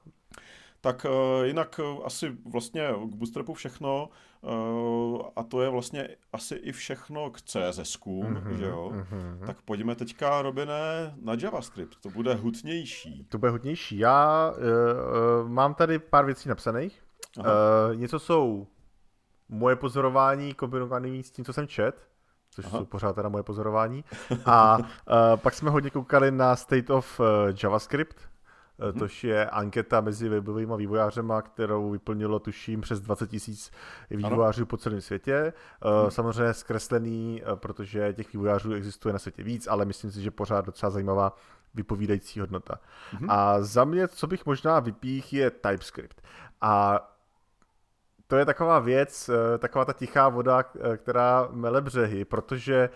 Tak 0.80 1.06
uh, 1.08 1.44
jinak 1.44 1.80
uh, 1.84 2.06
asi 2.06 2.36
vlastně 2.52 2.88
k 3.04 3.14
Bootstrapu 3.14 3.54
všechno 3.54 4.08
uh, 4.40 5.22
a 5.36 5.42
to 5.42 5.62
je 5.62 5.68
vlastně 5.68 6.08
asi 6.32 6.54
i 6.54 6.72
všechno 6.72 7.30
k 7.30 7.40
CSS, 7.40 7.98
mm-hmm, 7.98 8.56
že 8.56 8.64
jo? 8.64 8.92
Mm-hmm. 8.94 9.46
Tak 9.46 9.62
pojďme 9.62 9.94
teďka, 9.94 10.42
Robine, 10.42 11.14
na 11.22 11.36
JavaScript, 11.42 12.00
to 12.00 12.08
bude 12.08 12.34
hutnější. 12.34 13.26
To 13.28 13.38
bude 13.38 13.50
hutnější. 13.50 13.98
Já 13.98 14.50
uh, 14.50 14.56
uh, 15.42 15.48
mám 15.48 15.74
tady 15.74 15.98
pár 15.98 16.24
věcí 16.24 16.48
napsaných. 16.48 17.02
Uh, 17.38 17.44
něco 17.94 18.18
jsou 18.18 18.66
moje 19.48 19.76
pozorování 19.76 20.54
kombinované 20.54 21.22
s 21.22 21.30
tím, 21.30 21.44
co 21.44 21.52
jsem 21.52 21.68
čet, 21.68 22.08
což 22.50 22.64
Aha. 22.64 22.78
jsou 22.78 22.84
pořád 22.84 23.12
teda 23.12 23.28
moje 23.28 23.42
pozorování. 23.42 24.04
A 24.46 24.78
uh, 24.78 24.84
pak 25.36 25.54
jsme 25.54 25.70
hodně 25.70 25.90
koukali 25.90 26.30
na 26.30 26.56
State 26.56 26.90
of 26.90 27.20
uh, 27.20 27.26
JavaScript, 27.62 28.28
mm-hmm. 28.78 28.98
tož 28.98 29.24
je 29.24 29.50
anketa 29.50 30.00
mezi 30.00 30.28
webovými 30.28 30.72
vývojářemi, 30.76 31.34
kterou 31.42 31.90
vyplnilo 31.90 32.38
tuším 32.38 32.80
přes 32.80 33.00
20 33.00 33.30
tisíc 33.30 33.70
vývojářů 34.10 34.60
ano. 34.60 34.66
po 34.66 34.76
celém 34.76 35.00
světě. 35.00 35.52
Mm-hmm. 35.82 36.08
Samozřejmě 36.08 36.54
zkreslený, 36.54 37.42
eh, 37.42 37.56
protože 37.56 38.12
těch 38.12 38.32
vývojářů 38.32 38.72
existuje 38.72 39.12
na 39.12 39.18
světě 39.18 39.42
víc, 39.42 39.66
ale 39.66 39.84
myslím 39.84 40.10
si, 40.10 40.22
že 40.22 40.30
pořád 40.30 40.66
docela 40.66 40.90
zajímavá 40.90 41.36
vypovídající 41.74 42.40
hodnota. 42.40 42.74
Mm-hmm. 43.14 43.26
A 43.28 43.62
za 43.62 43.84
mě, 43.84 44.08
co 44.08 44.26
bych 44.26 44.46
možná 44.46 44.80
vypích, 44.80 45.32
je 45.32 45.50
TypeScript. 45.50 46.22
A 46.60 47.00
to 48.26 48.36
je 48.36 48.44
taková 48.44 48.78
věc, 48.78 49.30
taková 49.58 49.84
ta 49.84 49.92
tichá 49.92 50.28
voda, 50.28 50.62
která 50.96 51.48
mele 51.50 51.80
břehy, 51.80 52.24
protože 52.24 52.90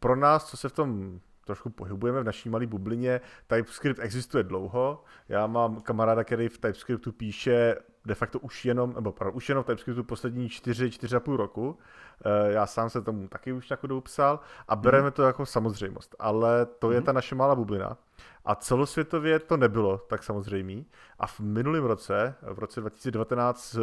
pro 0.00 0.16
nás, 0.16 0.44
co 0.44 0.56
se 0.56 0.68
v 0.68 0.72
tom 0.72 1.20
trošku 1.44 1.70
pohybujeme 1.70 2.20
v 2.20 2.24
naší 2.24 2.48
malé 2.48 2.66
bublině. 2.66 3.20
TypeScript 3.46 4.00
existuje 4.00 4.44
dlouho. 4.44 5.04
Já 5.28 5.46
mám 5.46 5.80
kamaráda, 5.80 6.24
který 6.24 6.48
v 6.48 6.58
TypeScriptu 6.58 7.12
píše 7.12 7.76
de 8.06 8.14
facto 8.14 8.38
už 8.38 8.64
jenom, 8.64 8.94
nebo 8.94 9.12
pardon, 9.12 9.36
už 9.36 9.48
jenom 9.48 9.64
v 9.64 9.66
TypeScriptu 9.66 10.04
poslední 10.04 10.48
4, 10.48 10.88
4,5 10.88 11.36
roku. 11.36 11.78
Eh, 12.24 12.52
já 12.52 12.66
sám 12.66 12.90
se 12.90 13.02
tomu 13.02 13.28
taky 13.28 13.52
už 13.52 13.68
nějakou 13.68 13.86
dobu 13.86 14.00
psal 14.00 14.40
a 14.68 14.76
bereme 14.76 15.10
to 15.10 15.22
jako 15.22 15.46
samozřejmost. 15.46 16.14
Ale 16.18 16.66
to 16.66 16.90
je 16.90 16.98
mhm. 16.98 17.06
ta 17.06 17.12
naše 17.12 17.34
malá 17.34 17.54
bublina. 17.54 17.98
A 18.44 18.54
celosvětově 18.54 19.38
to 19.38 19.56
nebylo 19.56 19.98
tak 19.98 20.22
samozřejmé. 20.22 20.82
A 21.18 21.26
v 21.26 21.40
minulém 21.40 21.84
roce, 21.84 22.34
v 22.42 22.58
roce 22.58 22.80
2019, 22.80 23.74
eh, 23.74 23.78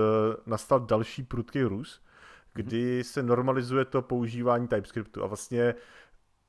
nastal 0.45 0.79
další 0.79 1.23
prudký 1.23 1.63
růst, 1.63 2.03
kdy 2.53 3.03
se 3.03 3.23
normalizuje 3.23 3.85
to 3.85 4.01
používání 4.01 4.67
TypeScriptu 4.67 5.23
a 5.23 5.27
vlastně 5.27 5.75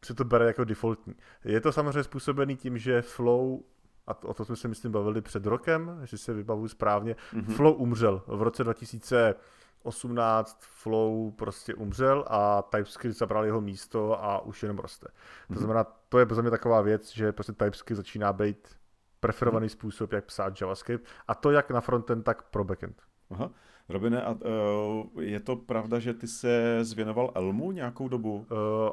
se 0.05 0.15
to 0.15 0.25
bere 0.25 0.47
jako 0.47 0.65
defaultní. 0.65 1.15
Je 1.45 1.61
to 1.61 1.73
samozřejmě 1.73 2.03
způsobený 2.03 2.57
tím, 2.57 2.79
že 2.79 3.03
Flow 3.03 3.61
a 4.07 4.15
to, 4.15 4.29
o 4.29 4.35
to 4.35 4.45
jsme 4.45 4.57
se 4.57 4.69
myslím 4.69 4.93
bavili 4.93 5.21
před 5.21 5.47
rokem, 5.47 5.99
jestli 6.01 6.19
se 6.19 6.35
vybavuju 6.35 6.69
správně, 6.69 7.17
mm-hmm. 7.33 7.55
Flow 7.55 7.75
umřel 7.75 8.23
v 8.27 8.43
roce 8.43 8.65
2018 8.65 10.59
Flow 10.61 11.31
prostě 11.31 11.75
umřel 11.75 12.25
a 12.29 12.63
TypeScript 12.63 13.17
zabral 13.17 13.45
jeho 13.45 13.61
místo 13.61 14.25
a 14.25 14.41
už 14.41 14.63
jenom 14.63 14.79
roste. 14.79 15.07
Mm-hmm. 15.07 15.55
To 15.55 15.61
znamená, 15.61 15.85
to 16.09 16.19
je 16.19 16.27
pro 16.27 16.43
mě 16.43 16.51
taková 16.51 16.81
věc, 16.81 17.13
že 17.13 17.33
prostě 17.33 17.53
TypeScript 17.53 17.97
začíná 17.97 18.33
být 18.33 18.69
preferovaný 19.21 19.67
mm-hmm. 19.67 19.71
způsob, 19.73 20.13
jak 20.13 20.25
psát 20.25 20.61
JavaScript 20.61 21.07
a 21.29 21.35
to 21.35 21.51
jak 21.51 21.71
na 21.71 21.81
frontend, 21.81 22.25
tak 22.25 22.43
pro 22.43 22.65
backend. 22.65 23.03
Aha. 23.31 23.51
Robine, 23.89 24.23
a, 24.23 24.31
uh, 24.31 25.23
je 25.23 25.41
to 25.41 25.57
pravda, 25.57 25.99
že 25.99 26.15
ty 26.15 26.27
se 26.29 26.79
zvěnoval 26.85 27.33
Elmu 27.35 27.73
nějakou 27.73 28.09
dobu? 28.09 28.35
Uh, 28.35 28.47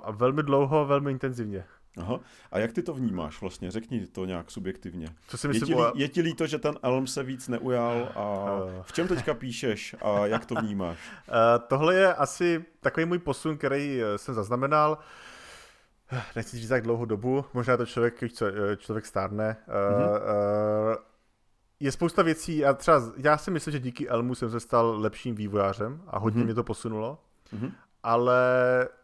a 0.04 0.12
velmi 0.12 0.44
dlouho, 0.44 0.86
velmi 0.86 1.12
intenzivně. 1.12 1.64
Aha. 1.98 2.20
A 2.52 2.60
jak 2.60 2.74
ty 2.74 2.84
to 2.84 2.94
vnímáš 2.94 3.42
vlastně? 3.42 3.72
Řekni 3.72 4.08
to 4.08 4.26
nějak 4.26 4.52
subjektivně. 4.52 5.08
Co 5.28 5.38
si 5.38 5.48
myslím, 5.48 5.70
je, 5.70 5.76
ti, 5.76 5.82
o... 5.82 5.92
je 5.96 6.08
ti 6.08 6.22
líto, 6.22 6.48
že 6.48 6.58
ten 6.58 6.76
Elm 6.84 7.08
se 7.08 7.24
víc 7.24 7.48
neujal 7.48 8.12
a 8.16 8.60
v 8.82 8.94
čem 8.94 9.08
teďka 9.08 9.34
píšeš 9.34 9.96
a 10.02 10.26
jak 10.26 10.46
to 10.46 10.56
vnímáš? 10.56 10.98
Uh, 11.28 11.34
tohle 11.68 11.96
je 11.96 12.14
asi 12.14 12.66
takový 12.80 13.06
můj 13.06 13.20
posun, 13.20 13.58
který 13.58 14.02
jsem 14.16 14.36
zaznamenal. 14.36 14.98
Nechci 16.36 16.58
říct 16.58 16.70
tak 16.70 16.84
dlouhou 16.84 17.06
dobu, 17.06 17.46
možná 17.54 17.78
to 17.78 17.86
člověk, 17.86 18.20
když 18.20 18.34
člověk 18.78 19.06
stárne. 19.06 19.58
Mm-hmm. 19.68 20.10
Uh, 20.10 20.16
uh, 20.16 21.09
je 21.80 21.92
spousta 21.92 22.24
věcí 22.24 22.66
a 22.66 22.74
třeba 22.74 23.02
já 23.18 23.38
si 23.38 23.52
myslím, 23.52 23.72
že 23.72 23.80
díky 23.80 24.10
Elmu 24.10 24.36
jsem 24.36 24.50
se 24.52 24.60
stal 24.60 24.96
lepším 25.00 25.36
vývojářem 25.36 26.02
a 26.08 26.20
hodně 26.20 26.42
mm-hmm. 26.42 26.46
mě 26.46 26.54
to 26.54 26.64
posunulo, 26.64 27.24
mm-hmm. 27.54 27.72
ale 28.04 28.42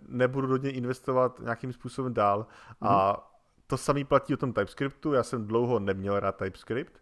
nebudu 0.07 0.47
do 0.47 0.57
něj 0.57 0.77
investovat 0.77 1.39
nějakým 1.39 1.73
způsobem 1.73 2.13
dál 2.13 2.39
mm-hmm. 2.81 2.87
a 2.87 3.31
to 3.67 3.77
samý 3.77 4.03
platí 4.03 4.33
o 4.33 4.37
tom 4.37 4.53
TypeScriptu, 4.53 5.13
já 5.13 5.23
jsem 5.23 5.47
dlouho 5.47 5.79
neměl 5.79 6.19
rád 6.19 6.37
TypeScript 6.37 7.01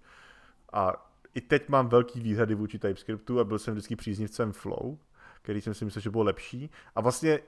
a 0.73 1.09
i 1.33 1.41
teď 1.41 1.69
mám 1.69 1.87
velký 1.87 2.19
výhrady 2.19 2.55
vůči 2.55 2.79
TypeScriptu 2.79 3.39
a 3.39 3.43
byl 3.43 3.59
jsem 3.59 3.73
vždycky 3.73 3.95
příznivcem 3.95 4.51
Flow, 4.51 4.97
který 5.41 5.61
jsem 5.61 5.73
si 5.73 5.85
myslel, 5.85 6.01
že 6.01 6.09
byl 6.09 6.21
lepší 6.21 6.69
a 6.95 7.01
vlastně 7.01 7.39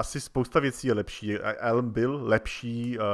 asi 0.00 0.20
spousta 0.20 0.60
věcí 0.60 0.86
je 0.86 0.94
lepší. 0.94 1.38
Elm 1.38 1.90
byl 1.90 2.20
lepší, 2.22 2.98
uh, 2.98 3.04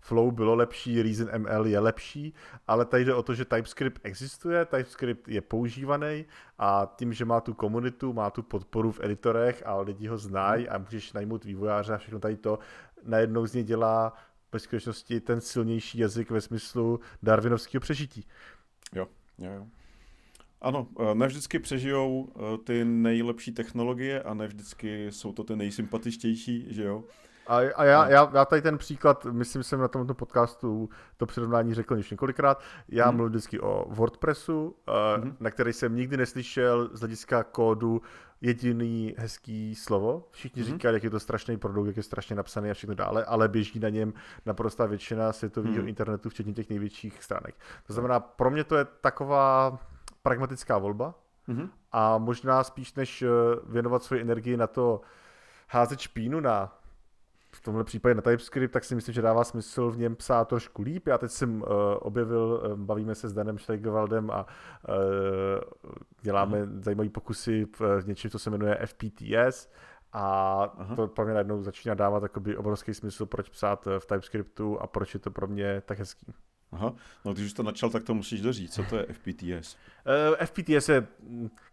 Flow 0.00 0.30
bylo 0.30 0.54
lepší, 0.54 1.02
Reason 1.02 1.28
ML 1.38 1.66
je 1.66 1.78
lepší, 1.78 2.34
ale 2.68 2.84
tady 2.84 3.04
jde 3.04 3.14
o 3.14 3.22
to, 3.22 3.34
že 3.34 3.44
TypeScript 3.44 4.00
existuje, 4.02 4.64
TypeScript 4.64 5.28
je 5.28 5.40
používaný 5.40 6.24
a 6.58 6.92
tím, 6.96 7.12
že 7.12 7.24
má 7.24 7.40
tu 7.40 7.54
komunitu, 7.54 8.12
má 8.12 8.30
tu 8.30 8.42
podporu 8.42 8.92
v 8.92 9.00
editorech 9.02 9.62
a 9.66 9.80
lidi 9.80 10.06
ho 10.06 10.18
znají 10.18 10.68
a 10.68 10.78
můžeš 10.78 11.12
najmout 11.12 11.44
vývojáře 11.44 11.94
a 11.94 11.98
všechno 11.98 12.18
tady 12.18 12.36
to, 12.36 12.58
najednou 13.04 13.46
z 13.46 13.54
něj 13.54 13.64
dělá 13.64 14.12
ve 14.52 14.58
skutečnosti 14.58 15.20
ten 15.20 15.40
silnější 15.40 15.98
jazyk 15.98 16.30
ve 16.30 16.40
smyslu 16.40 17.00
darwinovského 17.22 17.80
přežití. 17.80 18.26
Jo, 18.94 19.06
jo, 19.38 19.50
jo. 19.50 19.66
Ano, 20.62 20.88
eh, 21.00 21.14
ne 21.14 21.26
vždycky 21.26 21.58
přežijou 21.58 22.28
eh, 22.36 22.58
ty 22.58 22.84
nejlepší 22.84 23.52
technologie 23.52 24.22
a 24.22 24.34
ne 24.34 24.46
vždycky 24.46 25.12
jsou 25.12 25.32
to 25.32 25.44
ty 25.44 25.56
nejsympatičtější, 25.56 26.66
že 26.70 26.84
jo? 26.84 27.04
A, 27.46 27.56
a 27.56 27.84
já, 27.84 28.08
já, 28.08 28.30
já 28.34 28.44
tady 28.44 28.62
ten 28.62 28.78
příklad, 28.78 29.24
myslím, 29.30 29.62
jsem 29.62 29.80
na 29.80 29.88
tomto 29.88 30.14
podcastu 30.14 30.88
to 31.16 31.26
přirovnání 31.26 31.74
řekl 31.74 31.96
již 31.96 32.10
několikrát. 32.10 32.62
Já 32.88 33.08
hmm. 33.08 33.16
mluvím 33.16 33.30
vždycky 33.30 33.60
o 33.60 33.86
WordPressu, 33.88 34.76
hmm. 35.16 35.36
na 35.40 35.50
který 35.50 35.72
jsem 35.72 35.96
nikdy 35.96 36.16
neslyšel 36.16 36.90
z 36.92 37.00
hlediska 37.00 37.44
kódu 37.44 38.02
jediný 38.40 39.14
hezký 39.18 39.74
slovo. 39.74 40.28
Všichni 40.30 40.62
hmm. 40.62 40.72
říkají, 40.72 40.94
jak 40.94 41.04
je 41.04 41.10
to 41.10 41.20
strašný 41.20 41.56
produkt, 41.56 41.86
jak 41.86 41.96
je 41.96 42.02
strašně 42.02 42.36
napsaný 42.36 42.70
a 42.70 42.74
všechno 42.74 42.94
dále, 42.94 43.24
ale 43.24 43.48
běží 43.48 43.78
na 43.78 43.88
něm 43.88 44.12
naprostá 44.46 44.86
většina 44.86 45.32
světového 45.32 45.76
hmm. 45.76 45.88
internetu, 45.88 46.28
včetně 46.28 46.52
těch 46.52 46.68
největších 46.68 47.22
stránek. 47.22 47.54
To 47.86 47.92
znamená, 47.92 48.20
pro 48.20 48.50
mě 48.50 48.64
to 48.64 48.76
je 48.76 48.84
taková 49.00 49.78
pragmatická 50.22 50.78
volba 50.78 51.14
mm-hmm. 51.48 51.68
a 51.92 52.18
možná 52.18 52.64
spíš 52.64 52.94
než 52.94 53.22
eh, 53.22 53.28
věnovat 53.66 54.02
svoji 54.02 54.22
energii 54.22 54.56
na 54.56 54.66
to 54.66 55.00
házet 55.68 56.00
špínu 56.00 56.40
na 56.40 56.78
v 57.54 57.60
tomhle 57.60 57.84
případě 57.84 58.14
na 58.14 58.22
TypeScript, 58.22 58.72
tak 58.72 58.84
si 58.84 58.94
myslím, 58.94 59.14
že 59.14 59.22
dává 59.22 59.44
smysl 59.44 59.90
v 59.90 59.98
něm 59.98 60.16
psát 60.16 60.48
trošku 60.48 60.82
líp. 60.82 61.06
Já 61.06 61.18
teď 61.18 61.30
jsem 61.30 61.62
uh, 61.62 61.68
objevil, 62.00 62.62
uh, 62.64 62.78
bavíme 62.78 63.14
se 63.14 63.28
s 63.28 63.32
Danem 63.32 63.58
Schlegelwaldem 63.58 64.30
a 64.30 64.46
uh, 64.46 64.94
děláme 66.22 66.66
mm. 66.66 66.82
zajímavé 66.82 67.08
pokusy 67.08 67.64
v, 67.64 67.80
v 68.00 68.06
něčem, 68.06 68.30
co 68.30 68.38
se 68.38 68.50
jmenuje 68.50 68.78
FPTS 68.86 69.68
A 70.12 70.22
Aha. 70.78 70.96
to 70.96 71.08
pro 71.08 71.24
mě 71.24 71.34
najednou 71.34 71.62
začíná 71.62 71.94
dávat 71.94 72.22
obrovský 72.56 72.94
smysl, 72.94 73.26
proč 73.26 73.48
psát 73.48 73.88
v 73.98 74.06
TypeScriptu 74.06 74.78
a 74.80 74.86
proč 74.86 75.14
je 75.14 75.20
to 75.20 75.30
pro 75.30 75.46
mě 75.46 75.82
tak 75.86 75.98
hezký. 75.98 76.34
Aha, 76.72 76.92
no 77.24 77.32
když 77.32 77.46
už 77.46 77.52
to 77.52 77.62
načal, 77.62 77.90
tak 77.90 78.04
to 78.04 78.14
musíš 78.14 78.40
doříct. 78.40 78.74
Co 78.74 78.82
to 78.82 78.96
je 78.96 79.06
FPTS? 79.12 79.76
Eh, 80.40 80.46
FPTS 80.46 80.88
je 80.88 81.06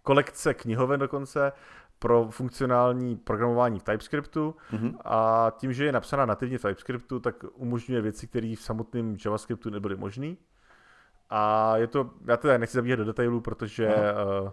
kolekce 0.03 0.53
knihoven 0.53 0.99
dokonce 0.99 1.51
pro 1.99 2.27
funkcionální 2.31 3.15
programování 3.15 3.79
v 3.79 3.83
TypeScriptu 3.83 4.55
uh-huh. 4.71 4.97
a 5.05 5.51
tím, 5.57 5.73
že 5.73 5.85
je 5.85 5.91
napsaná 5.91 6.25
nativně 6.25 6.57
v 6.57 6.61
TypeScriptu, 6.61 7.19
tak 7.19 7.35
umožňuje 7.53 8.01
věci, 8.01 8.27
které 8.27 8.53
v 8.57 8.61
samotném 8.61 9.17
JavaScriptu 9.25 9.69
nebyly 9.69 9.95
možné. 9.95 10.35
A 11.29 11.77
je 11.77 11.87
to, 11.87 12.09
já 12.27 12.37
teda 12.37 12.57
nechci 12.57 12.77
zabíhat 12.77 12.95
do 12.95 13.05
detailů, 13.05 13.41
protože 13.41 13.87
uh, 13.87 14.49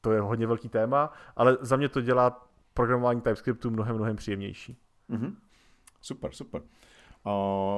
to 0.00 0.12
je 0.12 0.20
hodně 0.20 0.46
velký 0.46 0.68
téma, 0.68 1.12
ale 1.36 1.56
za 1.60 1.76
mě 1.76 1.88
to 1.88 2.00
dělá 2.00 2.48
programování 2.74 3.20
TypeScriptu 3.20 3.70
mnohem, 3.70 3.96
mnohem 3.96 4.16
příjemnější. 4.16 4.78
Uh-huh. 5.10 5.34
Super, 6.00 6.32
super. 6.32 6.60
Uh, 6.60 6.68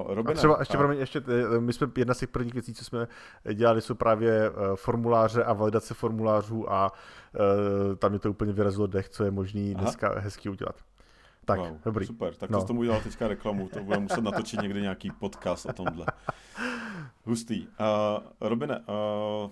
Robine, 0.07 0.35
a 0.35 0.37
třeba 0.37 0.57
ještě, 0.59 0.77
a... 0.77 0.79
Promiň, 0.79 0.99
ještě, 0.99 1.23
eh, 1.57 1.61
my 1.61 1.73
jsme 1.73 1.87
jedna 1.97 2.15
z 2.15 2.19
těch 2.19 2.29
prvních 2.29 2.55
věcí, 2.55 2.75
co 2.75 2.85
jsme 2.85 3.09
dělali, 3.55 3.81
jsou 3.81 3.95
právě 3.95 4.51
uh, 4.51 4.57
formuláře 4.75 5.45
a 5.45 5.53
validace 5.53 5.95
formulářů 5.95 6.73
a 6.73 6.93
uh, 6.93 7.97
tam 7.97 8.13
je 8.13 8.19
to 8.19 8.31
úplně 8.31 8.53
vyrazilo 8.53 8.87
dech, 8.87 9.09
co 9.09 9.25
je 9.25 9.31
možný 9.31 9.75
Aha. 9.75 9.83
dneska 9.83 10.21
hezky 10.21 10.49
udělat. 10.49 10.77
Tak, 11.45 11.59
wow, 11.59 11.79
dobrý. 11.85 12.07
Super, 12.07 12.35
tak 12.35 12.51
to 12.51 12.57
no. 12.57 12.65
tomu 12.65 12.81
udělal 12.81 13.01
teďka 13.01 13.29
reklamu, 13.29 13.69
to 13.69 13.85
budeme 13.85 14.03
muset 14.03 14.21
natočit 14.21 14.63
někdy 14.63 14.83
nějaký 14.83 15.11
podcast 15.11 15.67
o 15.67 15.73
tomhle. 15.73 16.07
Hustý. 17.25 17.67
Uh, 17.67 17.69
Robine, 18.41 18.79
uh, 18.79 19.51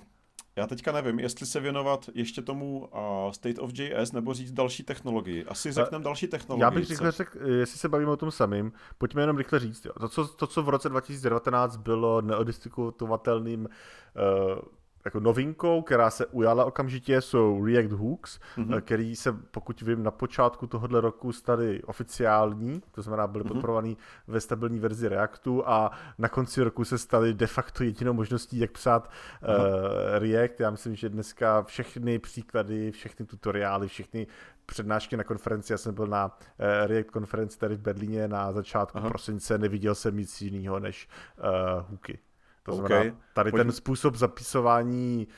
já 0.58 0.66
teďka 0.66 0.92
nevím, 0.92 1.18
jestli 1.18 1.46
se 1.46 1.60
věnovat 1.60 2.10
ještě 2.14 2.42
tomu 2.42 2.78
uh, 2.78 3.32
State 3.32 3.58
of 3.58 3.70
JS 3.74 4.12
nebo 4.12 4.34
říct 4.34 4.52
další 4.52 4.82
technologii. 4.82 5.44
Asi 5.44 5.72
řekneme 5.72 6.04
další 6.04 6.26
technologii. 6.26 6.62
Já 6.62 6.70
bych 6.70 6.90
rychle 6.90 7.10
řekl, 7.10 7.46
jestli 7.46 7.78
se 7.78 7.88
bavíme 7.88 8.10
o 8.10 8.16
tom 8.16 8.30
samým, 8.30 8.72
pojďme 8.98 9.22
jenom 9.22 9.36
rychle 9.36 9.58
říct. 9.58 9.84
Jo. 9.84 9.92
To, 10.00 10.08
co, 10.08 10.28
to, 10.28 10.46
co 10.46 10.62
v 10.62 10.68
roce 10.68 10.88
2019 10.88 11.76
bylo 11.76 12.20
neodiskutovatelným 12.20 13.60
uh, 13.60 14.58
jako 15.04 15.20
novinkou, 15.20 15.82
která 15.82 16.10
se 16.10 16.26
ujala 16.26 16.64
okamžitě, 16.64 17.20
jsou 17.20 17.64
React 17.64 17.92
Hooks, 17.92 18.40
mm-hmm. 18.56 18.80
který 18.80 19.16
se, 19.16 19.32
pokud 19.32 19.82
vím, 19.82 20.02
na 20.02 20.10
počátku 20.10 20.66
tohohle 20.66 21.00
roku 21.00 21.32
stali 21.32 21.82
oficiální, 21.82 22.82
to 22.90 23.02
znamená 23.02 23.26
byly 23.26 23.44
mm-hmm. 23.44 23.48
podporovaný 23.48 23.96
ve 24.26 24.40
stabilní 24.40 24.78
verzi 24.78 25.08
Reactu 25.08 25.68
a 25.68 25.90
na 26.18 26.28
konci 26.28 26.62
roku 26.62 26.84
se 26.84 26.98
stali 26.98 27.34
de 27.34 27.46
facto 27.46 27.84
jedinou 27.84 28.12
možností, 28.12 28.58
jak 28.58 28.70
psát 28.70 29.10
uh, 29.42 29.48
React. 30.18 30.60
Já 30.60 30.70
myslím, 30.70 30.94
že 30.94 31.08
dneska 31.08 31.62
všechny 31.62 32.18
příklady, 32.18 32.90
všechny 32.90 33.26
tutoriály, 33.26 33.88
všechny 33.88 34.26
přednášky 34.66 35.16
na 35.16 35.24
konferenci, 35.24 35.72
já 35.72 35.78
jsem 35.78 35.94
byl 35.94 36.06
na 36.06 36.26
uh, 36.26 36.86
React 36.86 37.10
konferenci 37.10 37.58
tady 37.58 37.74
v 37.74 37.80
Berlíně 37.80 38.28
na 38.28 38.52
začátku 38.52 38.98
Aha. 38.98 39.08
prosince, 39.08 39.58
neviděl 39.58 39.94
jsem 39.94 40.16
nic 40.16 40.42
jiného 40.42 40.80
než 40.80 41.08
uh, 41.38 41.90
hooky. 41.90 42.18
To 42.68 42.74
okay. 42.74 42.86
znamená, 42.86 43.16
tady 43.34 43.50
Pojďme. 43.50 43.64
ten 43.64 43.72
způsob 43.72 44.14
zapisování 44.14 45.28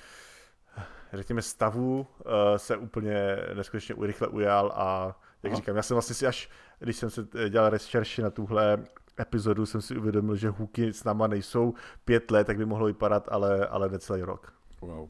řekněme 1.12 1.42
stavu 1.42 2.00
uh, 2.00 2.32
se 2.56 2.76
úplně 2.76 3.36
neskutečně 3.54 3.94
rychle 4.00 4.28
ujal 4.28 4.72
a 4.74 5.16
jak 5.42 5.52
Aha. 5.52 5.56
říkám, 5.56 5.76
já 5.76 5.82
jsem 5.82 5.94
vlastně 5.94 6.14
si 6.14 6.26
až, 6.26 6.50
když 6.78 6.96
jsem 6.96 7.10
se 7.10 7.28
eh, 7.34 7.48
dělal 7.48 7.70
rešerši 7.70 8.22
na 8.22 8.30
tuhle 8.30 8.84
epizodu, 9.20 9.66
jsem 9.66 9.80
si 9.80 9.96
uvědomil, 9.96 10.36
že 10.36 10.48
hooky 10.48 10.92
s 10.92 11.04
náma 11.04 11.26
nejsou 11.26 11.74
pět 12.04 12.30
let, 12.30 12.46
tak 12.46 12.56
by 12.56 12.66
mohlo 12.66 12.86
vypadat, 12.86 13.28
ale, 13.30 13.66
ale 13.66 13.88
necelý 13.88 14.22
rok. 14.22 14.52
Wow. 14.80 15.08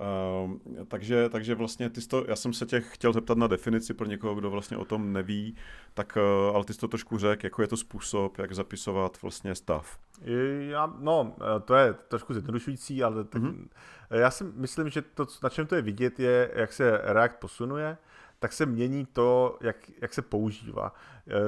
Uh, 0.00 0.56
takže, 0.88 1.28
takže 1.28 1.54
vlastně 1.54 1.90
ty 1.90 2.00
to, 2.00 2.24
já 2.28 2.36
jsem 2.36 2.52
se 2.52 2.66
tě 2.66 2.80
chtěl 2.80 3.12
zeptat 3.12 3.38
na 3.38 3.46
definici 3.46 3.94
pro 3.94 4.06
někoho, 4.06 4.34
kdo 4.34 4.50
vlastně 4.50 4.76
o 4.76 4.84
tom 4.84 5.12
neví, 5.12 5.56
tak, 5.94 6.18
uh, 6.46 6.56
ale 6.56 6.64
ty 6.64 6.72
jsi 6.72 6.80
to 6.80 6.88
trošku 6.88 7.18
řekl, 7.18 7.46
jako 7.46 7.62
je 7.62 7.68
to 7.68 7.76
způsob, 7.76 8.38
jak 8.38 8.54
zapisovat 8.54 9.22
vlastně 9.22 9.54
stav. 9.54 9.98
Já, 10.68 10.94
no, 10.98 11.36
eh, 11.40 11.60
to 11.60 11.74
je 11.74 11.94
trošku 11.94 12.32
zjednodušující, 12.32 13.02
ale 13.02 13.24
tak, 13.24 13.42
mm-hmm. 13.42 13.68
já 14.10 14.30
si 14.30 14.44
myslím, 14.44 14.88
že 14.88 15.02
to, 15.02 15.26
na 15.42 15.48
čem 15.48 15.66
to 15.66 15.74
je 15.74 15.82
vidět, 15.82 16.20
je, 16.20 16.50
jak 16.54 16.72
se 16.72 17.00
React 17.04 17.36
posunuje, 17.36 17.96
tak 18.40 18.52
se 18.52 18.66
mění 18.66 19.06
to, 19.06 19.58
jak, 19.60 19.76
jak 20.00 20.14
se 20.14 20.22
používá. 20.22 20.94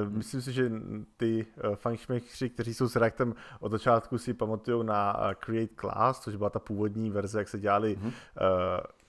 Mhm. 0.03 0.17
Myslím 0.17 0.41
si, 0.41 0.53
že 0.53 0.71
ty 1.17 1.45
functionmakeri, 1.75 2.49
kteří 2.49 2.73
jsou 2.73 2.87
s 2.87 2.95
Reactem 2.95 3.35
od 3.59 3.71
začátku, 3.71 4.17
si 4.17 4.33
pamatují 4.33 4.85
na 4.85 5.15
Create 5.39 5.73
Class, 5.79 6.19
což 6.19 6.35
byla 6.35 6.49
ta 6.49 6.59
původní 6.59 7.09
verze, 7.09 7.39
jak 7.39 7.47
se 7.47 7.59
dělali 7.59 7.97
mm-hmm. 7.97 8.13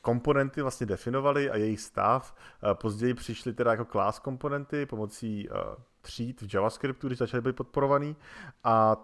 komponenty 0.01 0.62
vlastně 0.62 0.87
definovali 0.87 1.51
a 1.51 1.57
jejich 1.57 1.81
stav. 1.81 2.35
Později 2.73 3.14
přišly 3.14 3.53
teda 3.53 3.70
jako 3.70 3.85
class 3.85 4.18
komponenty 4.18 4.87
pomocí 4.87 5.49
tříd 6.01 6.42
v 6.42 6.55
JavaScriptu, 6.55 7.07
když 7.07 7.18
začaly 7.18 7.40
být 7.40 7.57
podporovaný 7.57 8.16
a 8.64 8.97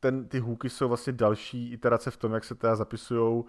ten, 0.00 0.28
ty 0.28 0.38
hooky 0.38 0.70
jsou 0.70 0.88
vlastně 0.88 1.12
další 1.12 1.72
iterace 1.72 2.10
v 2.10 2.16
tom, 2.16 2.32
jak 2.32 2.44
se 2.44 2.54
teda 2.54 2.76
zapisují 2.76 3.44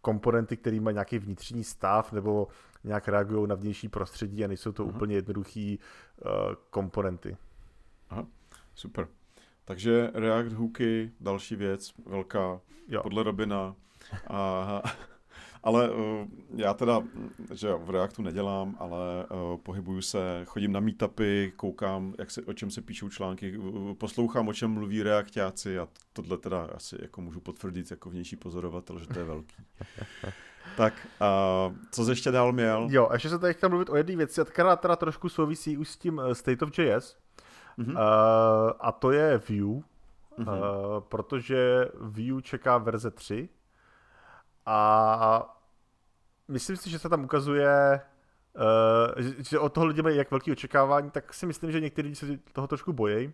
komponenty, 0.00 0.56
které 0.56 0.80
mají 0.80 0.94
nějaký 0.94 1.18
vnitřní 1.18 1.64
stav 1.64 2.12
nebo 2.12 2.48
nějak 2.84 3.08
reagují 3.08 3.48
na 3.48 3.54
vnější 3.54 3.88
prostředí 3.88 4.44
a 4.44 4.48
nejsou 4.48 4.72
to 4.72 4.82
Aha. 4.82 4.92
úplně 4.94 5.14
jednoduché 5.14 5.76
uh, 6.24 6.30
komponenty. 6.70 7.36
Aha, 8.10 8.26
super. 8.74 9.08
Takže 9.64 10.10
React 10.14 10.52
hooky, 10.52 11.12
další 11.20 11.56
věc, 11.56 11.92
velká, 12.06 12.60
jo. 12.88 13.02
podle 13.02 13.22
Robina. 13.22 13.76
A 14.28 14.82
ale 15.62 15.90
uh, 15.90 16.26
já 16.56 16.74
teda, 16.74 17.02
že 17.52 17.74
v 17.74 17.90
Reactu 17.90 18.22
nedělám, 18.22 18.76
ale 18.78 19.26
uh, 19.26 19.56
pohybuju 19.60 20.02
se, 20.02 20.42
chodím 20.44 20.72
na 20.72 20.80
meetupy, 20.80 21.52
koukám, 21.56 22.14
jak 22.18 22.30
se, 22.30 22.42
o 22.42 22.52
čem 22.52 22.70
se 22.70 22.82
píšou 22.82 23.08
články, 23.08 23.56
uh, 23.56 23.94
poslouchám, 23.94 24.48
o 24.48 24.52
čem 24.52 24.70
mluví 24.70 25.02
reaktáci 25.02 25.78
a 25.78 25.88
tohle 26.12 26.38
teda 26.38 26.68
asi 26.74 26.96
jako 27.02 27.20
můžu 27.20 27.40
potvrdit 27.40 27.90
jako 27.90 28.10
vnější 28.10 28.36
pozorovatel, 28.36 28.98
že 28.98 29.06
to 29.06 29.18
je 29.18 29.24
velký. 29.24 29.56
Tak, 30.76 31.06
uh, 31.20 31.76
co 31.90 32.04
jsi 32.04 32.10
ještě 32.10 32.30
dál 32.30 32.52
měl? 32.52 32.88
Jo, 32.90 33.08
a 33.10 33.12
ještě 33.12 33.28
se 33.28 33.38
tady 33.38 33.54
chtěl 33.54 33.68
mluvit 33.68 33.90
o 33.90 33.96
jedné 33.96 34.16
věci, 34.16 34.40
která 34.44 34.76
teda 34.76 34.96
trošku 34.96 35.28
souvisí 35.28 35.78
už 35.78 35.88
s 35.88 35.96
tím 35.96 36.22
State 36.32 36.62
of 36.62 36.78
JS, 36.78 37.16
mm-hmm. 37.78 37.92
uh, 37.92 38.72
a 38.80 38.92
to 38.92 39.10
je 39.10 39.38
Vue, 39.38 39.82
mm-hmm. 40.38 40.58
uh, 40.58 41.00
protože 41.00 41.88
Vue 42.00 42.42
čeká 42.42 42.78
verze 42.78 43.10
3, 43.10 43.48
a 44.66 45.56
myslím 46.48 46.76
si, 46.76 46.90
že 46.90 46.98
se 46.98 47.08
tam 47.08 47.24
ukazuje, 47.24 48.00
uh, 49.16 49.42
že 49.50 49.58
od 49.58 49.72
toho 49.72 49.86
lidi 49.86 50.02
mají 50.02 50.16
jak 50.16 50.30
velký 50.30 50.52
očekávání, 50.52 51.10
tak 51.10 51.34
si 51.34 51.46
myslím, 51.46 51.72
že 51.72 51.80
někteří 51.80 52.08
lidi 52.08 52.16
se 52.16 52.26
toho 52.52 52.66
trošku 52.66 52.92
bojí, 52.92 53.32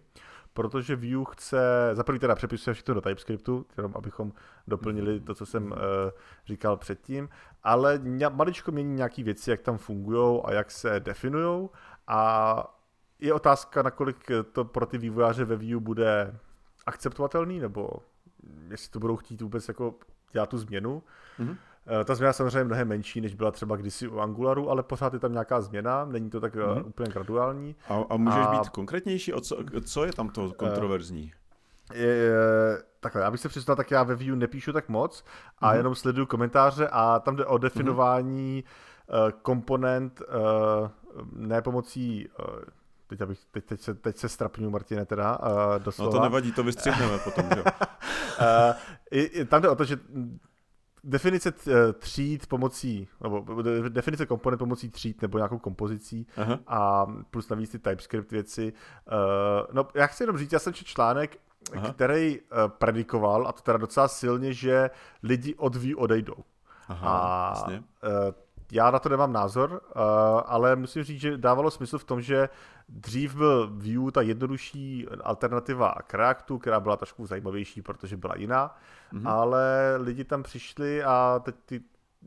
protože 0.53 0.97
Vue 0.97 1.25
chce, 1.31 1.91
za 1.93 2.05
prvý 2.05 2.19
teda 2.19 2.35
přepisuje 2.35 2.75
všechno 2.75 2.95
do 2.95 3.01
TypeScriptu, 3.01 3.67
jenom 3.77 3.93
abychom 3.97 4.33
doplnili 4.67 5.21
to, 5.21 5.35
co 5.35 5.47
jsem 5.47 5.71
uh, 5.71 5.79
říkal 6.47 6.77
předtím, 6.77 7.29
ale 7.63 8.01
maličko 8.33 8.73
mění 8.73 8.95
nějaké 8.95 9.23
věci, 9.23 9.51
jak 9.51 9.61
tam 9.61 9.79
fungují 9.79 10.43
a 10.45 10.53
jak 10.53 10.71
se 10.71 11.01
definují 11.01 11.69
a 12.07 12.75
je 13.19 13.35
otázka, 13.35 13.83
nakolik 13.83 14.31
to 14.53 14.65
pro 14.65 14.87
ty 14.87 14.99
vývojáře 14.99 15.45
ve 15.45 15.57
Vue 15.57 15.81
bude 15.81 16.39
akceptovatelný, 16.87 17.61
nebo 17.61 17.91
jestli 18.71 18.91
to 18.91 18.99
budou 18.99 19.17
chtít 19.17 19.41
vůbec 19.43 19.69
jako 19.69 19.95
dělat 20.33 20.49
tu 20.49 20.59
změnu. 20.59 21.03
Mm-hmm. 21.39 21.57
Ta 22.05 22.15
změna 22.15 22.33
samozřejmě 22.33 22.65
mnohem 22.65 22.89
menší, 22.89 23.21
než 23.21 23.35
byla 23.35 23.51
třeba 23.51 23.77
kdysi 23.77 24.09
u 24.09 24.19
Angularu, 24.19 24.71
ale 24.71 24.83
pořád 24.83 25.13
je 25.13 25.19
tam 25.19 25.33
nějaká 25.33 25.61
změna, 25.61 26.05
není 26.05 26.31
to 26.31 26.41
tak 26.41 26.55
mm-hmm. 26.55 26.87
úplně 26.87 27.11
graduální. 27.11 27.77
A, 27.89 28.05
a 28.11 28.17
můžeš 28.17 28.47
a... 28.47 28.51
být 28.51 28.69
konkrétnější, 28.69 29.33
o 29.33 29.41
co, 29.41 29.59
co 29.85 30.05
je 30.05 30.13
tam 30.13 30.29
to 30.29 30.53
kontroverzní? 30.53 31.33
Je, 31.95 32.07
je, 32.07 32.33
takhle, 33.01 33.25
abych 33.25 33.41
se 33.41 33.49
přiznal, 33.49 33.77
tak 33.77 33.91
já 33.91 34.03
ve 34.03 34.15
View 34.15 34.37
nepíšu 34.37 34.73
tak 34.73 34.89
moc 34.89 35.25
a 35.59 35.71
mm-hmm. 35.71 35.77
jenom 35.77 35.95
sleduju 35.95 36.27
komentáře 36.27 36.89
a 36.93 37.21
tam 37.21 37.37
jde 37.37 37.47
o 37.47 37.59
definování 37.59 38.65
mm-hmm. 38.65 39.27
uh, 39.27 39.31
komponent 39.43 40.23
uh, 40.23 40.89
ne 41.33 41.63
pomocí 41.63 42.29
uh, 42.29 42.45
Teď, 43.09 43.21
abych, 43.21 43.39
teď, 43.51 43.65
teď, 43.65 43.81
se, 43.81 43.95
teď 43.95 44.17
se 44.17 44.29
strapňu, 44.29 44.71
Martine, 44.71 45.07
teda, 45.07 45.39
uh, 45.39 45.83
doslova. 45.85 46.13
No 46.13 46.19
to 46.19 46.23
nevadí, 46.23 46.53
to 46.53 46.63
vystřihneme 46.63 47.19
potom, 47.19 47.45
že 47.55 47.63
uh, 47.63 47.69
i, 49.11 49.21
i, 49.21 49.45
Tam 49.45 49.63
jde 49.63 49.69
o 49.69 49.75
to, 49.75 49.85
že 49.85 49.99
definice 51.05 51.53
eh, 51.67 51.93
tříd 51.93 52.47
pomocí, 52.47 53.09
nebo 53.23 53.63
definice 53.89 54.27
komponent 54.27 54.59
pomocí 54.59 54.91
tříd 54.91 55.23
nebo 55.23 55.39
nějakou 55.39 55.59
kompozicí 55.59 56.27
Aha. 56.37 56.59
a 56.67 57.07
plus 57.31 57.49
navíc 57.49 57.71
ty 57.71 57.79
TypeScript 57.79 58.33
věci. 58.33 58.73
Uh, 59.07 59.75
no, 59.75 59.89
já 59.95 60.07
chci 60.07 60.23
jenom 60.23 60.39
říct, 60.39 60.53
já 60.53 60.59
jsem 60.59 60.73
četl 60.73 60.91
článek, 60.91 61.39
Aha. 61.77 61.93
který 61.93 62.41
uh, 62.41 62.47
predikoval, 62.69 63.49
a 63.49 63.53
to 63.53 63.63
teda 63.63 63.79
docela 63.79 64.09
silně, 64.09 64.53
že 64.53 64.91
lidi 65.23 65.55
od 65.55 65.77
Vue 65.77 65.97
odejdou. 65.97 66.37
Aha, 66.89 67.09
a. 67.09 67.67
Já 68.73 68.91
na 68.91 68.99
to 68.99 69.09
nemám 69.09 69.33
názor, 69.33 69.71
uh, 69.71 70.03
ale 70.47 70.77
musím 70.77 71.03
říct, 71.03 71.21
že 71.21 71.37
dávalo 71.37 71.71
smysl 71.71 71.99
v 71.99 72.05
tom, 72.05 72.21
že 72.21 72.49
dřív 72.89 73.35
byl 73.35 73.71
Vue 73.71 74.13
ta 74.13 74.21
jednodušší 74.23 75.07
alternativa 75.25 75.95
k 76.07 76.15
Reactu, 76.15 76.59
která 76.59 76.81
byla 76.81 76.97
trošku 76.97 77.27
zajímavější, 77.27 77.83
protože 77.83 78.17
byla 78.17 78.35
jiná, 78.37 78.77
mm-hmm. 79.13 79.31
ale 79.31 79.97
lidi 79.97 80.25
tam 80.25 80.43
přišli 80.43 81.05
a 81.05 81.41
teď 81.45 81.55
ty 81.67 81.81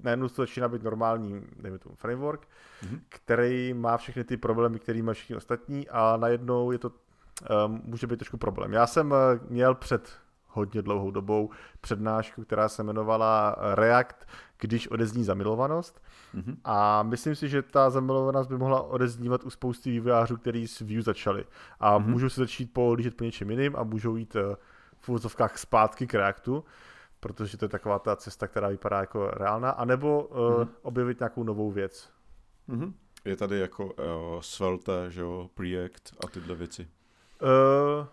najednou 0.03 0.27
to 0.27 0.41
začíná 0.41 0.67
být 0.67 0.83
normální, 0.83 1.41
dejme 1.59 1.79
tomu, 1.79 1.95
framework, 1.95 2.47
mm-hmm. 2.83 2.99
který 3.09 3.73
má 3.73 3.97
všechny 3.97 4.23
ty 4.23 4.37
problémy, 4.37 4.79
které 4.79 5.03
mají 5.03 5.15
všichni 5.15 5.35
ostatní 5.35 5.89
a 5.89 6.17
najednou 6.17 6.71
je 6.71 6.77
to, 6.77 6.91
um, 7.65 7.81
může 7.83 8.07
být 8.07 8.17
trošku 8.17 8.37
problém. 8.37 8.73
Já 8.73 8.87
jsem 8.87 9.11
uh, 9.11 9.17
měl 9.49 9.75
před 9.75 10.17
hodně 10.47 10.81
dlouhou 10.81 11.11
dobou 11.11 11.49
přednášku, 11.81 12.43
která 12.43 12.69
se 12.69 12.81
jmenovala 12.81 13.55
React, 13.75 14.27
když 14.57 14.87
odezní 14.87 15.23
zamilovanost. 15.23 16.01
Mm-hmm. 16.35 16.57
A 16.63 17.03
myslím 17.03 17.35
si, 17.35 17.49
že 17.49 17.61
ta 17.61 17.89
zamilovanost 17.89 18.49
by 18.49 18.57
mohla 18.57 18.81
odeznívat 18.81 19.43
u 19.43 19.49
spousty 19.49 19.91
vývojářů, 19.91 20.37
kteří 20.37 20.67
s 20.67 20.79
Vue 20.79 21.01
začali. 21.01 21.45
A 21.79 21.99
mm-hmm. 21.99 22.05
můžou 22.05 22.29
se 22.29 22.41
začít 22.41 22.73
pohlížet 22.73 23.17
po 23.17 23.23
něčem 23.23 23.49
jiným 23.49 23.75
a 23.75 23.83
můžou 23.83 24.15
jít 24.15 24.35
uh, 24.35 24.41
v 24.99 25.09
úvodzovkách 25.09 25.57
zpátky 25.57 26.07
k 26.07 26.13
Reactu, 26.13 26.63
protože 27.19 27.57
to 27.57 27.65
je 27.65 27.69
taková 27.69 27.99
ta 27.99 28.15
cesta, 28.15 28.47
která 28.47 28.67
vypadá 28.67 28.99
jako 28.99 29.27
reálná, 29.27 29.69
anebo 29.69 30.23
uh, 30.23 30.37
mm-hmm. 30.37 30.67
objevit 30.81 31.19
nějakou 31.19 31.43
novou 31.43 31.71
věc. 31.71 32.09
Mm-hmm. 32.69 32.93
Je 33.25 33.35
tady 33.35 33.59
jako 33.59 33.85
uh, 33.85 33.93
Svelte, 34.39 35.11
že 35.11 35.21
jo, 35.21 35.49
Preact 35.53 36.13
a 36.25 36.27
tyhle 36.27 36.55
věci. 36.55 36.87
Uh, 37.41 38.07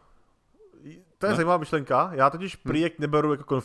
to 1.18 1.26
je 1.26 1.30
ne? 1.30 1.36
zajímavá 1.36 1.58
myšlenka. 1.58 2.10
Já 2.12 2.30
totiž 2.30 2.56
hm. 2.56 2.68
Preact 2.68 2.98
neberu 2.98 3.32
jako 3.32 3.60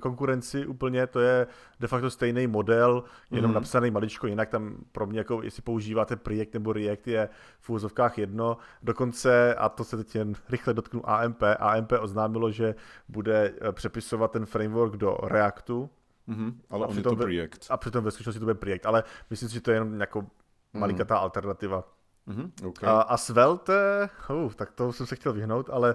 konkurenci 0.00 0.66
úplně, 0.66 1.06
to 1.06 1.20
je 1.20 1.46
de 1.80 1.88
facto 1.88 2.10
stejný 2.10 2.46
model, 2.46 3.04
jenom 3.30 3.50
mm-hmm. 3.50 3.54
napsaný 3.54 3.90
maličko 3.90 4.26
jinak. 4.26 4.48
Tam 4.48 4.76
pro 4.92 5.06
mě, 5.06 5.20
jako 5.20 5.42
jestli 5.42 5.62
používáte 5.62 6.16
Preact 6.16 6.54
nebo 6.54 6.72
React, 6.72 7.08
je 7.08 7.28
v 7.60 7.70
úzovkách 7.70 8.18
jedno. 8.18 8.56
Dokonce, 8.82 9.54
a 9.54 9.68
to 9.68 9.84
se 9.84 9.96
teď 9.96 10.14
jen 10.14 10.34
rychle 10.48 10.74
dotknu 10.74 11.10
AMP, 11.10 11.42
AMP 11.58 11.92
oznámilo, 12.00 12.50
že 12.50 12.74
bude 13.08 13.54
eh, 13.60 13.72
přepisovat 13.72 14.32
ten 14.32 14.46
framework 14.46 14.96
do 14.96 15.18
Reactu. 15.22 15.90
Mm-hmm, 16.28 16.54
ale 16.70 16.84
a 16.84 16.88
přitom, 16.88 17.16
to 17.16 17.22
Preact. 17.22 17.66
A 17.70 17.76
přitom 17.76 18.04
ve 18.04 18.10
skutečnosti 18.10 18.38
to 18.38 18.46
bude 18.46 18.54
Preact, 18.54 18.86
ale 18.86 19.04
myslím 19.30 19.48
si, 19.48 19.54
že 19.54 19.60
to 19.60 19.70
je 19.70 19.76
jenom 19.76 20.00
jako 20.00 20.26
malikatá 20.72 21.14
mm. 21.14 21.20
alternativa. 21.20 21.84
Mm-hmm, 22.28 22.68
okay. 22.68 22.88
a, 22.88 23.00
a 23.00 23.16
Svelte, 23.16 24.08
uh, 24.30 24.52
tak 24.52 24.72
to 24.72 24.92
jsem 24.92 25.06
se 25.06 25.16
chtěl 25.16 25.32
vyhnout, 25.32 25.70
ale 25.70 25.94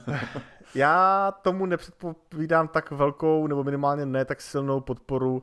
Já 0.74 1.32
tomu 1.42 1.66
nepředpovídám 1.66 2.68
tak 2.68 2.90
velkou, 2.90 3.46
nebo 3.46 3.64
minimálně 3.64 4.06
ne 4.06 4.24
tak 4.24 4.40
silnou 4.40 4.80
podporu 4.80 5.34
uh, 5.36 5.42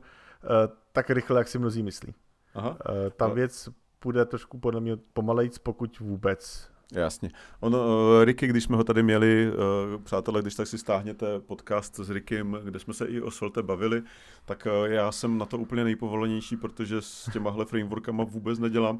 tak 0.92 1.10
rychle, 1.10 1.40
jak 1.40 1.48
si 1.48 1.58
mnozí 1.58 1.82
myslí. 1.82 2.14
Aha. 2.54 2.70
Uh, 2.70 2.76
ta 3.16 3.28
no. 3.28 3.34
věc 3.34 3.68
půjde 3.98 4.24
trošku 4.24 4.58
podle 4.58 4.80
mě 4.80 4.96
pomalejc, 4.96 5.58
pokud 5.58 5.98
vůbec. 5.98 6.69
Jasně. 6.92 7.30
Ono, 7.60 7.78
uh, 7.78 8.24
Ricky, 8.24 8.46
když 8.46 8.64
jsme 8.64 8.76
ho 8.76 8.84
tady 8.84 9.02
měli, 9.02 9.52
uh, 9.52 10.02
přátelé, 10.02 10.42
když 10.42 10.54
tak 10.54 10.66
si 10.66 10.78
stáhněte 10.78 11.40
podcast 11.40 11.96
s 12.00 12.10
Rikym, 12.10 12.58
kde 12.64 12.78
jsme 12.78 12.94
se 12.94 13.06
i 13.06 13.20
o 13.20 13.30
Svelte 13.30 13.62
bavili, 13.62 14.02
tak 14.44 14.66
uh, 14.66 14.86
já 14.92 15.12
jsem 15.12 15.38
na 15.38 15.46
to 15.46 15.58
úplně 15.58 15.84
nejpovolenější, 15.84 16.56
protože 16.56 17.02
s 17.02 17.30
těmahle 17.32 17.64
frameworkama 17.64 18.24
vůbec 18.24 18.58
nedělám. 18.58 18.98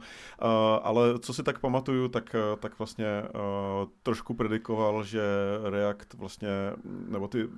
Ale 0.82 1.18
co 1.18 1.34
si 1.34 1.42
tak 1.42 1.58
pamatuju, 1.58 2.08
tak, 2.08 2.36
tak 2.58 2.78
vlastně 2.78 3.06
trošku 4.02 4.34
predikoval, 4.34 5.04
že 5.04 5.22
React 5.70 6.14
vlastně, 6.14 6.48
nebo 6.84 7.28
ty 7.28 7.48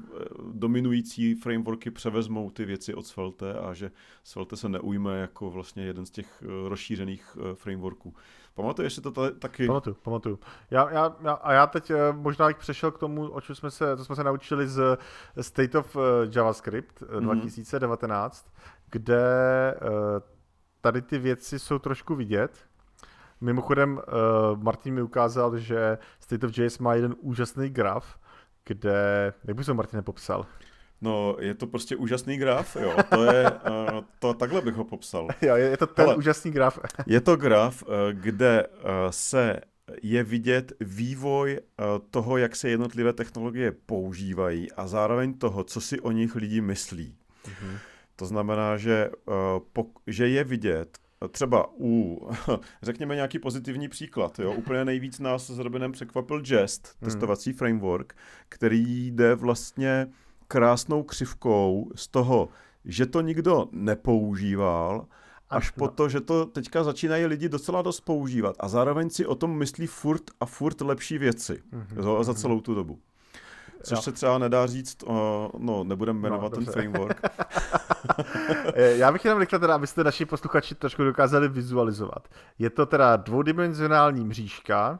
dominující 0.53 1.35
frameworky 1.35 1.91
převezmou 1.91 2.51
ty 2.51 2.65
věci 2.65 2.95
od 2.95 3.07
Svelte 3.07 3.55
a 3.55 3.75
že 3.75 3.91
Svelte 4.25 4.57
se 4.57 4.69
neujme 4.69 5.19
jako 5.19 5.51
vlastně 5.51 5.85
jeden 5.85 6.07
z 6.07 6.11
těch 6.11 6.43
rozšířených 6.69 7.37
frameworků. 7.55 8.15
Pamatuješ 8.55 8.95
si 8.95 9.01
to 9.01 9.11
tady 9.11 9.35
taky? 9.35 9.67
Pamatuju, 9.67 9.97
pamatuju. 10.03 10.39
Já, 10.71 10.91
já, 10.91 11.17
já, 11.23 11.33
a 11.33 11.53
já 11.53 11.67
teď 11.67 11.91
eh, 11.91 11.97
možná 12.13 12.49
jak 12.49 12.59
přešel 12.59 12.91
k 12.91 12.99
tomu, 12.99 13.29
o 13.29 13.41
čem 13.41 13.57
jsme 13.57 13.71
se, 13.71 13.97
to 13.97 14.05
jsme 14.05 14.17
se 14.17 14.25
naučili 14.25 14.69
z 14.69 14.99
State 15.41 15.75
of 15.75 15.97
eh, 15.97 16.01
JavaScript 16.37 17.03
mm-hmm. 17.03 17.33
2019, 17.33 18.53
kde 18.91 19.25
tady 20.81 21.03
ty 21.03 21.19
věci 21.19 21.59
jsou 21.59 21.79
trošku 21.79 22.15
vidět. 22.15 22.57
Mimochodem, 23.41 24.01
Martin 24.57 24.95
mi 24.95 25.03
ukázal, 25.03 25.59
že 25.59 25.99
State 26.21 26.45
of 26.45 26.59
JS 26.59 26.79
má 26.79 26.95
jeden 26.95 27.15
úžasný 27.21 27.69
graf, 27.69 28.19
kde, 28.65 29.33
jak 29.45 29.57
bych 29.57 29.67
to 29.67 29.75
Martin 29.75 30.03
popsal? 30.03 30.47
No, 31.03 31.37
je 31.41 31.55
to 31.55 31.67
prostě 31.67 31.97
úžasný 31.97 32.37
graf, 32.37 32.77
jo. 32.77 32.97
To 33.11 33.25
je, 33.25 33.51
uh, 33.51 33.59
to 34.19 34.35
takhle 34.35 34.61
bych 34.61 34.75
ho 34.75 34.85
popsal. 34.85 35.29
Jo, 35.43 35.57
je 35.57 35.77
to 35.77 35.87
ten 35.87 36.05
Ale 36.05 36.17
úžasný 36.17 36.51
graf. 36.51 36.79
je 37.07 37.21
to 37.21 37.37
graf, 37.47 37.83
uh, 37.83 37.89
kde 38.13 38.67
uh, 38.67 38.91
se 39.11 39.61
je 40.03 40.25
vidět 40.25 40.73
vývoj 40.81 41.61
toho, 42.11 42.37
jak 42.37 42.57
se 42.57 42.69
jednotlivé 42.69 43.13
technologie 43.13 43.73
používají 43.87 44.73
a 44.73 44.87
zároveň 44.87 45.35
toho, 45.35 45.65
co 45.65 45.81
si 45.81 46.01
o 46.01 46.11
nich 46.11 46.37
lidi 46.37 46.61
myslí. 46.61 47.15
Mm-hmm. 47.45 47.79
To 48.17 48.27
znamená, 48.27 48.77
že, 48.77 49.11
že 50.07 50.29
je 50.29 50.45
vidět, 50.45 50.99
třeba 51.29 51.71
u, 51.81 52.21
řekněme 52.83 53.15
nějaký 53.15 53.39
pozitivní 53.39 53.89
příklad, 53.89 54.39
jo, 54.39 54.53
úplně 54.53 54.85
nejvíc 54.85 55.19
nás 55.19 55.51
s 55.51 55.59
Robinem 55.59 55.93
překvapil 55.93 56.43
Jest, 56.51 56.97
mm. 57.01 57.05
testovací 57.05 57.53
framework, 57.53 58.17
který 58.49 59.07
jde 59.07 59.35
vlastně 59.35 60.07
krásnou 60.53 61.03
křivkou 61.03 61.91
z 61.95 62.09
toho, 62.09 62.49
že 62.85 63.07
to 63.07 63.21
nikdo 63.21 63.69
nepoužíval, 63.73 65.07
až 65.51 65.71
po 65.71 65.89
to, 65.89 66.09
že 66.09 66.21
to 66.21 66.47
teďka 66.47 66.85
začínají 66.85 67.27
lidi 67.27 67.49
docela 67.49 67.83
dost 67.83 68.01
používat 68.01 68.57
a 68.61 68.69
zároveň 68.69 69.11
si 69.11 69.27
o 69.27 69.35
tom 69.35 69.59
myslí 69.59 69.87
furt 69.87 70.23
a 70.41 70.47
furt 70.47 70.81
lepší 70.81 71.19
věci 71.19 71.63
mm-hmm. 71.73 72.23
za 72.23 72.35
celou 72.35 72.61
tu 72.61 72.75
dobu. 72.75 72.99
Což 73.83 73.99
jo. 73.99 74.03
se 74.03 74.13
třeba 74.13 74.39
nedá 74.39 74.67
říct, 74.67 75.03
o, 75.07 75.51
no 75.59 75.85
nebudeme 75.85 76.19
no, 76.19 76.23
jmenovat 76.23 76.53
no, 76.53 76.59
ten 76.59 76.73
framework. 76.73 77.21
Já 78.77 79.13
bych 79.13 79.25
jenom 79.25 79.41
rychle 79.41 79.59
teda, 79.59 79.75
abyste 79.75 80.05
naši 80.05 80.25
posluchači 80.25 80.75
trošku 80.75 81.05
dokázali 81.05 81.49
vizualizovat. 81.49 82.29
Je 82.59 82.71
to 82.71 82.87
teda 82.87 83.17
dvoudimenzionální 83.17 84.25
mřížka, 84.25 84.99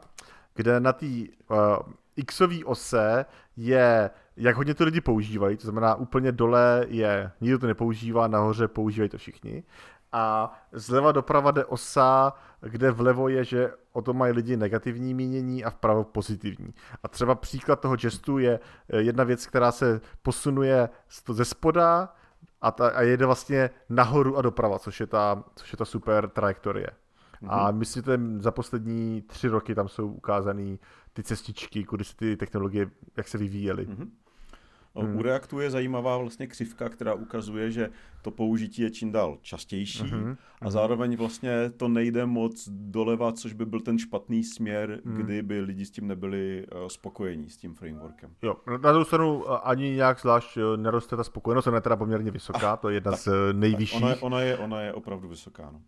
kde 0.55 0.79
na 0.79 0.93
té 0.93 1.05
uh, 1.05 2.25
xové 2.25 2.65
ose 2.65 3.25
je 3.57 4.09
jak 4.37 4.55
hodně 4.55 4.73
to 4.73 4.83
lidi 4.83 5.01
používají, 5.01 5.57
to 5.57 5.63
znamená 5.63 5.95
úplně 5.95 6.31
dole 6.31 6.85
je, 6.87 7.31
nikdo 7.41 7.59
to 7.59 7.67
nepoužívá, 7.67 8.27
nahoře 8.27 8.67
používají 8.67 9.09
to 9.09 9.17
všichni. 9.17 9.63
A 10.11 10.53
zleva 10.71 11.11
doprava 11.11 11.51
jde 11.51 11.65
osa, 11.65 12.33
kde 12.61 12.91
vlevo 12.91 13.29
je, 13.29 13.43
že 13.43 13.71
o 13.93 14.01
tom 14.01 14.17
mají 14.17 14.33
lidi 14.33 14.57
negativní 14.57 15.13
mínění 15.13 15.63
a 15.63 15.69
vpravo 15.69 16.03
pozitivní. 16.03 16.73
A 17.03 17.07
třeba 17.07 17.35
příklad 17.35 17.79
toho 17.79 17.95
gestu 17.95 18.37
je 18.37 18.59
eh, 18.89 19.01
jedna 19.01 19.23
věc, 19.23 19.45
která 19.45 19.71
se 19.71 20.01
posunuje 20.21 20.89
ze 21.29 21.45
spoda 21.45 22.13
a, 22.61 22.71
ta, 22.71 22.89
a 22.89 23.01
jede 23.01 23.25
vlastně 23.25 23.69
nahoru 23.89 24.37
a 24.37 24.41
doprava, 24.41 24.79
což 24.79 24.99
je 24.99 25.07
ta, 25.07 25.43
což 25.55 25.73
je 25.73 25.77
ta 25.77 25.85
super 25.85 26.29
trajektorie. 26.29 26.87
Mm-hmm. 26.87 27.47
A 27.49 27.71
myslím, 27.71 28.03
že 28.03 28.17
za 28.39 28.51
poslední 28.51 29.21
tři 29.21 29.47
roky 29.47 29.75
tam 29.75 29.87
jsou 29.87 30.07
ukázané 30.07 30.77
ty 31.13 31.23
cestičky, 31.23 31.83
kudy 31.83 32.03
se 32.03 32.15
ty 32.15 32.37
technologie, 32.37 32.91
jak 33.17 33.27
se 33.27 33.37
vyvíjely. 33.37 33.87
Mm-hmm. 33.87 34.09
Hmm. 34.95 35.17
U 35.17 35.21
Reactu 35.21 35.59
je 35.59 35.71
zajímavá 35.71 36.17
vlastně 36.17 36.47
křivka, 36.47 36.89
která 36.89 37.13
ukazuje, 37.13 37.71
že 37.71 37.89
to 38.21 38.31
použití 38.31 38.81
je 38.81 38.91
čím 38.91 39.11
dál 39.11 39.37
častější 39.41 40.03
hmm. 40.03 40.35
a 40.61 40.69
zároveň 40.69 41.17
vlastně 41.17 41.69
to 41.69 41.87
nejde 41.87 42.25
moc 42.25 42.69
doleva, 42.71 43.31
což 43.31 43.53
by 43.53 43.65
byl 43.65 43.79
ten 43.79 43.99
špatný 43.99 44.43
směr, 44.43 45.01
hmm. 45.05 45.15
kdyby 45.15 45.59
lidi 45.59 45.85
s 45.85 45.91
tím 45.91 46.07
nebyli 46.07 46.65
uh, 46.67 46.87
spokojení 46.87 47.49
s 47.49 47.57
tím 47.57 47.75
frameworkem. 47.75 48.31
Jo, 48.41 48.55
na 48.67 48.91
druhou 48.91 49.05
stranu 49.05 49.43
eh, 49.47 49.57
ani 49.63 49.89
nějak 49.89 50.19
zvlášť 50.19 50.57
eh, 50.57 50.77
neroste 50.77 51.15
ta 51.15 51.23
spokojenost, 51.23 51.67
ona 51.67 51.77
je 51.77 51.81
teda 51.81 51.95
poměrně 51.95 52.31
vysoká, 52.31 52.77
to 52.77 52.89
je 52.89 52.95
jedna 52.95 53.11
tak, 53.11 53.19
z 53.19 53.53
nejvyšších. 53.53 54.03
Ona, 54.03 54.15
ona, 54.19 54.41
je, 54.41 54.57
ona 54.57 54.81
je 54.81 54.93
opravdu 54.93 55.27
vysoká, 55.27 55.71
no. 55.71 55.81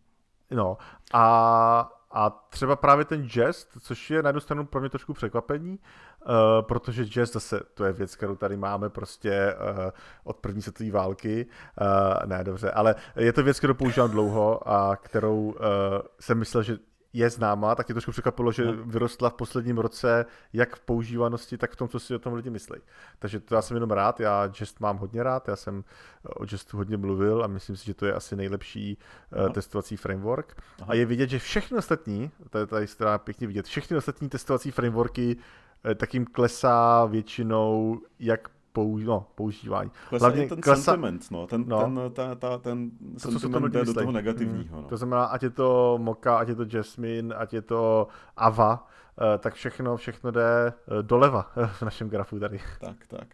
No 0.51 0.77
a 1.13 1.89
a 2.15 2.29
třeba 2.49 2.75
právě 2.75 3.05
ten 3.05 3.27
jazz, 3.27 3.65
což 3.79 4.11
je 4.11 4.23
na 4.23 4.29
jednu 4.29 4.39
stranu 4.39 4.65
pro 4.65 4.79
mě 4.79 4.89
trošku 4.89 5.13
překvapení, 5.13 5.79
uh, 5.79 6.33
protože 6.61 7.05
jazz 7.05 7.33
zase, 7.33 7.59
to 7.73 7.85
je 7.85 7.93
věc, 7.93 8.15
kterou 8.15 8.35
tady 8.35 8.57
máme 8.57 8.89
prostě 8.89 9.55
uh, 9.55 9.91
od 10.23 10.37
první 10.37 10.61
světové 10.61 10.91
války. 10.91 11.45
Uh, 11.81 12.25
ne, 12.25 12.43
dobře, 12.43 12.71
ale 12.71 12.95
je 13.15 13.33
to 13.33 13.43
věc, 13.43 13.57
kterou 13.57 13.73
používám 13.73 14.11
dlouho 14.11 14.69
a 14.69 14.95
kterou 14.95 15.41
uh, 15.41 15.53
jsem 16.19 16.39
myslel, 16.39 16.63
že 16.63 16.77
je 17.17 17.29
známá, 17.29 17.75
tak 17.75 17.87
tě 17.87 17.93
trošku 17.93 18.11
překvapilo, 18.11 18.51
že 18.51 18.65
no. 18.65 18.73
vyrostla 18.85 19.29
v 19.29 19.33
posledním 19.33 19.77
roce 19.77 20.25
jak 20.53 20.75
v 20.75 20.79
používanosti, 20.79 21.57
tak 21.57 21.71
v 21.71 21.75
tom, 21.75 21.87
co 21.87 21.99
si 21.99 22.15
o 22.15 22.19
tom 22.19 22.33
lidi 22.33 22.49
myslí. 22.49 22.79
Takže 23.19 23.39
to 23.39 23.55
já 23.55 23.61
jsem 23.61 23.77
jenom 23.77 23.91
rád, 23.91 24.19
já 24.19 24.51
Jest 24.59 24.79
mám 24.79 24.97
hodně 24.97 25.23
rád, 25.23 25.47
já 25.47 25.55
jsem 25.55 25.83
o 26.23 26.43
Jestu 26.51 26.77
hodně 26.77 26.97
mluvil 26.97 27.43
a 27.43 27.47
myslím 27.47 27.77
si, 27.77 27.85
že 27.85 27.93
to 27.93 28.05
je 28.05 28.13
asi 28.13 28.35
nejlepší 28.35 28.97
eh, 29.31 29.39
Aha. 29.39 29.49
testovací 29.49 29.97
framework. 29.97 30.61
Aha. 30.81 30.91
A 30.91 30.93
je 30.93 31.05
vidět, 31.05 31.29
že 31.29 31.39
všechny 31.39 31.77
ostatní, 31.77 32.31
tady, 32.49 32.67
tady 32.67 32.87
se 32.87 33.05
pěkně 33.17 33.47
vidět, 33.47 33.65
všechny 33.65 33.97
ostatní 33.97 34.29
testovací 34.29 34.71
frameworky 34.71 35.37
eh, 35.85 35.95
takým 35.95 36.25
klesá 36.25 37.05
většinou 37.05 38.01
jak 38.19 38.49
pou, 38.75 38.97
no, 38.97 39.25
používání. 39.35 39.91
Klesá 40.09 40.25
Hlavně 40.25 40.47
ten 40.47 40.61
klesa... 40.61 40.81
sentiment, 40.81 41.31
no, 41.31 41.47
ten, 41.47 41.63
no. 41.67 41.79
ten, 41.79 41.99
ta, 42.13 42.35
ta, 42.35 42.57
ten 42.57 42.91
to, 43.23 43.31
sentiment 43.31 43.73
jde 43.73 43.85
do 43.85 43.93
toho 43.93 44.11
negativního. 44.11 44.75
Hmm. 44.75 44.83
No. 44.83 44.89
To 44.89 44.97
znamená, 44.97 45.25
ať 45.25 45.43
je 45.43 45.49
to 45.49 45.97
Moka, 46.01 46.37
ať 46.37 46.47
je 46.47 46.55
to 46.55 46.65
Jasmine, 46.77 47.35
ať 47.35 47.53
je 47.53 47.61
to 47.61 48.07
Ava, 48.37 48.87
eh, 49.21 49.37
tak 49.37 49.53
všechno, 49.53 49.97
všechno 49.97 50.31
jde 50.31 50.67
eh, 50.67 50.73
doleva 51.01 51.51
v 51.73 51.81
našem 51.81 52.09
grafu 52.09 52.39
tady. 52.39 52.59
Tak, 52.79 53.07
tak. 53.07 53.27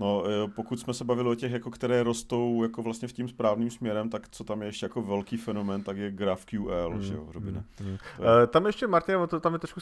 No, 0.00 0.24
eh, 0.26 0.48
pokud 0.48 0.80
jsme 0.80 0.94
se 0.94 1.04
bavili 1.04 1.28
o 1.28 1.34
těch, 1.34 1.52
jako 1.52 1.70
které 1.70 2.02
rostou 2.02 2.62
jako 2.62 2.82
vlastně 2.82 3.08
v 3.08 3.12
tím 3.12 3.28
správným 3.28 3.70
směrem, 3.70 4.10
tak 4.10 4.28
co 4.28 4.44
tam 4.44 4.62
je 4.62 4.68
ještě 4.68 4.86
jako 4.86 5.02
velký 5.02 5.36
fenomén, 5.36 5.82
tak 5.82 5.96
je 5.96 6.10
GraphQL, 6.10 6.90
mm, 6.90 7.02
že 7.02 7.14
jo, 7.14 7.28
Robine? 7.32 7.64
Mm, 7.80 7.86
mm. 7.86 7.98
Je... 8.40 8.46
Tam 8.46 8.66
ještě, 8.66 8.86
Martin, 8.86 9.16
to 9.28 9.40
tam 9.40 9.52
je 9.52 9.58
trošku 9.58 9.80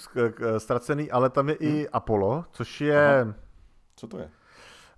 ztracený, 0.59 1.11
ale 1.11 1.30
tam 1.30 1.49
je 1.49 1.57
mm. 1.61 1.66
i 1.66 1.89
Apollo, 1.89 2.45
což 2.53 2.80
je... 2.80 3.20
Aha. 3.20 3.34
Co 3.97 4.07
to 4.07 4.18
je? 4.18 4.30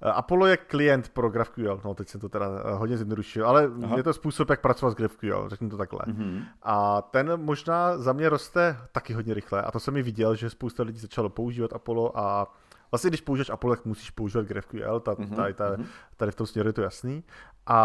Eh, 0.03 0.11
Apollo 0.11 0.47
je 0.47 0.57
klient 0.57 1.09
pro 1.09 1.31
GraphQL, 1.31 1.81
no 1.85 1.95
teď 1.95 2.09
jsem 2.09 2.21
to 2.21 2.29
teda 2.29 2.47
eh, 2.47 2.75
hodně 2.75 2.97
zjednodušil, 2.97 3.47
ale 3.47 3.71
Aha. 3.85 3.97
je 3.97 4.03
to 4.03 4.13
způsob, 4.13 4.51
jak 4.51 4.61
pracovat 4.61 4.91
s 4.91 4.95
GraphQL, 4.95 5.49
řeknu 5.49 5.69
to 5.69 5.77
takhle. 5.77 6.01
Mm-hmm. 6.07 6.45
A 6.63 7.03
ten 7.03 7.37
možná 7.37 7.99
za 7.99 8.13
mě 8.13 8.29
roste 8.29 8.77
taky 8.93 9.13
hodně 9.13 9.35
rychle 9.35 9.63
a 9.63 9.71
to 9.71 9.81
jsem 9.81 9.95
mi 9.95 10.03
viděl, 10.03 10.35
že 10.35 10.51
spousta 10.51 10.83
lidí 10.83 10.99
začalo 10.99 11.29
používat 11.29 11.73
Apollo 11.73 12.19
a 12.19 12.55
vlastně 12.91 13.11
když 13.11 13.21
používáš 13.21 13.51
Apollo, 13.51 13.77
tak 13.77 13.85
musíš 13.85 14.11
používat 14.11 14.47
GraphQL, 14.47 15.01
ta, 15.01 15.13
mm-hmm. 15.13 15.37
tady, 15.37 15.55
ta, 15.55 15.71
mhm. 15.71 15.87
tady 16.17 16.33
v 16.33 16.37
tom 16.37 16.47
směru 16.47 16.69
je 16.69 16.73
to 16.73 16.83
jasný. 16.83 17.25
A, 17.67 17.81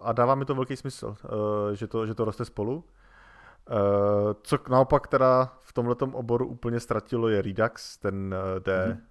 a 0.00 0.12
dává 0.12 0.34
mi 0.34 0.44
to 0.44 0.54
velký 0.54 0.76
smysl, 0.76 1.06
uh, 1.06 1.74
že, 1.74 1.86
to, 1.86 2.06
že 2.06 2.14
to 2.14 2.24
roste 2.24 2.44
spolu. 2.44 2.84
Uh, 3.70 4.32
co 4.42 4.58
naopak 4.70 5.06
teda 5.06 5.52
v 5.60 5.72
tomto 5.72 6.06
oboru 6.06 6.46
úplně 6.46 6.80
ztratilo 6.80 7.28
je 7.28 7.42
Redux, 7.42 7.98
ten 7.98 8.34
uh, 8.34 8.60
jde 8.62 8.86
mm-hmm 8.86 9.08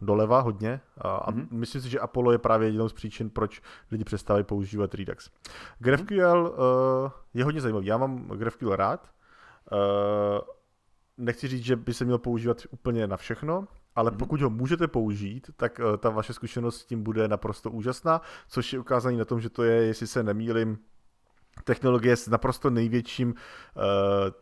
doleva 0.00 0.40
hodně 0.40 0.80
a, 0.98 1.32
mm-hmm. 1.32 1.46
myslím 1.50 1.82
si, 1.82 1.88
že 1.88 2.00
Apollo 2.00 2.32
je 2.32 2.38
právě 2.38 2.68
jednou 2.68 2.88
z 2.88 2.92
příčin, 2.92 3.30
proč 3.30 3.62
lidi 3.90 4.04
přestávají 4.04 4.44
používat 4.44 4.94
Redux. 4.94 5.30
GraphQL 5.78 6.54
uh, 6.58 7.10
je 7.34 7.44
hodně 7.44 7.60
zajímavý. 7.60 7.86
Já 7.86 7.96
mám 7.96 8.28
GraphQL 8.28 8.76
rád. 8.76 9.08
Uh, 9.72 9.78
nechci 11.18 11.48
říct, 11.48 11.64
že 11.64 11.76
by 11.76 11.94
se 11.94 12.04
měl 12.04 12.18
používat 12.18 12.62
úplně 12.70 13.06
na 13.06 13.16
všechno, 13.16 13.68
ale 13.94 14.10
mm-hmm. 14.10 14.16
pokud 14.16 14.40
ho 14.40 14.50
můžete 14.50 14.88
použít, 14.88 15.50
tak 15.56 15.80
uh, 15.84 15.96
ta 15.96 16.10
vaše 16.10 16.32
zkušenost 16.32 16.76
s 16.76 16.84
tím 16.84 17.02
bude 17.02 17.28
naprosto 17.28 17.70
úžasná, 17.70 18.20
což 18.48 18.72
je 18.72 18.78
ukázaný 18.78 19.16
na 19.16 19.24
tom, 19.24 19.40
že 19.40 19.50
to 19.50 19.62
je, 19.62 19.86
jestli 19.86 20.06
se 20.06 20.22
nemýlim, 20.22 20.78
technologie 21.64 22.16
s 22.16 22.28
naprosto 22.28 22.70
největším 22.70 23.28
uh, 23.28 23.34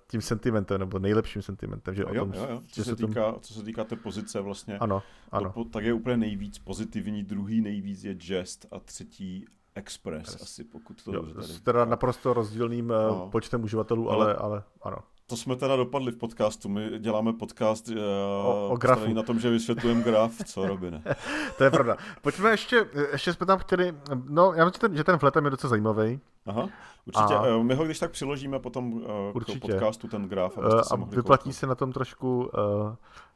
tím 0.07 0.21
sentimentem, 0.21 0.81
nebo 0.81 0.99
nejlepším 0.99 1.43
sentimentem. 1.43 1.95
Že 1.95 2.03
jo, 2.03 2.09
o 2.09 2.15
tom, 2.15 2.33
jo, 2.35 2.47
jo. 2.51 2.61
Co, 2.73 2.85
se 2.85 2.97
týká, 2.97 3.33
tom... 3.33 3.41
co 3.41 3.55
se 3.55 3.63
týká 3.63 3.85
té 3.85 3.97
pozice 3.97 4.41
vlastně, 4.41 4.79
ano, 4.79 5.03
ano. 5.31 5.53
To, 5.53 5.65
tak 5.65 5.85
je 5.85 5.93
úplně 5.93 6.17
nejvíc 6.17 6.59
pozitivní, 6.59 7.23
druhý 7.23 7.61
nejvíc 7.61 8.05
je 8.05 8.17
Jest 8.23 8.67
a 8.71 8.79
třetí 8.81 9.47
Express, 9.75 10.33
yes. 10.33 10.43
asi 10.43 10.65
pokud 10.65 11.05
to 11.05 11.13
jo, 11.13 11.23
dobře 11.23 11.35
tady. 11.35 11.61
Teda 11.61 11.85
naprosto 11.85 12.33
rozdílným 12.33 12.91
uh, 12.91 12.91
no. 12.91 13.29
počtem 13.33 13.65
uživatelů, 13.65 14.11
ale, 14.11 14.27
ale, 14.27 14.37
ale 14.37 14.63
ano. 14.83 14.97
To 15.27 15.37
jsme 15.37 15.57
teda 15.57 15.77
dopadli 15.77 16.13
v 16.13 16.17
podcastu. 16.17 16.69
My 16.69 16.91
děláme 16.99 17.33
podcast 17.33 17.89
uh, 17.89 17.97
o, 18.45 18.69
o 18.71 18.77
grafu. 18.77 19.15
na 19.15 19.23
tom, 19.23 19.41
že 19.41 19.51
vysvětlujeme 19.51 20.03
graf, 20.03 20.33
co 20.45 20.67
Robine. 20.67 21.03
to 21.59 21.65
je 21.65 21.71
pravda. 21.71 21.97
Pojďme 22.23 22.51
ještě, 22.51 22.87
ještě 23.13 23.33
jsme 23.33 23.47
tam 23.47 23.59
chtěli, 23.59 23.95
no 24.29 24.53
já 24.53 24.65
myslím, 24.65 24.97
že 24.97 25.05
ten 25.05 25.17
vletem 25.17 25.45
je 25.45 25.51
docela 25.51 25.69
zajímavý. 25.69 26.21
Aha, 26.47 26.69
určitě. 27.07 27.35
A... 27.35 27.63
My 27.63 27.75
ho 27.75 27.85
když 27.85 27.99
tak 27.99 28.11
přiložíme 28.11 28.59
potom 28.59 28.93
uh, 28.93 29.03
určitě. 29.35 29.59
k 29.59 29.63
podcastu, 29.63 30.09
ten 30.09 30.29
graf. 30.29 30.59
Uh, 30.59 30.65
a 30.91 30.97
vyplatí 30.97 31.43
koukat. 31.43 31.57
se 31.57 31.67
na 31.67 31.75
tom 31.75 31.93
trošku 31.93 32.39
uh, 32.39 32.51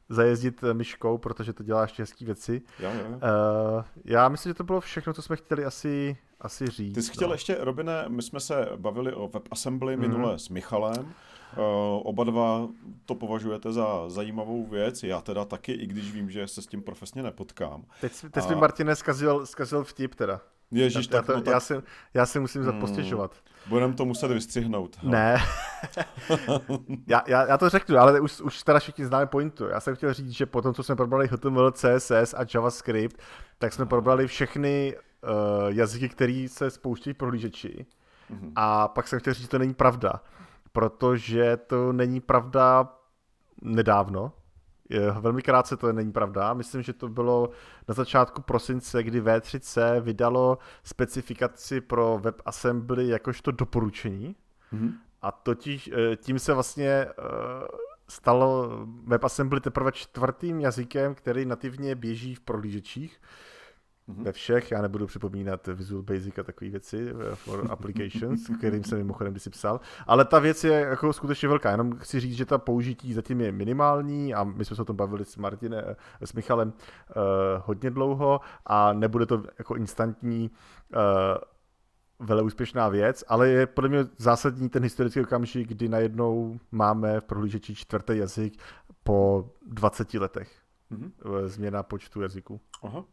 zajezdit 0.09 0.64
myškou, 0.72 1.18
protože 1.18 1.53
to 1.53 1.62
dělá 1.62 1.82
ještě 1.82 2.03
hezký 2.03 2.24
věci. 2.24 2.62
Jo, 2.80 2.91
jo. 2.91 3.05
Uh, 3.09 3.84
já 4.05 4.28
myslím, 4.28 4.51
že 4.51 4.55
to 4.55 4.64
bylo 4.64 4.80
všechno, 4.80 5.12
co 5.12 5.22
jsme 5.22 5.37
chtěli 5.37 5.64
asi, 5.64 6.16
asi 6.41 6.66
říct. 6.66 6.95
Ty 6.95 7.03
jsi 7.03 7.12
chtěl 7.12 7.28
no. 7.28 7.34
ještě, 7.34 7.57
Robine, 7.61 8.05
my 8.09 8.22
jsme 8.22 8.41
se 8.41 8.68
bavili 8.76 9.12
o 9.12 9.28
WebAssembly 9.28 9.97
mm. 9.97 10.03
minule 10.03 10.39
s 10.39 10.49
Michalem. 10.49 11.14
Uh, 11.53 11.63
oba 12.05 12.25
dva 12.25 12.69
to 13.07 13.15
považujete 13.15 13.73
za 13.73 14.09
zajímavou 14.09 14.67
věc, 14.67 15.03
já 15.03 15.21
teda 15.21 15.45
taky, 15.45 15.73
i 15.73 15.87
když 15.87 16.13
vím, 16.13 16.31
že 16.31 16.49
se 16.49 16.63
s 16.63 16.67
tím 16.67 16.83
profesně 16.83 17.23
nepotkám. 17.23 17.85
Teď, 18.01 18.13
teď 18.31 18.45
a... 18.45 18.49
mi 18.49 18.55
Martine 18.55 18.97
zkazil, 18.97 19.47
zkazil 19.47 19.85
vtip 19.85 20.15
teda. 20.15 20.41
Ježíš, 20.71 21.07
já, 21.07 21.13
tak, 21.13 21.27
to, 21.27 21.33
no, 21.33 21.43
tak... 21.43 21.53
Já, 21.53 21.61
si, 21.61 21.75
já 22.15 22.27
si 22.27 22.41
musím 22.41 22.63
hmm, 22.63 22.81
postěžovat. 22.81 23.35
Budeme 23.67 23.95
to 23.95 24.05
muset 24.05 24.29
vystřihnout. 24.29 24.97
Hele. 24.97 25.13
Ne. 25.13 25.37
já, 27.07 27.23
já, 27.27 27.47
já, 27.47 27.59
to 27.59 27.69
řeknu, 27.69 27.99
ale 27.99 28.21
už, 28.21 28.41
už 28.41 28.63
teda 28.63 28.79
všichni 28.79 29.07
známe 29.07 29.27
pointu. 29.27 29.65
Já 29.65 29.81
jsem 29.81 29.97
chtěl 29.97 30.15
říct, 30.15 30.31
že 30.31 30.47
po 30.47 30.63
tom, 30.63 30.75
co 30.75 30.83
jsme 30.83 30.97
probrali 30.97 31.29
HTML, 31.29 31.73
CSS 31.73 32.35
a 32.35 32.47
JavaScript, 32.55 33.23
tak 33.59 33.73
jsme 33.73 33.87
probrali 33.87 34.27
všechny 34.27 34.97
uh, 34.97 35.31
jazyky, 35.69 36.09
které 36.09 36.47
se 36.49 36.71
spouštějí 36.71 37.15
v 37.15 37.17
prohlížeči. 37.17 37.87
Mm-hmm. 38.31 38.53
A 38.57 38.89
pak 38.89 39.09
jsem 39.09 39.21
chtěl 39.21 39.35
říct, 39.35 39.43
že 39.43 39.49
to 39.49 39.59
není 39.59 39.75
pravda 39.75 40.13
protože 40.77 41.57
to 41.57 41.93
není 41.93 42.20
pravda 42.20 42.93
nedávno. 43.62 44.33
Je, 44.89 45.11
velmi 45.11 45.43
krátce 45.43 45.77
to 45.77 45.93
není 45.93 46.12
pravda. 46.12 46.55
Myslím, 46.55 46.83
že 46.83 46.93
to 46.93 47.09
bylo 47.09 47.51
na 47.89 47.95
začátku 47.95 48.43
prosince, 48.43 49.03
kdy 49.03 49.22
V3C 49.22 50.01
vydalo 50.01 50.59
specifikaci 50.85 51.81
pro 51.81 52.18
WebAssembly 52.22 53.09
jakožto 53.09 53.51
doporučení. 53.51 54.37
Mm-hmm. 54.72 54.93
A 55.22 55.33
totiž 55.33 55.91
eh, 55.93 56.16
tím 56.16 56.39
se 56.39 56.55
vlastně 56.55 56.89
eh, 56.89 57.12
stalo 58.09 58.70
WebAssembly 59.05 59.61
teprve 59.61 59.93
čtvrtým 59.93 60.61
jazykem, 60.61 61.14
který 61.14 61.47
nativně 61.47 61.95
běží 61.95 62.35
v 62.35 62.41
prohlížečích 62.41 63.20
mm-hmm. 64.09 64.23
ve 64.23 64.33
všech, 64.33 64.71
já 64.71 64.83
nebudu 64.83 65.07
připomínat 65.07 65.67
Visual 65.67 66.03
Basic 66.03 66.39
a 66.39 66.43
takové 66.43 66.71
věci 66.71 67.11
eh, 67.11 67.35
for 67.35 67.67
applications, 67.71 68.51
kterým 68.59 68.85
jsem 68.85 68.99
mimochodem 68.99 69.33
kdysi 69.33 69.51
psal, 69.51 69.81
ale 70.07 70.25
ta 70.25 70.39
věc 70.39 70.65
je 70.65 70.73
jako 70.73 71.13
skutečně 71.13 71.49
velká, 71.49 71.71
jenom 71.71 71.99
chci 71.99 72.21
říct, 72.21 72.37
že 72.37 72.47
ta 72.47 72.59
použití 72.59 73.13
zatím 73.13 73.41
je 73.41 73.53
minimální 73.53 74.35
a 74.35 74.45
my 74.45 74.65
jsme 74.65 74.77
se 74.77 74.83
o 74.83 74.85
tom 74.85 74.97
bavili 74.97 75.25
s 75.25 75.37
Martinem, 75.37 75.85
eh, 76.21 76.27
s 76.27 76.33
Michalem 76.33 76.69
uh, 76.69 76.73
hodně 77.65 77.91
dlouho 77.91 78.41
a 78.67 78.93
nebude 78.93 79.27
to 79.27 79.43
jako 79.59 79.77
instantní 79.77 80.51
uh, 80.95 80.99
vele 82.27 82.43
úspěšná 82.43 82.89
věc, 82.89 83.25
ale 83.29 83.49
je 83.49 83.67
podle 83.67 83.89
mě 83.89 84.05
zásadní 84.17 84.69
ten 84.69 84.83
historický 84.83 85.21
okamžik, 85.21 85.69
kdy 85.69 85.89
najednou 85.89 86.59
máme 86.73 87.21
v 87.21 87.25
prohlížeči 87.25 87.75
čtvrtý 87.75 88.19
jazyk 88.19 88.59
po 89.03 89.51
20 89.67 90.15
letech. 90.15 90.53
Mm-hmm. 90.93 91.13
Změna 91.47 91.83
počtu 91.83 92.21
jazyků. 92.21 92.61
Aha. 92.83 93.05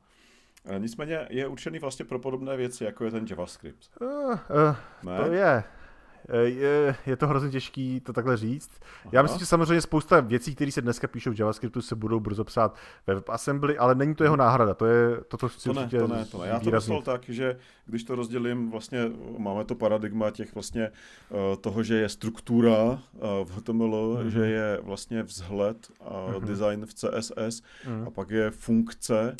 Eh, 0.65 0.79
nicméně 0.79 1.27
je 1.29 1.47
určený 1.47 1.79
vlastně 1.79 2.05
pro 2.05 2.19
podobné 2.19 2.57
věci, 2.57 2.83
jako 2.83 3.05
je 3.05 3.11
ten 3.11 3.25
JavaScript. 3.29 3.89
Uh, 4.01 4.09
uh, 4.09 5.17
to 5.17 5.31
je. 5.33 5.63
Je, 6.43 6.95
je 7.05 7.15
to 7.15 7.27
hrozně 7.27 7.49
těžký 7.49 7.99
to 7.99 8.13
takhle 8.13 8.37
říct. 8.37 8.71
Aha. 8.81 9.09
Já 9.11 9.21
myslím, 9.21 9.39
že 9.39 9.45
samozřejmě 9.45 9.81
spousta 9.81 10.19
věcí, 10.19 10.55
které 10.55 10.71
se 10.71 10.81
dneska 10.81 11.07
píšou 11.07 11.31
v 11.31 11.39
JavaScriptu, 11.39 11.81
se 11.81 11.95
budou 11.95 12.19
brzo 12.19 12.43
psát 12.43 12.75
ve 13.07 13.15
WebAssembly, 13.15 13.77
ale 13.77 13.95
není 13.95 14.15
to 14.15 14.23
jeho 14.23 14.35
náhrada. 14.35 14.73
To 14.73 14.85
je 14.85 15.17
to, 15.27 15.37
co 15.37 15.49
chci 15.49 15.69
to 15.69 15.73
ne, 15.73 15.87
to 15.87 16.07
ne, 16.07 16.25
to 16.25 16.41
ne. 16.41 16.47
Já 16.47 16.59
to 16.59 16.71
myslel 16.71 17.01
tak, 17.01 17.29
že 17.29 17.57
když 17.85 18.03
to 18.03 18.15
rozdělím, 18.15 18.71
vlastně 18.71 19.11
máme 19.37 19.65
to 19.65 19.75
paradigma 19.75 20.31
těch 20.31 20.53
vlastně 20.53 20.91
toho, 21.61 21.83
že 21.83 21.95
je 21.95 22.09
struktura 22.09 22.99
v 23.43 23.57
HTML, 23.57 24.17
mm-hmm. 24.17 24.27
že 24.27 24.45
je 24.45 24.79
vlastně 24.83 25.23
vzhled 25.23 25.91
a 26.01 26.09
mm-hmm. 26.09 26.43
design 26.43 26.85
v 26.85 26.93
CSS 26.93 27.31
mm-hmm. 27.31 28.07
a 28.07 28.09
pak 28.09 28.29
je 28.29 28.51
funkce 28.51 29.35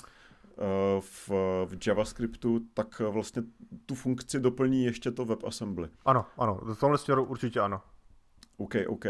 v, 0.99 1.29
v 1.65 1.87
JavaScriptu, 1.87 2.59
tak 2.73 2.99
vlastně 2.99 3.43
tu 3.85 3.95
funkci 3.95 4.39
doplní 4.39 4.83
ještě 4.83 5.11
to 5.11 5.25
WebAssembly. 5.25 5.89
Ano, 6.05 6.25
ano, 6.37 6.59
v 6.63 6.79
tomhle 6.79 6.97
směru 6.97 7.23
určitě 7.23 7.59
ano. 7.59 7.81
OK, 8.57 8.75
OK. 8.87 9.05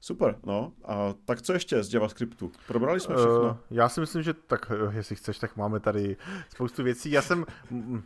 Super, 0.00 0.38
no. 0.46 0.72
A 0.84 1.14
tak 1.24 1.42
co 1.42 1.52
ještě 1.52 1.82
z 1.82 1.94
JavaScriptu? 1.94 2.52
Probrali 2.66 3.00
jsme 3.00 3.14
všechno? 3.14 3.40
Uh, 3.40 3.56
já 3.70 3.88
si 3.88 4.00
myslím, 4.00 4.22
že 4.22 4.34
tak, 4.34 4.70
eh, 4.70 4.96
jestli 4.96 5.16
chceš, 5.16 5.38
tak 5.38 5.56
máme 5.56 5.80
tady 5.80 6.16
spoustu 6.48 6.82
věcí. 6.82 7.10
Já 7.10 7.22
jsem... 7.22 7.46
Uh, 7.70 7.98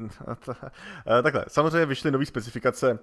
uh, 0.00 0.12
takhle, 1.22 1.44
samozřejmě 1.48 1.86
vyšly 1.86 2.10
nové 2.10 2.26
specifikace 2.26 2.98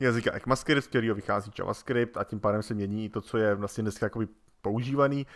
jazyka 0.00 0.34
ECMAScript, 0.34 0.84
z 0.84 0.88
kterého 0.88 1.14
vychází 1.14 1.50
JavaScript 1.58 2.16
a 2.16 2.24
tím 2.24 2.40
pádem 2.40 2.62
se 2.62 2.74
mění 2.74 3.08
to, 3.08 3.20
co 3.20 3.38
je 3.38 3.54
vlastně 3.54 3.82
dneska 3.82 4.08
používaný. 4.62 5.26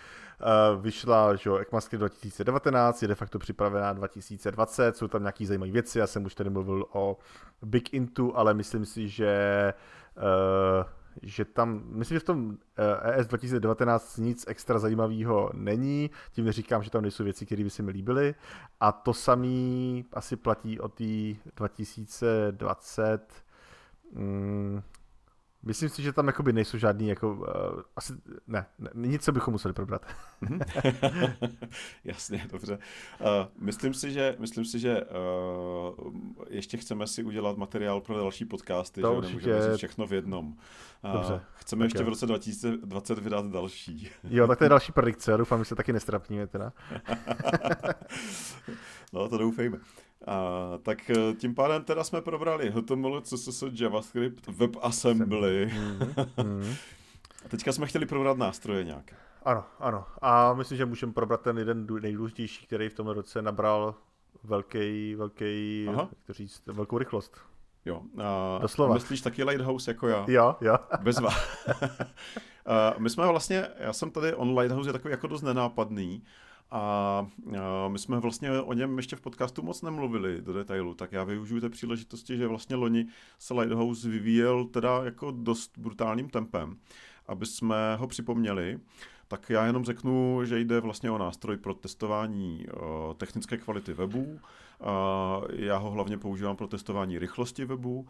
Uh, 0.40 0.82
vyšla 0.82 1.36
že 1.36 1.50
jo, 1.50 1.56
ECMAScript 1.56 2.00
2019, 2.00 3.02
je 3.02 3.08
de 3.08 3.14
facto 3.14 3.38
připravená 3.38 3.92
2020, 3.92 4.96
jsou 4.96 5.08
tam 5.08 5.22
nějaké 5.22 5.46
zajímavé 5.46 5.72
věci, 5.72 5.98
já 5.98 6.06
jsem 6.06 6.24
už 6.24 6.34
tady 6.34 6.50
mluvil 6.50 6.86
o 6.92 7.18
Big 7.62 7.94
Intu, 7.94 8.36
ale 8.36 8.54
myslím 8.54 8.86
si, 8.86 9.08
že 9.08 9.74
uh, 10.16 10.84
že 11.22 11.44
tam, 11.44 11.82
myslím, 11.86 12.16
že 12.16 12.20
v 12.20 12.24
tom 12.24 12.58
ES 13.02 13.26
2019 13.26 14.16
nic 14.16 14.44
extra 14.48 14.78
zajímavého 14.78 15.50
není, 15.54 16.10
tím 16.32 16.44
neříkám, 16.44 16.82
že 16.82 16.90
tam 16.90 17.02
nejsou 17.02 17.24
věci, 17.24 17.46
které 17.46 17.64
by 17.64 17.70
se 17.70 17.82
mi 17.82 17.90
líbily 17.90 18.34
a 18.80 18.92
to 18.92 19.14
samý 19.14 20.04
asi 20.12 20.36
platí 20.36 20.80
o 20.80 20.88
té 20.88 21.04
2020 21.56 23.44
mm, 24.12 24.82
Myslím 25.66 25.88
si, 25.88 26.02
že 26.02 26.12
tam 26.12 26.26
jakoby 26.26 26.52
nejsou 26.52 26.78
žádný, 26.78 27.08
jako, 27.08 27.34
uh, 27.34 27.44
asi, 27.96 28.12
ne, 28.46 28.66
ne, 28.78 28.90
nic, 28.94 29.24
co 29.24 29.32
bychom 29.32 29.52
museli 29.52 29.74
probrat. 29.74 30.06
Mhm. 30.40 30.60
Jasně, 32.04 32.46
dobře. 32.50 32.78
Uh, 33.20 33.28
myslím 33.58 33.94
si, 33.94 34.12
že, 34.12 34.36
myslím 34.38 34.64
si, 34.64 34.78
že 34.78 35.00
uh, 35.02 36.14
ještě 36.48 36.76
chceme 36.76 37.06
si 37.06 37.24
udělat 37.24 37.56
materiál 37.56 38.00
pro 38.00 38.16
další 38.16 38.44
podcasty, 38.44 39.00
to 39.00 39.08
že 39.08 39.16
určitě... 39.16 39.28
nemůžeme 39.28 39.70
říct 39.70 39.76
všechno 39.76 40.06
v 40.06 40.12
jednom. 40.12 40.46
Uh, 41.04 41.12
dobře. 41.12 41.40
Chceme 41.54 41.80
tak 41.80 41.86
ještě 41.86 41.98
jo. 41.98 42.06
v 42.06 42.08
roce 42.08 42.26
2020 42.26 43.18
vydat 43.18 43.46
další. 43.46 44.10
Jo, 44.24 44.46
tak 44.46 44.58
to 44.58 44.64
je 44.64 44.70
další 44.76 44.92
predikce, 44.92 45.30
já 45.30 45.36
doufám, 45.36 45.58
že 45.58 45.64
se 45.64 45.74
taky 45.74 45.92
nestrapníme 45.92 46.46
teda. 46.46 46.72
no, 49.12 49.28
to 49.28 49.38
doufejme. 49.38 49.78
A, 50.26 50.78
tak 50.82 51.10
eh, 51.10 51.34
tím 51.34 51.54
pádem 51.54 51.84
teda 51.84 52.04
jsme 52.04 52.20
probrali 52.20 52.70
HTML, 52.70 53.20
CSS, 53.20 53.64
JavaScript, 53.72 54.46
WebAssembly. 54.46 55.66
Mm-hmm. 55.66 56.76
A 57.44 57.48
teďka 57.48 57.72
jsme 57.72 57.86
chtěli 57.86 58.06
probrat 58.06 58.38
nástroje 58.38 58.84
nějaké. 58.84 59.16
Ano, 59.42 59.64
ano. 59.78 60.04
A 60.22 60.54
myslím, 60.54 60.78
že 60.78 60.86
můžeme 60.86 61.12
probrat 61.12 61.40
ten 61.40 61.58
jeden 61.58 61.86
nejdůležitější, 62.00 62.66
který 62.66 62.88
v 62.88 62.94
tom 62.94 63.06
roce 63.06 63.42
nabral 63.42 63.94
velký, 64.44 65.14
velký, 65.14 65.84
jak 65.84 66.08
to 66.26 66.32
říct, 66.32 66.66
velkou 66.66 66.98
rychlost. 66.98 67.40
Jo. 67.84 68.02
A 68.22 68.58
Doslova. 68.62 68.94
Myslíš 68.94 69.20
taky 69.20 69.44
Lighthouse 69.44 69.90
jako 69.90 70.08
já? 70.08 70.24
Jo, 70.28 70.56
jo. 70.60 70.76
Bezva. 71.00 71.30
my 72.98 73.10
jsme 73.10 73.26
vlastně, 73.26 73.68
já 73.78 73.92
jsem 73.92 74.10
tady, 74.10 74.34
on 74.34 74.58
Lighthouse 74.58 74.88
je 74.88 74.92
takový 74.92 75.12
jako 75.12 75.26
dost 75.26 75.42
nenápadný, 75.42 76.22
a 76.70 77.26
my 77.88 77.98
jsme 77.98 78.20
vlastně 78.20 78.50
o 78.50 78.72
něm 78.72 78.96
ještě 78.96 79.16
v 79.16 79.20
podcastu 79.20 79.62
moc 79.62 79.82
nemluvili 79.82 80.42
do 80.42 80.52
detailu, 80.52 80.94
tak 80.94 81.12
já 81.12 81.24
využiju 81.24 81.60
té 81.60 81.68
příležitosti, 81.68 82.36
že 82.36 82.46
vlastně 82.46 82.76
loni 82.76 83.06
se 83.38 83.54
Lighthouse 83.54 84.08
vyvíjel 84.08 84.64
teda 84.64 85.04
jako 85.04 85.30
dost 85.30 85.78
brutálním 85.78 86.28
tempem. 86.28 86.76
Aby 87.26 87.46
jsme 87.46 87.96
ho 87.96 88.06
připomněli, 88.06 88.78
tak 89.28 89.50
já 89.50 89.66
jenom 89.66 89.84
řeknu, 89.84 90.40
že 90.44 90.60
jde 90.60 90.80
vlastně 90.80 91.10
o 91.10 91.18
nástroj 91.18 91.56
pro 91.56 91.74
testování 91.74 92.66
technické 93.16 93.56
kvality 93.56 93.92
webu. 93.92 94.40
Já 95.52 95.76
ho 95.76 95.90
hlavně 95.90 96.18
používám 96.18 96.56
pro 96.56 96.68
testování 96.68 97.18
rychlosti 97.18 97.64
webu. 97.64 98.06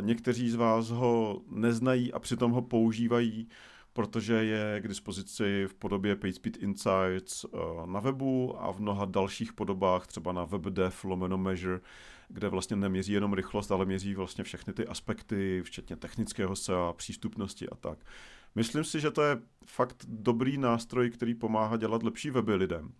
Někteří 0.00 0.50
z 0.50 0.54
vás 0.54 0.90
ho 0.90 1.40
neznají 1.50 2.12
a 2.12 2.18
přitom 2.18 2.52
ho 2.52 2.62
používají 2.62 3.48
protože 3.96 4.34
je 4.34 4.80
k 4.80 4.88
dispozici 4.88 5.66
v 5.66 5.74
podobě 5.74 6.16
PageSpeed 6.16 6.56
Insights 6.56 7.44
eh, 7.44 7.58
na 7.86 8.00
webu 8.00 8.62
a 8.62 8.72
v 8.72 8.80
mnoha 8.80 9.04
dalších 9.04 9.52
podobách, 9.52 10.06
třeba 10.06 10.32
na 10.32 10.44
WebDev 10.44 11.04
lomeno 11.04 11.38
Measure, 11.38 11.80
kde 12.28 12.48
vlastně 12.48 12.76
neměří 12.76 13.12
jenom 13.12 13.32
rychlost, 13.32 13.72
ale 13.72 13.84
měří 13.84 14.14
vlastně 14.14 14.44
všechny 14.44 14.72
ty 14.72 14.86
aspekty, 14.86 15.62
včetně 15.64 15.96
technického 15.96 16.56
SEA, 16.56 16.92
přístupnosti 16.92 17.68
a 17.68 17.74
tak. 17.74 17.98
Myslím 18.54 18.84
si, 18.84 19.00
že 19.00 19.10
to 19.10 19.22
je 19.22 19.38
fakt 19.66 20.04
dobrý 20.08 20.58
nástroj, 20.58 21.10
který 21.10 21.34
pomáhá 21.34 21.76
dělat 21.76 22.02
lepší 22.02 22.30
weby 22.30 22.54
lidem. 22.54 22.92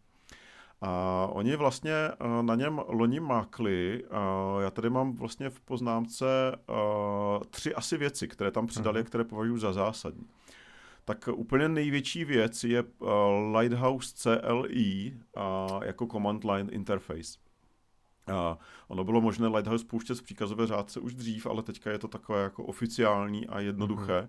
A 0.80 1.26
oni 1.32 1.56
vlastně 1.56 1.92
eh, 1.92 2.42
na 2.42 2.54
něm 2.54 2.80
loni 2.88 3.20
mákli. 3.20 4.04
Já 4.60 4.70
tady 4.70 4.90
mám 4.90 5.12
vlastně 5.12 5.50
v 5.50 5.60
poznámce 5.60 6.26
eh, 6.54 7.44
tři 7.50 7.74
asi 7.74 7.96
věci, 7.96 8.28
které 8.28 8.50
tam 8.50 8.66
přidali, 8.66 9.00
hmm. 9.00 9.06
které 9.06 9.24
považuji 9.24 9.58
za 9.58 9.72
zásadní 9.72 10.26
tak 11.08 11.28
úplně 11.28 11.68
největší 11.68 12.24
věc 12.24 12.64
je 12.64 12.82
uh, 12.82 13.08
Lighthouse 13.58 14.14
CLI 14.16 15.16
uh, 15.36 15.84
jako 15.84 16.06
command 16.06 16.44
line 16.44 16.72
interface. 16.72 17.38
Uh, 18.28 18.56
ono 18.88 19.04
bylo 19.04 19.20
možné 19.20 19.48
Lighthouse 19.48 19.84
pouštět 19.84 20.14
z 20.14 20.22
příkazové 20.22 20.66
řádce 20.66 21.00
už 21.00 21.14
dřív, 21.14 21.46
ale 21.46 21.62
teďka 21.62 21.90
je 21.90 21.98
to 21.98 22.08
takové 22.08 22.42
jako 22.42 22.64
oficiální 22.64 23.46
a 23.46 23.60
jednoduché. 23.60 24.20
Mm-hmm. 24.20 24.28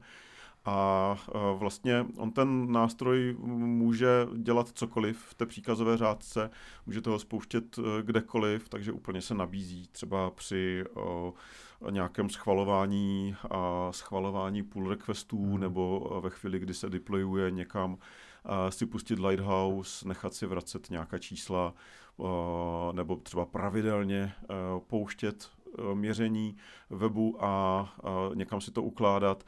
A 0.69 1.17
uh, 1.35 1.59
vlastně 1.59 2.05
on 2.17 2.31
ten 2.31 2.71
nástroj 2.71 3.35
může 3.39 4.27
dělat 4.37 4.67
cokoliv 4.67 5.19
v 5.19 5.33
té 5.33 5.45
příkazové 5.45 5.97
řádce, 5.97 6.49
může 6.85 7.01
toho 7.01 7.19
spouštět 7.19 7.77
uh, 7.77 7.85
kdekoliv, 8.01 8.69
takže 8.69 8.91
úplně 8.91 9.21
se 9.21 9.33
nabízí 9.33 9.87
třeba 9.91 10.31
při 10.31 10.83
nějakém 11.89 12.29
schvalování 12.29 13.35
a 13.49 13.91
schvalování 13.91 14.63
pull 14.63 14.89
requestů 14.89 15.45
hmm. 15.45 15.59
nebo 15.59 15.99
ve 16.23 16.29
chvíli, 16.29 16.59
kdy 16.59 16.73
se 16.73 16.89
deployuje 16.89 17.51
někam, 17.51 17.97
si 18.69 18.85
pustit 18.85 19.19
Lighthouse, 19.19 20.07
nechat 20.07 20.33
si 20.33 20.45
vracet 20.45 20.89
nějaká 20.89 21.17
čísla 21.17 21.73
nebo 22.91 23.15
třeba 23.15 23.45
pravidelně 23.45 24.33
pouštět 24.87 25.49
měření 25.93 26.57
webu 26.89 27.37
a 27.43 27.85
někam 28.33 28.61
si 28.61 28.71
to 28.71 28.83
ukládat. 28.83 29.43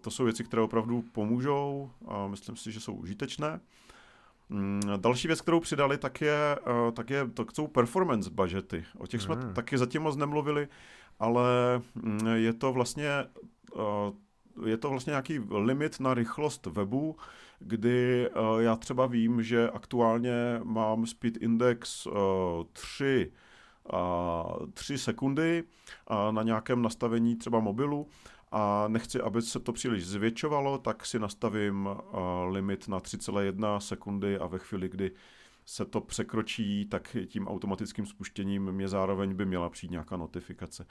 To 0.00 0.10
jsou 0.10 0.24
věci, 0.24 0.44
které 0.44 0.62
opravdu 0.62 1.04
pomůžou 1.12 1.90
a 2.08 2.26
myslím 2.26 2.56
si, 2.56 2.72
že 2.72 2.80
jsou 2.80 2.94
užitečné. 2.94 3.60
Mm, 4.48 4.80
další 4.96 5.28
věc, 5.28 5.40
kterou 5.40 5.60
přidali, 5.60 5.98
tak 5.98 6.20
je, 6.20 6.58
tak 6.92 7.10
je 7.10 7.28
to 7.28 7.46
jsou 7.54 7.66
performance 7.66 8.30
budgety. 8.30 8.84
O 8.98 9.06
těch 9.06 9.22
jsme 9.22 9.34
hmm. 9.34 9.54
taky 9.54 9.78
zatím 9.78 10.02
moc 10.02 10.16
nemluvili 10.16 10.68
ale 11.20 11.80
mm, 11.94 12.26
je 12.26 12.52
to 12.52 12.72
vlastně 12.72 13.08
eh, 13.08 14.12
je 14.66 14.76
to 14.76 14.90
vlastně 14.90 15.10
nějaký 15.10 15.38
limit 15.38 16.00
na 16.00 16.14
rychlost 16.14 16.66
webu, 16.66 17.16
kdy 17.58 18.26
eh, 18.26 18.32
já 18.58 18.76
třeba 18.76 19.06
vím, 19.06 19.42
že 19.42 19.70
aktuálně 19.70 20.60
mám 20.64 21.06
speed 21.06 21.36
index 21.36 22.06
3 22.72 23.32
3 24.74 24.98
sekundy 24.98 25.64
na 26.30 26.42
nějakém 26.42 26.82
nastavení 26.82 27.36
třeba 27.36 27.60
mobilu 27.60 28.08
a 28.52 28.84
nechci, 28.88 29.20
aby 29.20 29.42
se 29.42 29.60
to 29.60 29.72
příliš 29.72 30.06
zvětšovalo, 30.06 30.78
tak 30.78 31.06
si 31.06 31.18
nastavím 31.18 31.88
eh, 31.90 32.16
limit 32.48 32.88
na 32.88 33.00
3,1 33.00 33.78
sekundy 33.78 34.38
a 34.38 34.46
ve 34.46 34.58
chvíli, 34.58 34.88
kdy 34.88 35.10
se 35.66 35.84
to 35.84 36.00
překročí, 36.00 36.84
tak 36.84 37.16
tím 37.26 37.48
automatickým 37.48 38.06
spuštěním 38.06 38.72
mě 38.72 38.88
zároveň 38.88 39.34
by 39.34 39.46
měla 39.46 39.70
přijít 39.70 39.90
nějaká 39.90 40.16
notifikace. 40.16 40.86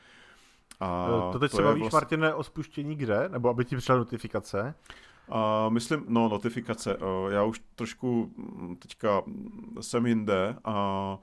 A 0.80 1.08
to 1.32 1.40
teď 1.40 1.52
to 1.52 1.58
se 1.58 1.64
bavíš, 1.64 1.82
vlast... 1.82 1.94
Martine, 1.94 2.34
o 2.34 2.44
spuštění 2.44 2.96
kde? 2.96 3.30
Nebo 3.30 3.50
aby 3.50 3.66
ti 3.66 3.76
přišla 3.76 3.96
notifikace? 3.96 4.76
A 5.30 5.70
myslím, 5.70 6.06
no 6.08 6.30
notifikace, 6.30 6.98
já 7.30 7.44
už 7.44 7.62
trošku 7.76 8.32
mm, 8.38 8.76
teďka 8.76 9.22
jsem 9.82 10.06
jinde 10.06 10.56
a 10.64 11.18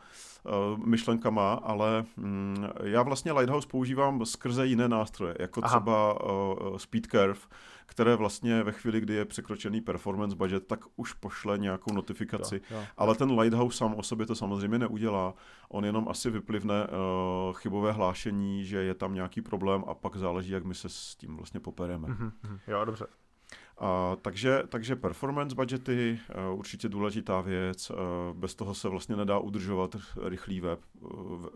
myšlenkama, 0.76 1.52
ale 1.54 2.04
mm, 2.16 2.66
já 2.82 3.02
vlastně 3.02 3.32
Lighthouse 3.32 3.68
používám 3.68 4.26
skrze 4.26 4.66
jiné 4.66 4.88
nástroje, 4.88 5.34
jako 5.40 5.60
Aha. 5.64 5.68
třeba 5.68 6.18
Speedcurve, 6.76 7.40
které 7.86 8.16
vlastně 8.16 8.62
ve 8.62 8.72
chvíli, 8.72 9.00
kdy 9.00 9.14
je 9.14 9.24
překročený 9.24 9.80
performance 9.80 10.36
budget, 10.36 10.66
tak 10.66 10.80
už 10.96 11.12
pošle 11.12 11.58
nějakou 11.58 11.94
notifikaci. 11.94 12.60
Jo, 12.70 12.76
jo. 12.76 12.84
Ale 12.96 13.14
ten 13.14 13.38
Lighthouse 13.38 13.78
sám 13.78 13.94
o 13.94 14.02
sobě 14.02 14.26
to 14.26 14.34
samozřejmě 14.34 14.78
neudělá. 14.78 15.34
On 15.68 15.84
jenom 15.84 16.08
asi 16.08 16.30
vyplivne 16.30 16.86
uh, 16.86 17.54
chybové 17.54 17.92
hlášení, 17.92 18.64
že 18.64 18.78
je 18.78 18.94
tam 18.94 19.14
nějaký 19.14 19.40
problém 19.40 19.84
a 19.86 19.94
pak 19.94 20.16
záleží, 20.16 20.50
jak 20.52 20.64
my 20.64 20.74
se 20.74 20.88
s 20.88 21.14
tím 21.14 21.36
vlastně 21.36 21.60
popereme. 21.60 22.08
Mm-hmm. 22.08 22.58
Jo, 22.66 22.84
dobře. 22.84 23.06
A, 23.78 24.16
takže, 24.22 24.62
takže 24.68 24.96
performance 24.96 25.54
budgety, 25.54 26.20
uh, 26.52 26.58
určitě 26.58 26.88
důležitá 26.88 27.40
věc, 27.40 27.90
uh, 27.90 27.96
bez 28.32 28.54
toho 28.54 28.74
se 28.74 28.88
vlastně 28.88 29.16
nedá 29.16 29.38
udržovat 29.38 29.96
rychlý 30.24 30.60
web. 30.60 30.80
Uh, 31.00 31.46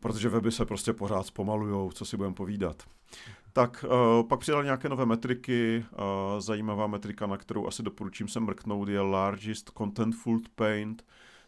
protože 0.00 0.28
weby 0.28 0.52
se 0.52 0.66
prostě 0.66 0.92
pořád 0.92 1.26
zpomalujou, 1.26 1.92
co 1.92 2.04
si 2.04 2.16
budeme 2.16 2.34
povídat. 2.34 2.82
Tak 3.52 3.84
pak 4.28 4.40
přidal 4.40 4.64
nějaké 4.64 4.88
nové 4.88 5.06
metriky. 5.06 5.84
Zajímavá 6.38 6.86
metrika, 6.86 7.26
na 7.26 7.36
kterou 7.36 7.66
asi 7.66 7.82
doporučím 7.82 8.28
se 8.28 8.40
mrknout, 8.40 8.88
je 8.88 9.00
Largest 9.00 9.70
Contentful 9.78 10.40
Paint, 10.54 11.04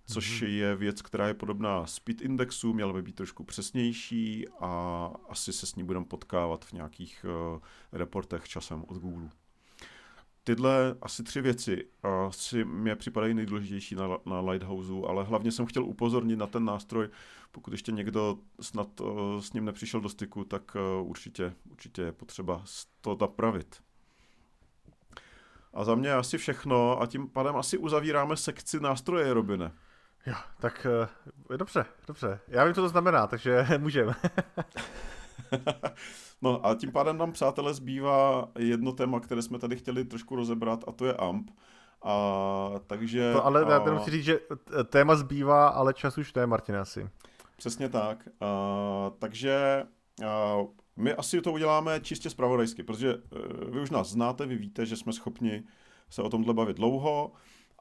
což 0.07 0.43
mm-hmm. 0.43 0.47
je 0.47 0.77
věc, 0.77 1.03
která 1.03 1.29
je 1.29 1.35
podobná 1.35 1.87
speed 1.87 2.21
indexu, 2.21 2.73
měla 2.73 2.93
by 2.93 3.03
být 3.03 3.15
trošku 3.15 3.45
přesnější 3.45 4.49
a 4.61 5.11
asi 5.29 5.53
se 5.53 5.67
s 5.67 5.75
ní 5.75 5.85
budeme 5.85 6.05
potkávat 6.05 6.65
v 6.65 6.73
nějakých 6.73 7.27
uh, 7.55 7.59
reportech 7.93 8.49
časem 8.49 8.85
od 8.89 8.97
Google. 8.97 9.29
Tyhle 10.45 10.97
asi 11.03 11.23
tři 11.23 11.41
věci 11.41 11.89
asi 12.29 12.65
mě 12.65 12.97
připadají 12.97 13.35
nejdůležitější 13.35 13.95
na, 13.95 14.09
na 14.27 14.41
Lighthouse, 14.41 14.93
ale 15.09 15.25
hlavně 15.25 15.53
jsem 15.53 15.67
chtěl 15.67 15.85
upozornit 15.85 16.37
na 16.37 16.47
ten 16.47 16.65
nástroj, 16.65 17.09
pokud 17.53 17.71
ještě 17.71 17.93
někdo 17.93 18.39
snad 18.61 19.01
uh, 19.01 19.41
s 19.41 19.53
ním 19.53 19.65
nepřišel 19.65 20.01
do 20.01 20.09
styku, 20.09 20.45
tak 20.45 20.77
uh, 21.01 21.09
určitě, 21.11 21.55
určitě 21.71 22.03
je 22.03 22.13
potřeba 22.13 22.65
to 23.01 23.17
napravit. 23.21 23.83
A 25.75 25.85
za 25.85 25.95
mě 25.95 26.13
asi 26.13 26.39
všechno 26.39 27.03
a 27.03 27.07
tím 27.07 27.29
pádem 27.29 27.57
asi 27.57 27.79
uzavíráme 27.79 28.37
sekci 28.37 28.81
nástroje, 28.81 29.35
Robine. 29.35 29.73
Jo, 30.27 30.35
tak 30.61 30.87
uh, 31.51 31.57
dobře, 31.57 31.85
dobře. 32.07 32.41
Já 32.49 32.65
vím, 32.65 32.75
co 32.75 32.81
to 32.81 32.89
znamená, 32.89 33.27
takže 33.27 33.67
můžeme. 33.79 34.15
no 36.43 36.67
a 36.67 36.75
tím 36.75 36.93
pádem 36.93 37.19
nám, 37.19 37.33
přátelé, 37.33 37.75
zbývá 37.75 38.49
jedno 38.59 38.93
téma, 38.93 39.21
které 39.21 39.43
jsme 39.43 39.59
tady 39.59 39.77
chtěli 39.77 40.05
trošku 40.05 40.37
rozebrat 40.37 40.85
a 40.89 40.93
to 40.93 41.07
je 41.07 41.15
AMP. 41.15 41.51
A, 42.03 42.71
takže... 42.87 43.33
To, 43.33 43.47
ale 43.47 43.65
a... 43.65 43.71
já 43.73 43.93
musím 43.93 44.13
říct, 44.13 44.25
že 44.25 44.41
téma 44.85 45.17
zbývá, 45.17 45.69
ale 45.69 45.95
čas 45.95 46.19
už 46.19 46.35
ne, 46.35 46.47
Martin, 46.47 46.77
asi. 46.77 47.09
Přesně 47.57 47.89
tak. 47.89 48.29
A, 48.41 49.11
takže 49.19 49.87
a, 50.27 50.57
My 50.97 51.15
asi 51.15 51.41
to 51.41 51.53
uděláme 51.53 52.01
čistě 52.01 52.31
zpravodajsky, 52.31 52.83
protože 52.83 53.15
vy 53.71 53.81
už 53.81 53.91
nás 53.91 54.11
znáte, 54.11 54.47
vy 54.47 54.57
víte, 54.57 54.87
že 54.87 54.97
jsme 54.97 55.13
schopni 55.13 55.65
se 56.11 56.23
o 56.23 56.29
tomhle 56.29 56.55
bavit 56.55 56.77
dlouho 56.77 57.33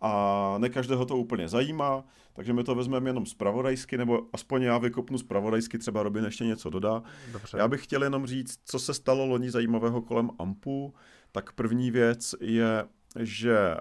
a 0.04 0.56
ne 0.58 0.70
každého 0.70 1.06
to 1.06 1.18
úplně 1.18 1.48
zajímá, 1.48 2.04
takže 2.34 2.54
my 2.54 2.64
to 2.64 2.76
vezmeme 2.76 3.10
jenom 3.10 3.26
zpravodajsky, 3.26 3.98
nebo 3.98 4.22
aspoň 4.34 4.62
já 4.62 4.78
vykopnu 4.78 5.18
zpravodajsky, 5.18 5.78
třeba 5.78 6.04
Robin 6.04 6.26
ještě 6.26 6.46
něco 6.46 6.70
dodá. 6.70 7.04
Dobře. 7.32 7.58
Já 7.58 7.68
bych 7.68 7.84
chtěl 7.84 8.04
jenom 8.04 8.26
říct, 8.26 8.60
co 8.66 8.80
se 8.80 8.94
stalo 8.94 9.26
loni 9.26 9.52
zajímavého 9.52 10.02
kolem 10.02 10.30
AMPu. 10.40 10.94
Tak 11.32 11.52
první 11.52 11.92
věc 11.92 12.36
je, 12.42 12.86
že 13.20 13.76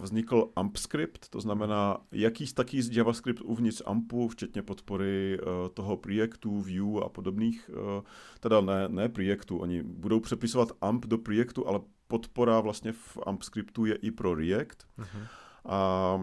vznikl 0.00 0.50
AMP-script, 0.56 1.28
to 1.30 1.40
znamená 1.40 1.98
jakýs 2.12 2.52
taký 2.52 2.82
z 2.82 2.96
JavaScript 2.96 3.40
uvnitř 3.40 3.82
AMPu, 3.86 4.28
včetně 4.28 4.62
podpory 4.62 5.38
e, 5.38 5.68
toho 5.68 5.96
projektu, 5.96 6.60
view 6.60 6.98
a 7.04 7.08
podobných, 7.08 7.70
e, 7.70 8.02
teda 8.40 8.60
ne, 8.60 8.88
ne 8.88 9.08
projektu, 9.08 9.58
oni 9.58 9.82
budou 9.82 10.20
přepisovat 10.20 10.68
AMP 10.80 11.06
do 11.06 11.18
projektu, 11.18 11.68
ale 11.68 11.80
podpora 12.08 12.60
vlastně 12.60 12.92
v 12.92 13.18
AMP 13.26 13.42
scriptu 13.42 13.84
je 13.84 13.94
i 13.94 14.10
pro 14.10 14.34
React. 14.34 14.86
Uh-huh. 14.98 15.26
A 15.66 16.20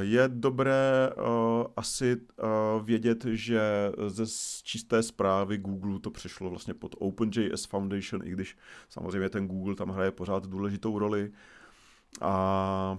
je 0.00 0.28
dobré 0.28 1.10
asi 1.76 2.16
vědět, 2.84 3.24
že 3.24 3.92
ze 4.06 4.24
čisté 4.62 5.02
zprávy 5.02 5.58
Google 5.58 6.00
to 6.00 6.10
přešlo 6.10 6.50
vlastně 6.50 6.74
pod 6.74 6.94
OpenJS 6.98 7.64
Foundation, 7.64 8.22
i 8.24 8.30
když 8.30 8.56
samozřejmě 8.88 9.30
ten 9.30 9.46
Google 9.46 9.74
tam 9.74 9.88
hraje 9.88 10.10
pořád 10.10 10.46
důležitou 10.46 10.98
roli. 10.98 11.32
A 12.20 12.98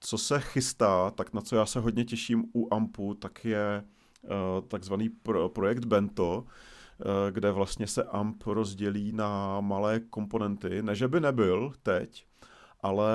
co 0.00 0.18
se 0.18 0.40
chystá, 0.40 1.10
tak 1.10 1.32
na 1.32 1.40
co 1.40 1.56
já 1.56 1.66
se 1.66 1.80
hodně 1.80 2.04
těším 2.04 2.44
u 2.54 2.74
AMPu, 2.74 3.14
tak 3.14 3.44
je 3.44 3.84
takzvaný 4.68 5.10
projekt 5.52 5.84
Bento, 5.84 6.44
kde 7.30 7.52
vlastně 7.52 7.86
se 7.86 8.04
AMP 8.04 8.46
rozdělí 8.46 9.12
na 9.12 9.60
malé 9.60 10.00
komponenty. 10.00 10.82
Ne, 10.82 10.94
že 10.94 11.08
by 11.08 11.20
nebyl 11.20 11.72
teď, 11.82 12.26
ale 12.82 13.12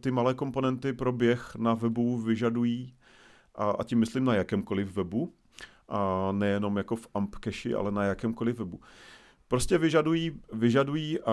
ty 0.00 0.10
malé 0.10 0.34
komponenty 0.34 0.92
pro 0.92 1.12
běh 1.12 1.54
na 1.56 1.74
webu 1.74 2.18
vyžadují, 2.18 2.94
a, 3.54 3.70
a 3.70 3.84
tím 3.84 3.98
myslím 3.98 4.24
na 4.24 4.34
jakémkoliv 4.34 4.96
webu, 4.96 5.32
a 5.88 6.32
nejenom 6.32 6.76
jako 6.76 6.96
v 6.96 7.08
AMP 7.14 7.36
cache, 7.44 7.74
ale 7.74 7.90
na 7.90 8.04
jakémkoliv 8.04 8.58
webu. 8.58 8.80
Prostě 9.48 9.78
vyžadují, 9.78 10.40
vyžadují 10.52 11.18
uh, 11.18 11.24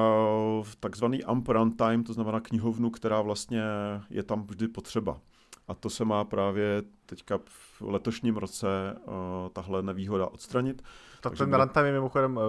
takzvaný 0.79 1.23
AMP 1.23 1.47
runtime, 1.47 2.03
to 2.03 2.13
znamená 2.13 2.39
knihovnu, 2.39 2.89
která 2.89 3.21
vlastně 3.21 3.63
je 4.09 4.23
tam 4.23 4.43
vždy 4.43 4.67
potřeba. 4.67 5.19
A 5.67 5.73
to 5.73 5.89
se 5.89 6.05
má 6.05 6.23
právě 6.23 6.83
teďka 7.05 7.39
v 7.45 7.81
letošním 7.81 8.37
roce 8.37 8.67
uh, 8.95 9.13
tahle 9.53 9.83
nevýhoda 9.83 10.27
odstranit. 10.27 10.81
Tak 11.21 11.37
ten 11.37 11.53
runtime 11.53 11.87
je 11.87 11.93
mimochodem 11.93 12.39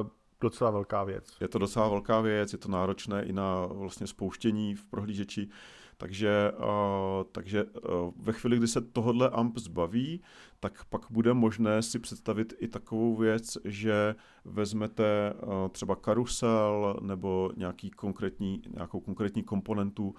docela 0.41 0.71
velká 0.71 1.05
věc. 1.05 1.37
Je 1.41 1.49
to 1.49 1.59
docela 1.59 1.89
velká 1.89 2.21
věc, 2.21 2.53
je 2.53 2.59
to 2.59 2.69
náročné 2.69 3.25
i 3.25 3.33
na 3.33 3.67
vlastně 3.67 4.07
spouštění 4.07 4.75
v 4.75 4.87
prohlížeči, 4.87 5.49
takže, 5.97 6.53
uh, 6.59 7.25
takže 7.33 7.65
uh, 7.65 7.71
ve 8.17 8.33
chvíli, 8.33 8.57
kdy 8.57 8.69
se 8.69 8.81
tohodle 8.81 9.31
AMP 9.31 9.59
zbaví, 9.59 10.23
tak 10.61 10.85
pak 10.85 11.07
bude 11.11 11.35
možné 11.35 11.83
si 11.83 11.99
představit 11.99 12.55
i 12.59 12.69
takovou 12.69 13.17
věc, 13.17 13.59
že 13.65 14.15
vezmete 14.45 15.35
uh, 15.35 15.69
třeba 15.69 15.97
karusel 15.97 16.97
nebo 17.03 17.51
nějaký 17.57 17.91
konkrétní, 17.91 18.63
nějakou 18.75 19.01
konkrétní 19.01 19.43
komponentu 19.43 20.15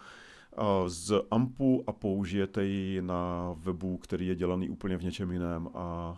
z 0.88 1.22
AMPu 1.32 1.84
a 1.88 1.91
použijete 1.91 2.65
ji 2.65 3.01
na 3.01 3.53
webu, 3.57 3.97
který 3.97 4.28
je 4.28 4.36
dělaný 4.36 4.70
úplně 4.70 4.97
v 4.97 5.03
něčem 5.03 5.32
jiném 5.32 5.68
a, 5.68 5.80
a 5.80 6.18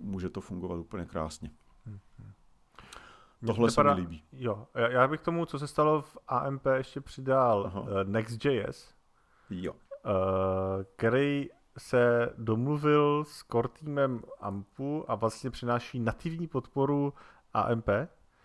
může 0.00 0.30
to 0.30 0.40
fungovat 0.40 0.76
úplně 0.76 1.04
krásně. 1.04 1.50
Hmm. 1.86 1.98
Tohle 3.46 3.70
se 3.70 3.84
mi 3.84 3.90
líbí. 3.90 4.22
Jo, 4.32 4.66
já 4.74 5.08
bych 5.08 5.20
tomu, 5.20 5.46
co 5.46 5.58
se 5.58 5.66
stalo 5.66 6.02
v 6.02 6.18
AMP, 6.28 6.66
ještě 6.74 7.00
přidal 7.00 7.72
uh, 7.74 7.88
Next.js, 8.04 8.94
jo. 9.50 9.72
Uh, 9.72 9.80
který 10.96 11.48
se 11.78 12.32
domluvil 12.38 13.24
s 13.24 13.44
core 13.52 13.68
týmem 13.68 14.22
AMPu 14.40 15.04
a 15.08 15.14
vlastně 15.14 15.50
přináší 15.50 16.00
nativní 16.00 16.46
podporu 16.46 17.14
AMP, 17.52 17.88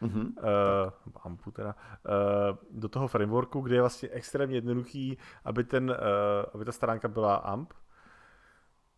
mm-hmm. 0.01 0.33
uh, 0.37 1.13
AMPu 1.23 1.51
teda, 1.51 1.75
uh, 1.75 2.57
do 2.79 2.89
toho 2.89 3.07
frameworku, 3.07 3.61
kde 3.61 3.75
je 3.75 3.81
vlastně 3.81 4.09
extrémně 4.09 4.57
jednoduchý, 4.57 5.17
aby, 5.45 5.63
ten, 5.63 5.89
uh, 5.89 5.95
aby 6.53 6.65
ta 6.65 6.71
stránka 6.71 7.07
byla 7.07 7.35
AMP, 7.35 7.73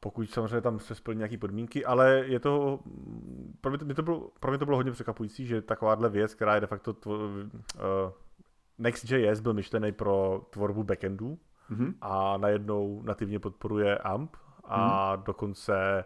pokud 0.03 0.29
samozřejmě 0.29 0.61
tam 0.61 0.79
se 0.79 0.95
splní 0.95 1.17
nějaké 1.17 1.37
podmínky, 1.37 1.85
ale 1.85 2.23
je 2.25 2.39
to, 2.39 2.79
pro 3.61 3.71
mě 3.71 3.77
to, 3.77 3.93
to 3.93 4.03
bylo, 4.03 4.31
pro 4.39 4.51
mě 4.51 4.57
to 4.57 4.65
bylo 4.65 4.77
hodně 4.77 4.91
překvapující, 4.91 5.45
že 5.45 5.61
takováhle 5.61 6.09
věc, 6.09 6.33
která 6.33 6.55
je 6.55 6.61
de 6.61 6.67
facto 6.67 6.93
tvo, 6.93 7.15
uh, 7.15 7.51
Next.js 8.77 9.39
byl 9.39 9.53
myšlený 9.53 9.91
pro 9.91 10.45
tvorbu 10.49 10.83
backendů 10.83 11.39
mm-hmm. 11.71 11.93
a 12.01 12.37
najednou 12.37 13.01
nativně 13.03 13.39
podporuje 13.39 13.97
AMP 13.97 14.37
a 14.63 15.15
mm-hmm. 15.15 15.23
dokonce 15.23 16.05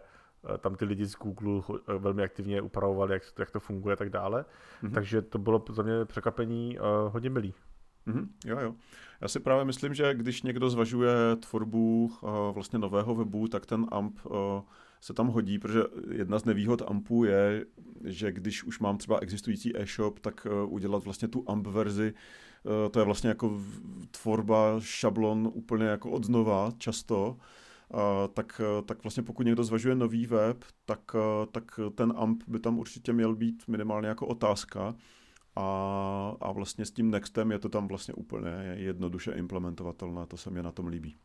uh, 0.50 0.56
tam 0.56 0.74
ty 0.74 0.84
lidi 0.84 1.06
z 1.06 1.16
Google 1.16 1.52
uh, 1.52 1.78
velmi 1.98 2.22
aktivně 2.22 2.62
upravovali, 2.62 3.12
jak, 3.12 3.22
jak 3.38 3.50
to 3.50 3.60
funguje 3.60 3.92
a 3.92 3.96
tak 3.96 4.10
dále. 4.10 4.44
Mm-hmm. 4.82 4.92
Takže 4.92 5.22
to 5.22 5.38
bylo 5.38 5.64
za 5.70 5.82
mě 5.82 6.04
překvapení 6.04 6.78
uh, 6.78 7.12
hodně 7.12 7.30
milý. 7.30 7.54
Mm-hmm, 8.06 8.28
jo, 8.44 8.58
jo. 8.60 8.74
Já 9.20 9.28
si 9.28 9.40
právě 9.40 9.64
myslím, 9.64 9.94
že 9.94 10.14
když 10.14 10.42
někdo 10.42 10.70
zvažuje 10.70 11.12
tvorbu 11.36 12.04
uh, 12.04 12.30
vlastně 12.54 12.78
nového 12.78 13.14
webu, 13.14 13.48
tak 13.48 13.66
ten 13.66 13.86
AMP 13.92 14.26
uh, 14.26 14.32
se 15.00 15.12
tam 15.12 15.26
hodí, 15.26 15.58
protože 15.58 15.80
jedna 16.10 16.38
z 16.38 16.44
nevýhod 16.44 16.82
AMPu 16.86 17.24
je, 17.24 17.66
že 18.04 18.32
když 18.32 18.64
už 18.64 18.78
mám 18.78 18.98
třeba 18.98 19.18
existující 19.18 19.78
e-shop, 19.78 20.18
tak 20.18 20.46
uh, 20.46 20.72
udělat 20.72 21.04
vlastně 21.04 21.28
tu 21.28 21.44
AMP 21.46 21.66
verzi, 21.66 22.14
uh, 22.64 22.90
to 22.90 22.98
je 22.98 23.04
vlastně 23.04 23.28
jako 23.28 23.60
tvorba 24.10 24.80
šablon 24.80 25.50
úplně 25.52 25.84
jako 25.84 26.10
od 26.10 26.24
znova 26.24 26.72
často, 26.78 27.36
Uh, 27.94 28.00
tak, 28.34 28.60
tak 28.86 29.02
vlastně 29.02 29.22
pokud 29.22 29.42
někdo 29.42 29.64
zvažuje 29.64 29.94
nový 29.94 30.26
web, 30.26 30.64
tak, 30.84 31.00
tak 31.52 31.80
ten 31.94 32.12
AMP 32.16 32.42
by 32.48 32.58
tam 32.58 32.78
určitě 32.78 33.12
měl 33.12 33.34
být 33.34 33.62
minimálně 33.68 34.08
jako 34.08 34.26
otázka 34.26 34.94
a, 35.56 36.36
a 36.40 36.52
vlastně 36.52 36.86
s 36.86 36.90
tím 36.90 37.10
Nextem 37.10 37.52
je 37.52 37.58
to 37.58 37.68
tam 37.68 37.88
vlastně 37.88 38.14
úplně 38.14 38.50
jednoduše 38.74 39.32
implementovatelné, 39.32 40.26
to 40.26 40.36
se 40.36 40.50
mě 40.50 40.62
na 40.62 40.72
tom 40.72 40.86
líbí. 40.86 41.16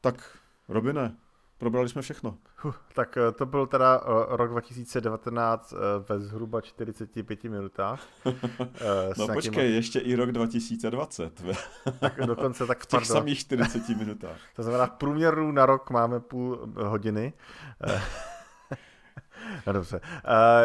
Tak, 0.00 0.38
Robine, 0.68 1.16
probrali 1.58 1.88
jsme 1.88 2.02
všechno. 2.02 2.38
Uh, 2.64 2.72
tak 2.94 3.16
eh, 3.16 3.32
to 3.32 3.46
byl 3.46 3.66
teda 3.66 4.00
uh, 4.00 4.36
rok 4.36 4.50
2019 4.50 5.72
uh, 5.72 5.78
eh, 5.78 5.82
ve 6.08 6.20
zhruba 6.20 6.60
45 6.60 7.44
minutách. 7.44 8.06
No 9.18 9.28
počkej, 9.28 9.74
ještě 9.74 9.98
i 9.98 10.14
rok 10.14 10.32
2020. 10.32 11.42
tak 12.00 12.16
dokonce 12.26 12.66
tak 12.66 12.78
v 12.78 12.86
těch 12.86 12.90
pardon. 12.90 13.16
samých 13.16 13.38
40 13.38 13.88
minutách. 13.88 14.40
to 14.56 14.62
znamená, 14.62 14.86
v 14.86 14.90
průměru 14.90 15.52
na 15.52 15.66
rok 15.66 15.90
máme 15.90 16.20
půl 16.20 16.68
hodiny. 16.76 17.32
no 19.66 19.72
dobře. 19.72 20.00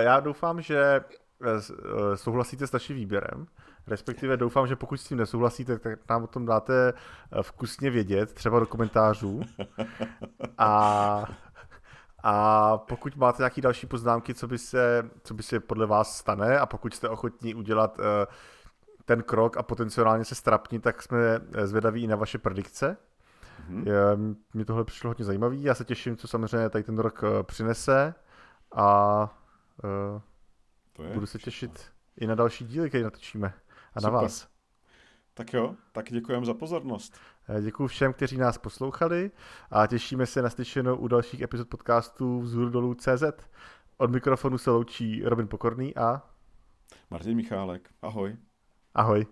Já 0.04 0.20
doufám, 0.20 0.62
že 0.62 1.02
Eh, 1.02 1.04
eh, 1.04 1.22
souhlasíte 2.16 2.68
s 2.68 2.72
naším 2.72 2.96
výběrem. 2.96 3.48
Respektive 3.88 4.38
doufám, 4.38 4.68
že 4.68 4.76
pokud 4.76 4.98
s 4.98 5.08
tím 5.08 5.18
nesouhlasíte, 5.18 5.80
tak 5.80 6.10
nám 6.10 6.24
o 6.24 6.28
tom 6.28 6.46
dáte 6.46 6.94
eh, 6.94 7.44
vkusně 7.44 7.90
vědět, 7.90 8.34
třeba 8.34 8.60
do 8.60 8.66
komentářů. 8.66 9.42
A, 10.58 11.24
a 12.24 12.78
pokud 12.78 13.16
máte 13.16 13.44
nějaké 13.44 13.62
další 13.62 13.88
poznámky, 13.88 14.34
co 14.34 14.48
by, 14.48 14.58
se, 14.58 15.10
co 15.24 15.34
by 15.34 15.44
se 15.44 15.60
podle 15.60 15.86
vás 15.86 16.18
stane 16.18 16.60
a 16.60 16.66
pokud 16.66 16.94
jste 16.94 17.10
ochotní 17.10 17.56
udělat 17.56 18.00
ten 19.06 19.24
krok 19.24 19.58
a 19.58 19.64
potenciálně 19.64 20.26
se 20.26 20.36
strapnit, 20.36 20.84
tak 20.84 21.02
jsme 21.02 21.18
zvědaví 21.64 22.04
i 22.04 22.08
na 22.08 22.16
vaše 22.16 22.38
predikce. 22.38 22.98
Mm-hmm. 23.70 24.36
Mně 24.54 24.66
tohle 24.66 24.84
přišlo 24.84 25.10
hodně 25.10 25.26
zajímavý. 25.26 25.64
Já 25.64 25.76
se 25.76 25.86
těším, 25.86 26.18
co 26.18 26.28
samozřejmě 26.28 26.70
tady 26.70 26.84
ten 26.84 27.00
rok 27.00 27.22
přinese 27.44 28.14
a 28.76 29.30
to 30.94 31.04
je 31.04 31.14
Budu 31.14 31.26
se 31.26 31.40
těšit 31.40 31.92
i 32.18 32.28
na 32.28 32.36
další 32.36 32.66
díly, 32.66 32.90
které 32.90 33.04
natočíme. 33.04 33.54
A 33.94 34.02
Super. 34.02 34.14
na 34.14 34.22
vás. 34.22 34.48
Tak 35.34 35.54
jo, 35.54 35.76
tak 35.92 36.12
děkujeme 36.12 36.46
za 36.46 36.54
pozornost. 36.54 37.18
Eh, 37.50 37.62
Děkuji 37.62 37.88
všem, 37.88 38.14
kteří 38.14 38.38
nás 38.38 38.58
poslouchali 38.58 39.32
a 39.72 39.88
těšíme 39.88 40.26
se 40.26 40.42
na 40.42 40.50
slyšenou 40.50 40.96
u 40.96 41.08
dalších 41.08 41.42
epizod 41.42 41.70
podcastů 41.70 42.42
Vzhůru 42.42 42.70
dolů 42.70 42.94
CZ. 42.94 43.24
Od 43.98 44.12
mikrofonu 44.12 44.58
se 44.58 44.72
loučí 44.72 45.24
Robin 45.24 45.48
Pokorný 45.48 45.96
a 45.96 46.22
Martin 47.10 47.36
Michálek. 47.36 47.90
Ahoj. 48.02 48.38
Ahoj. 48.94 49.26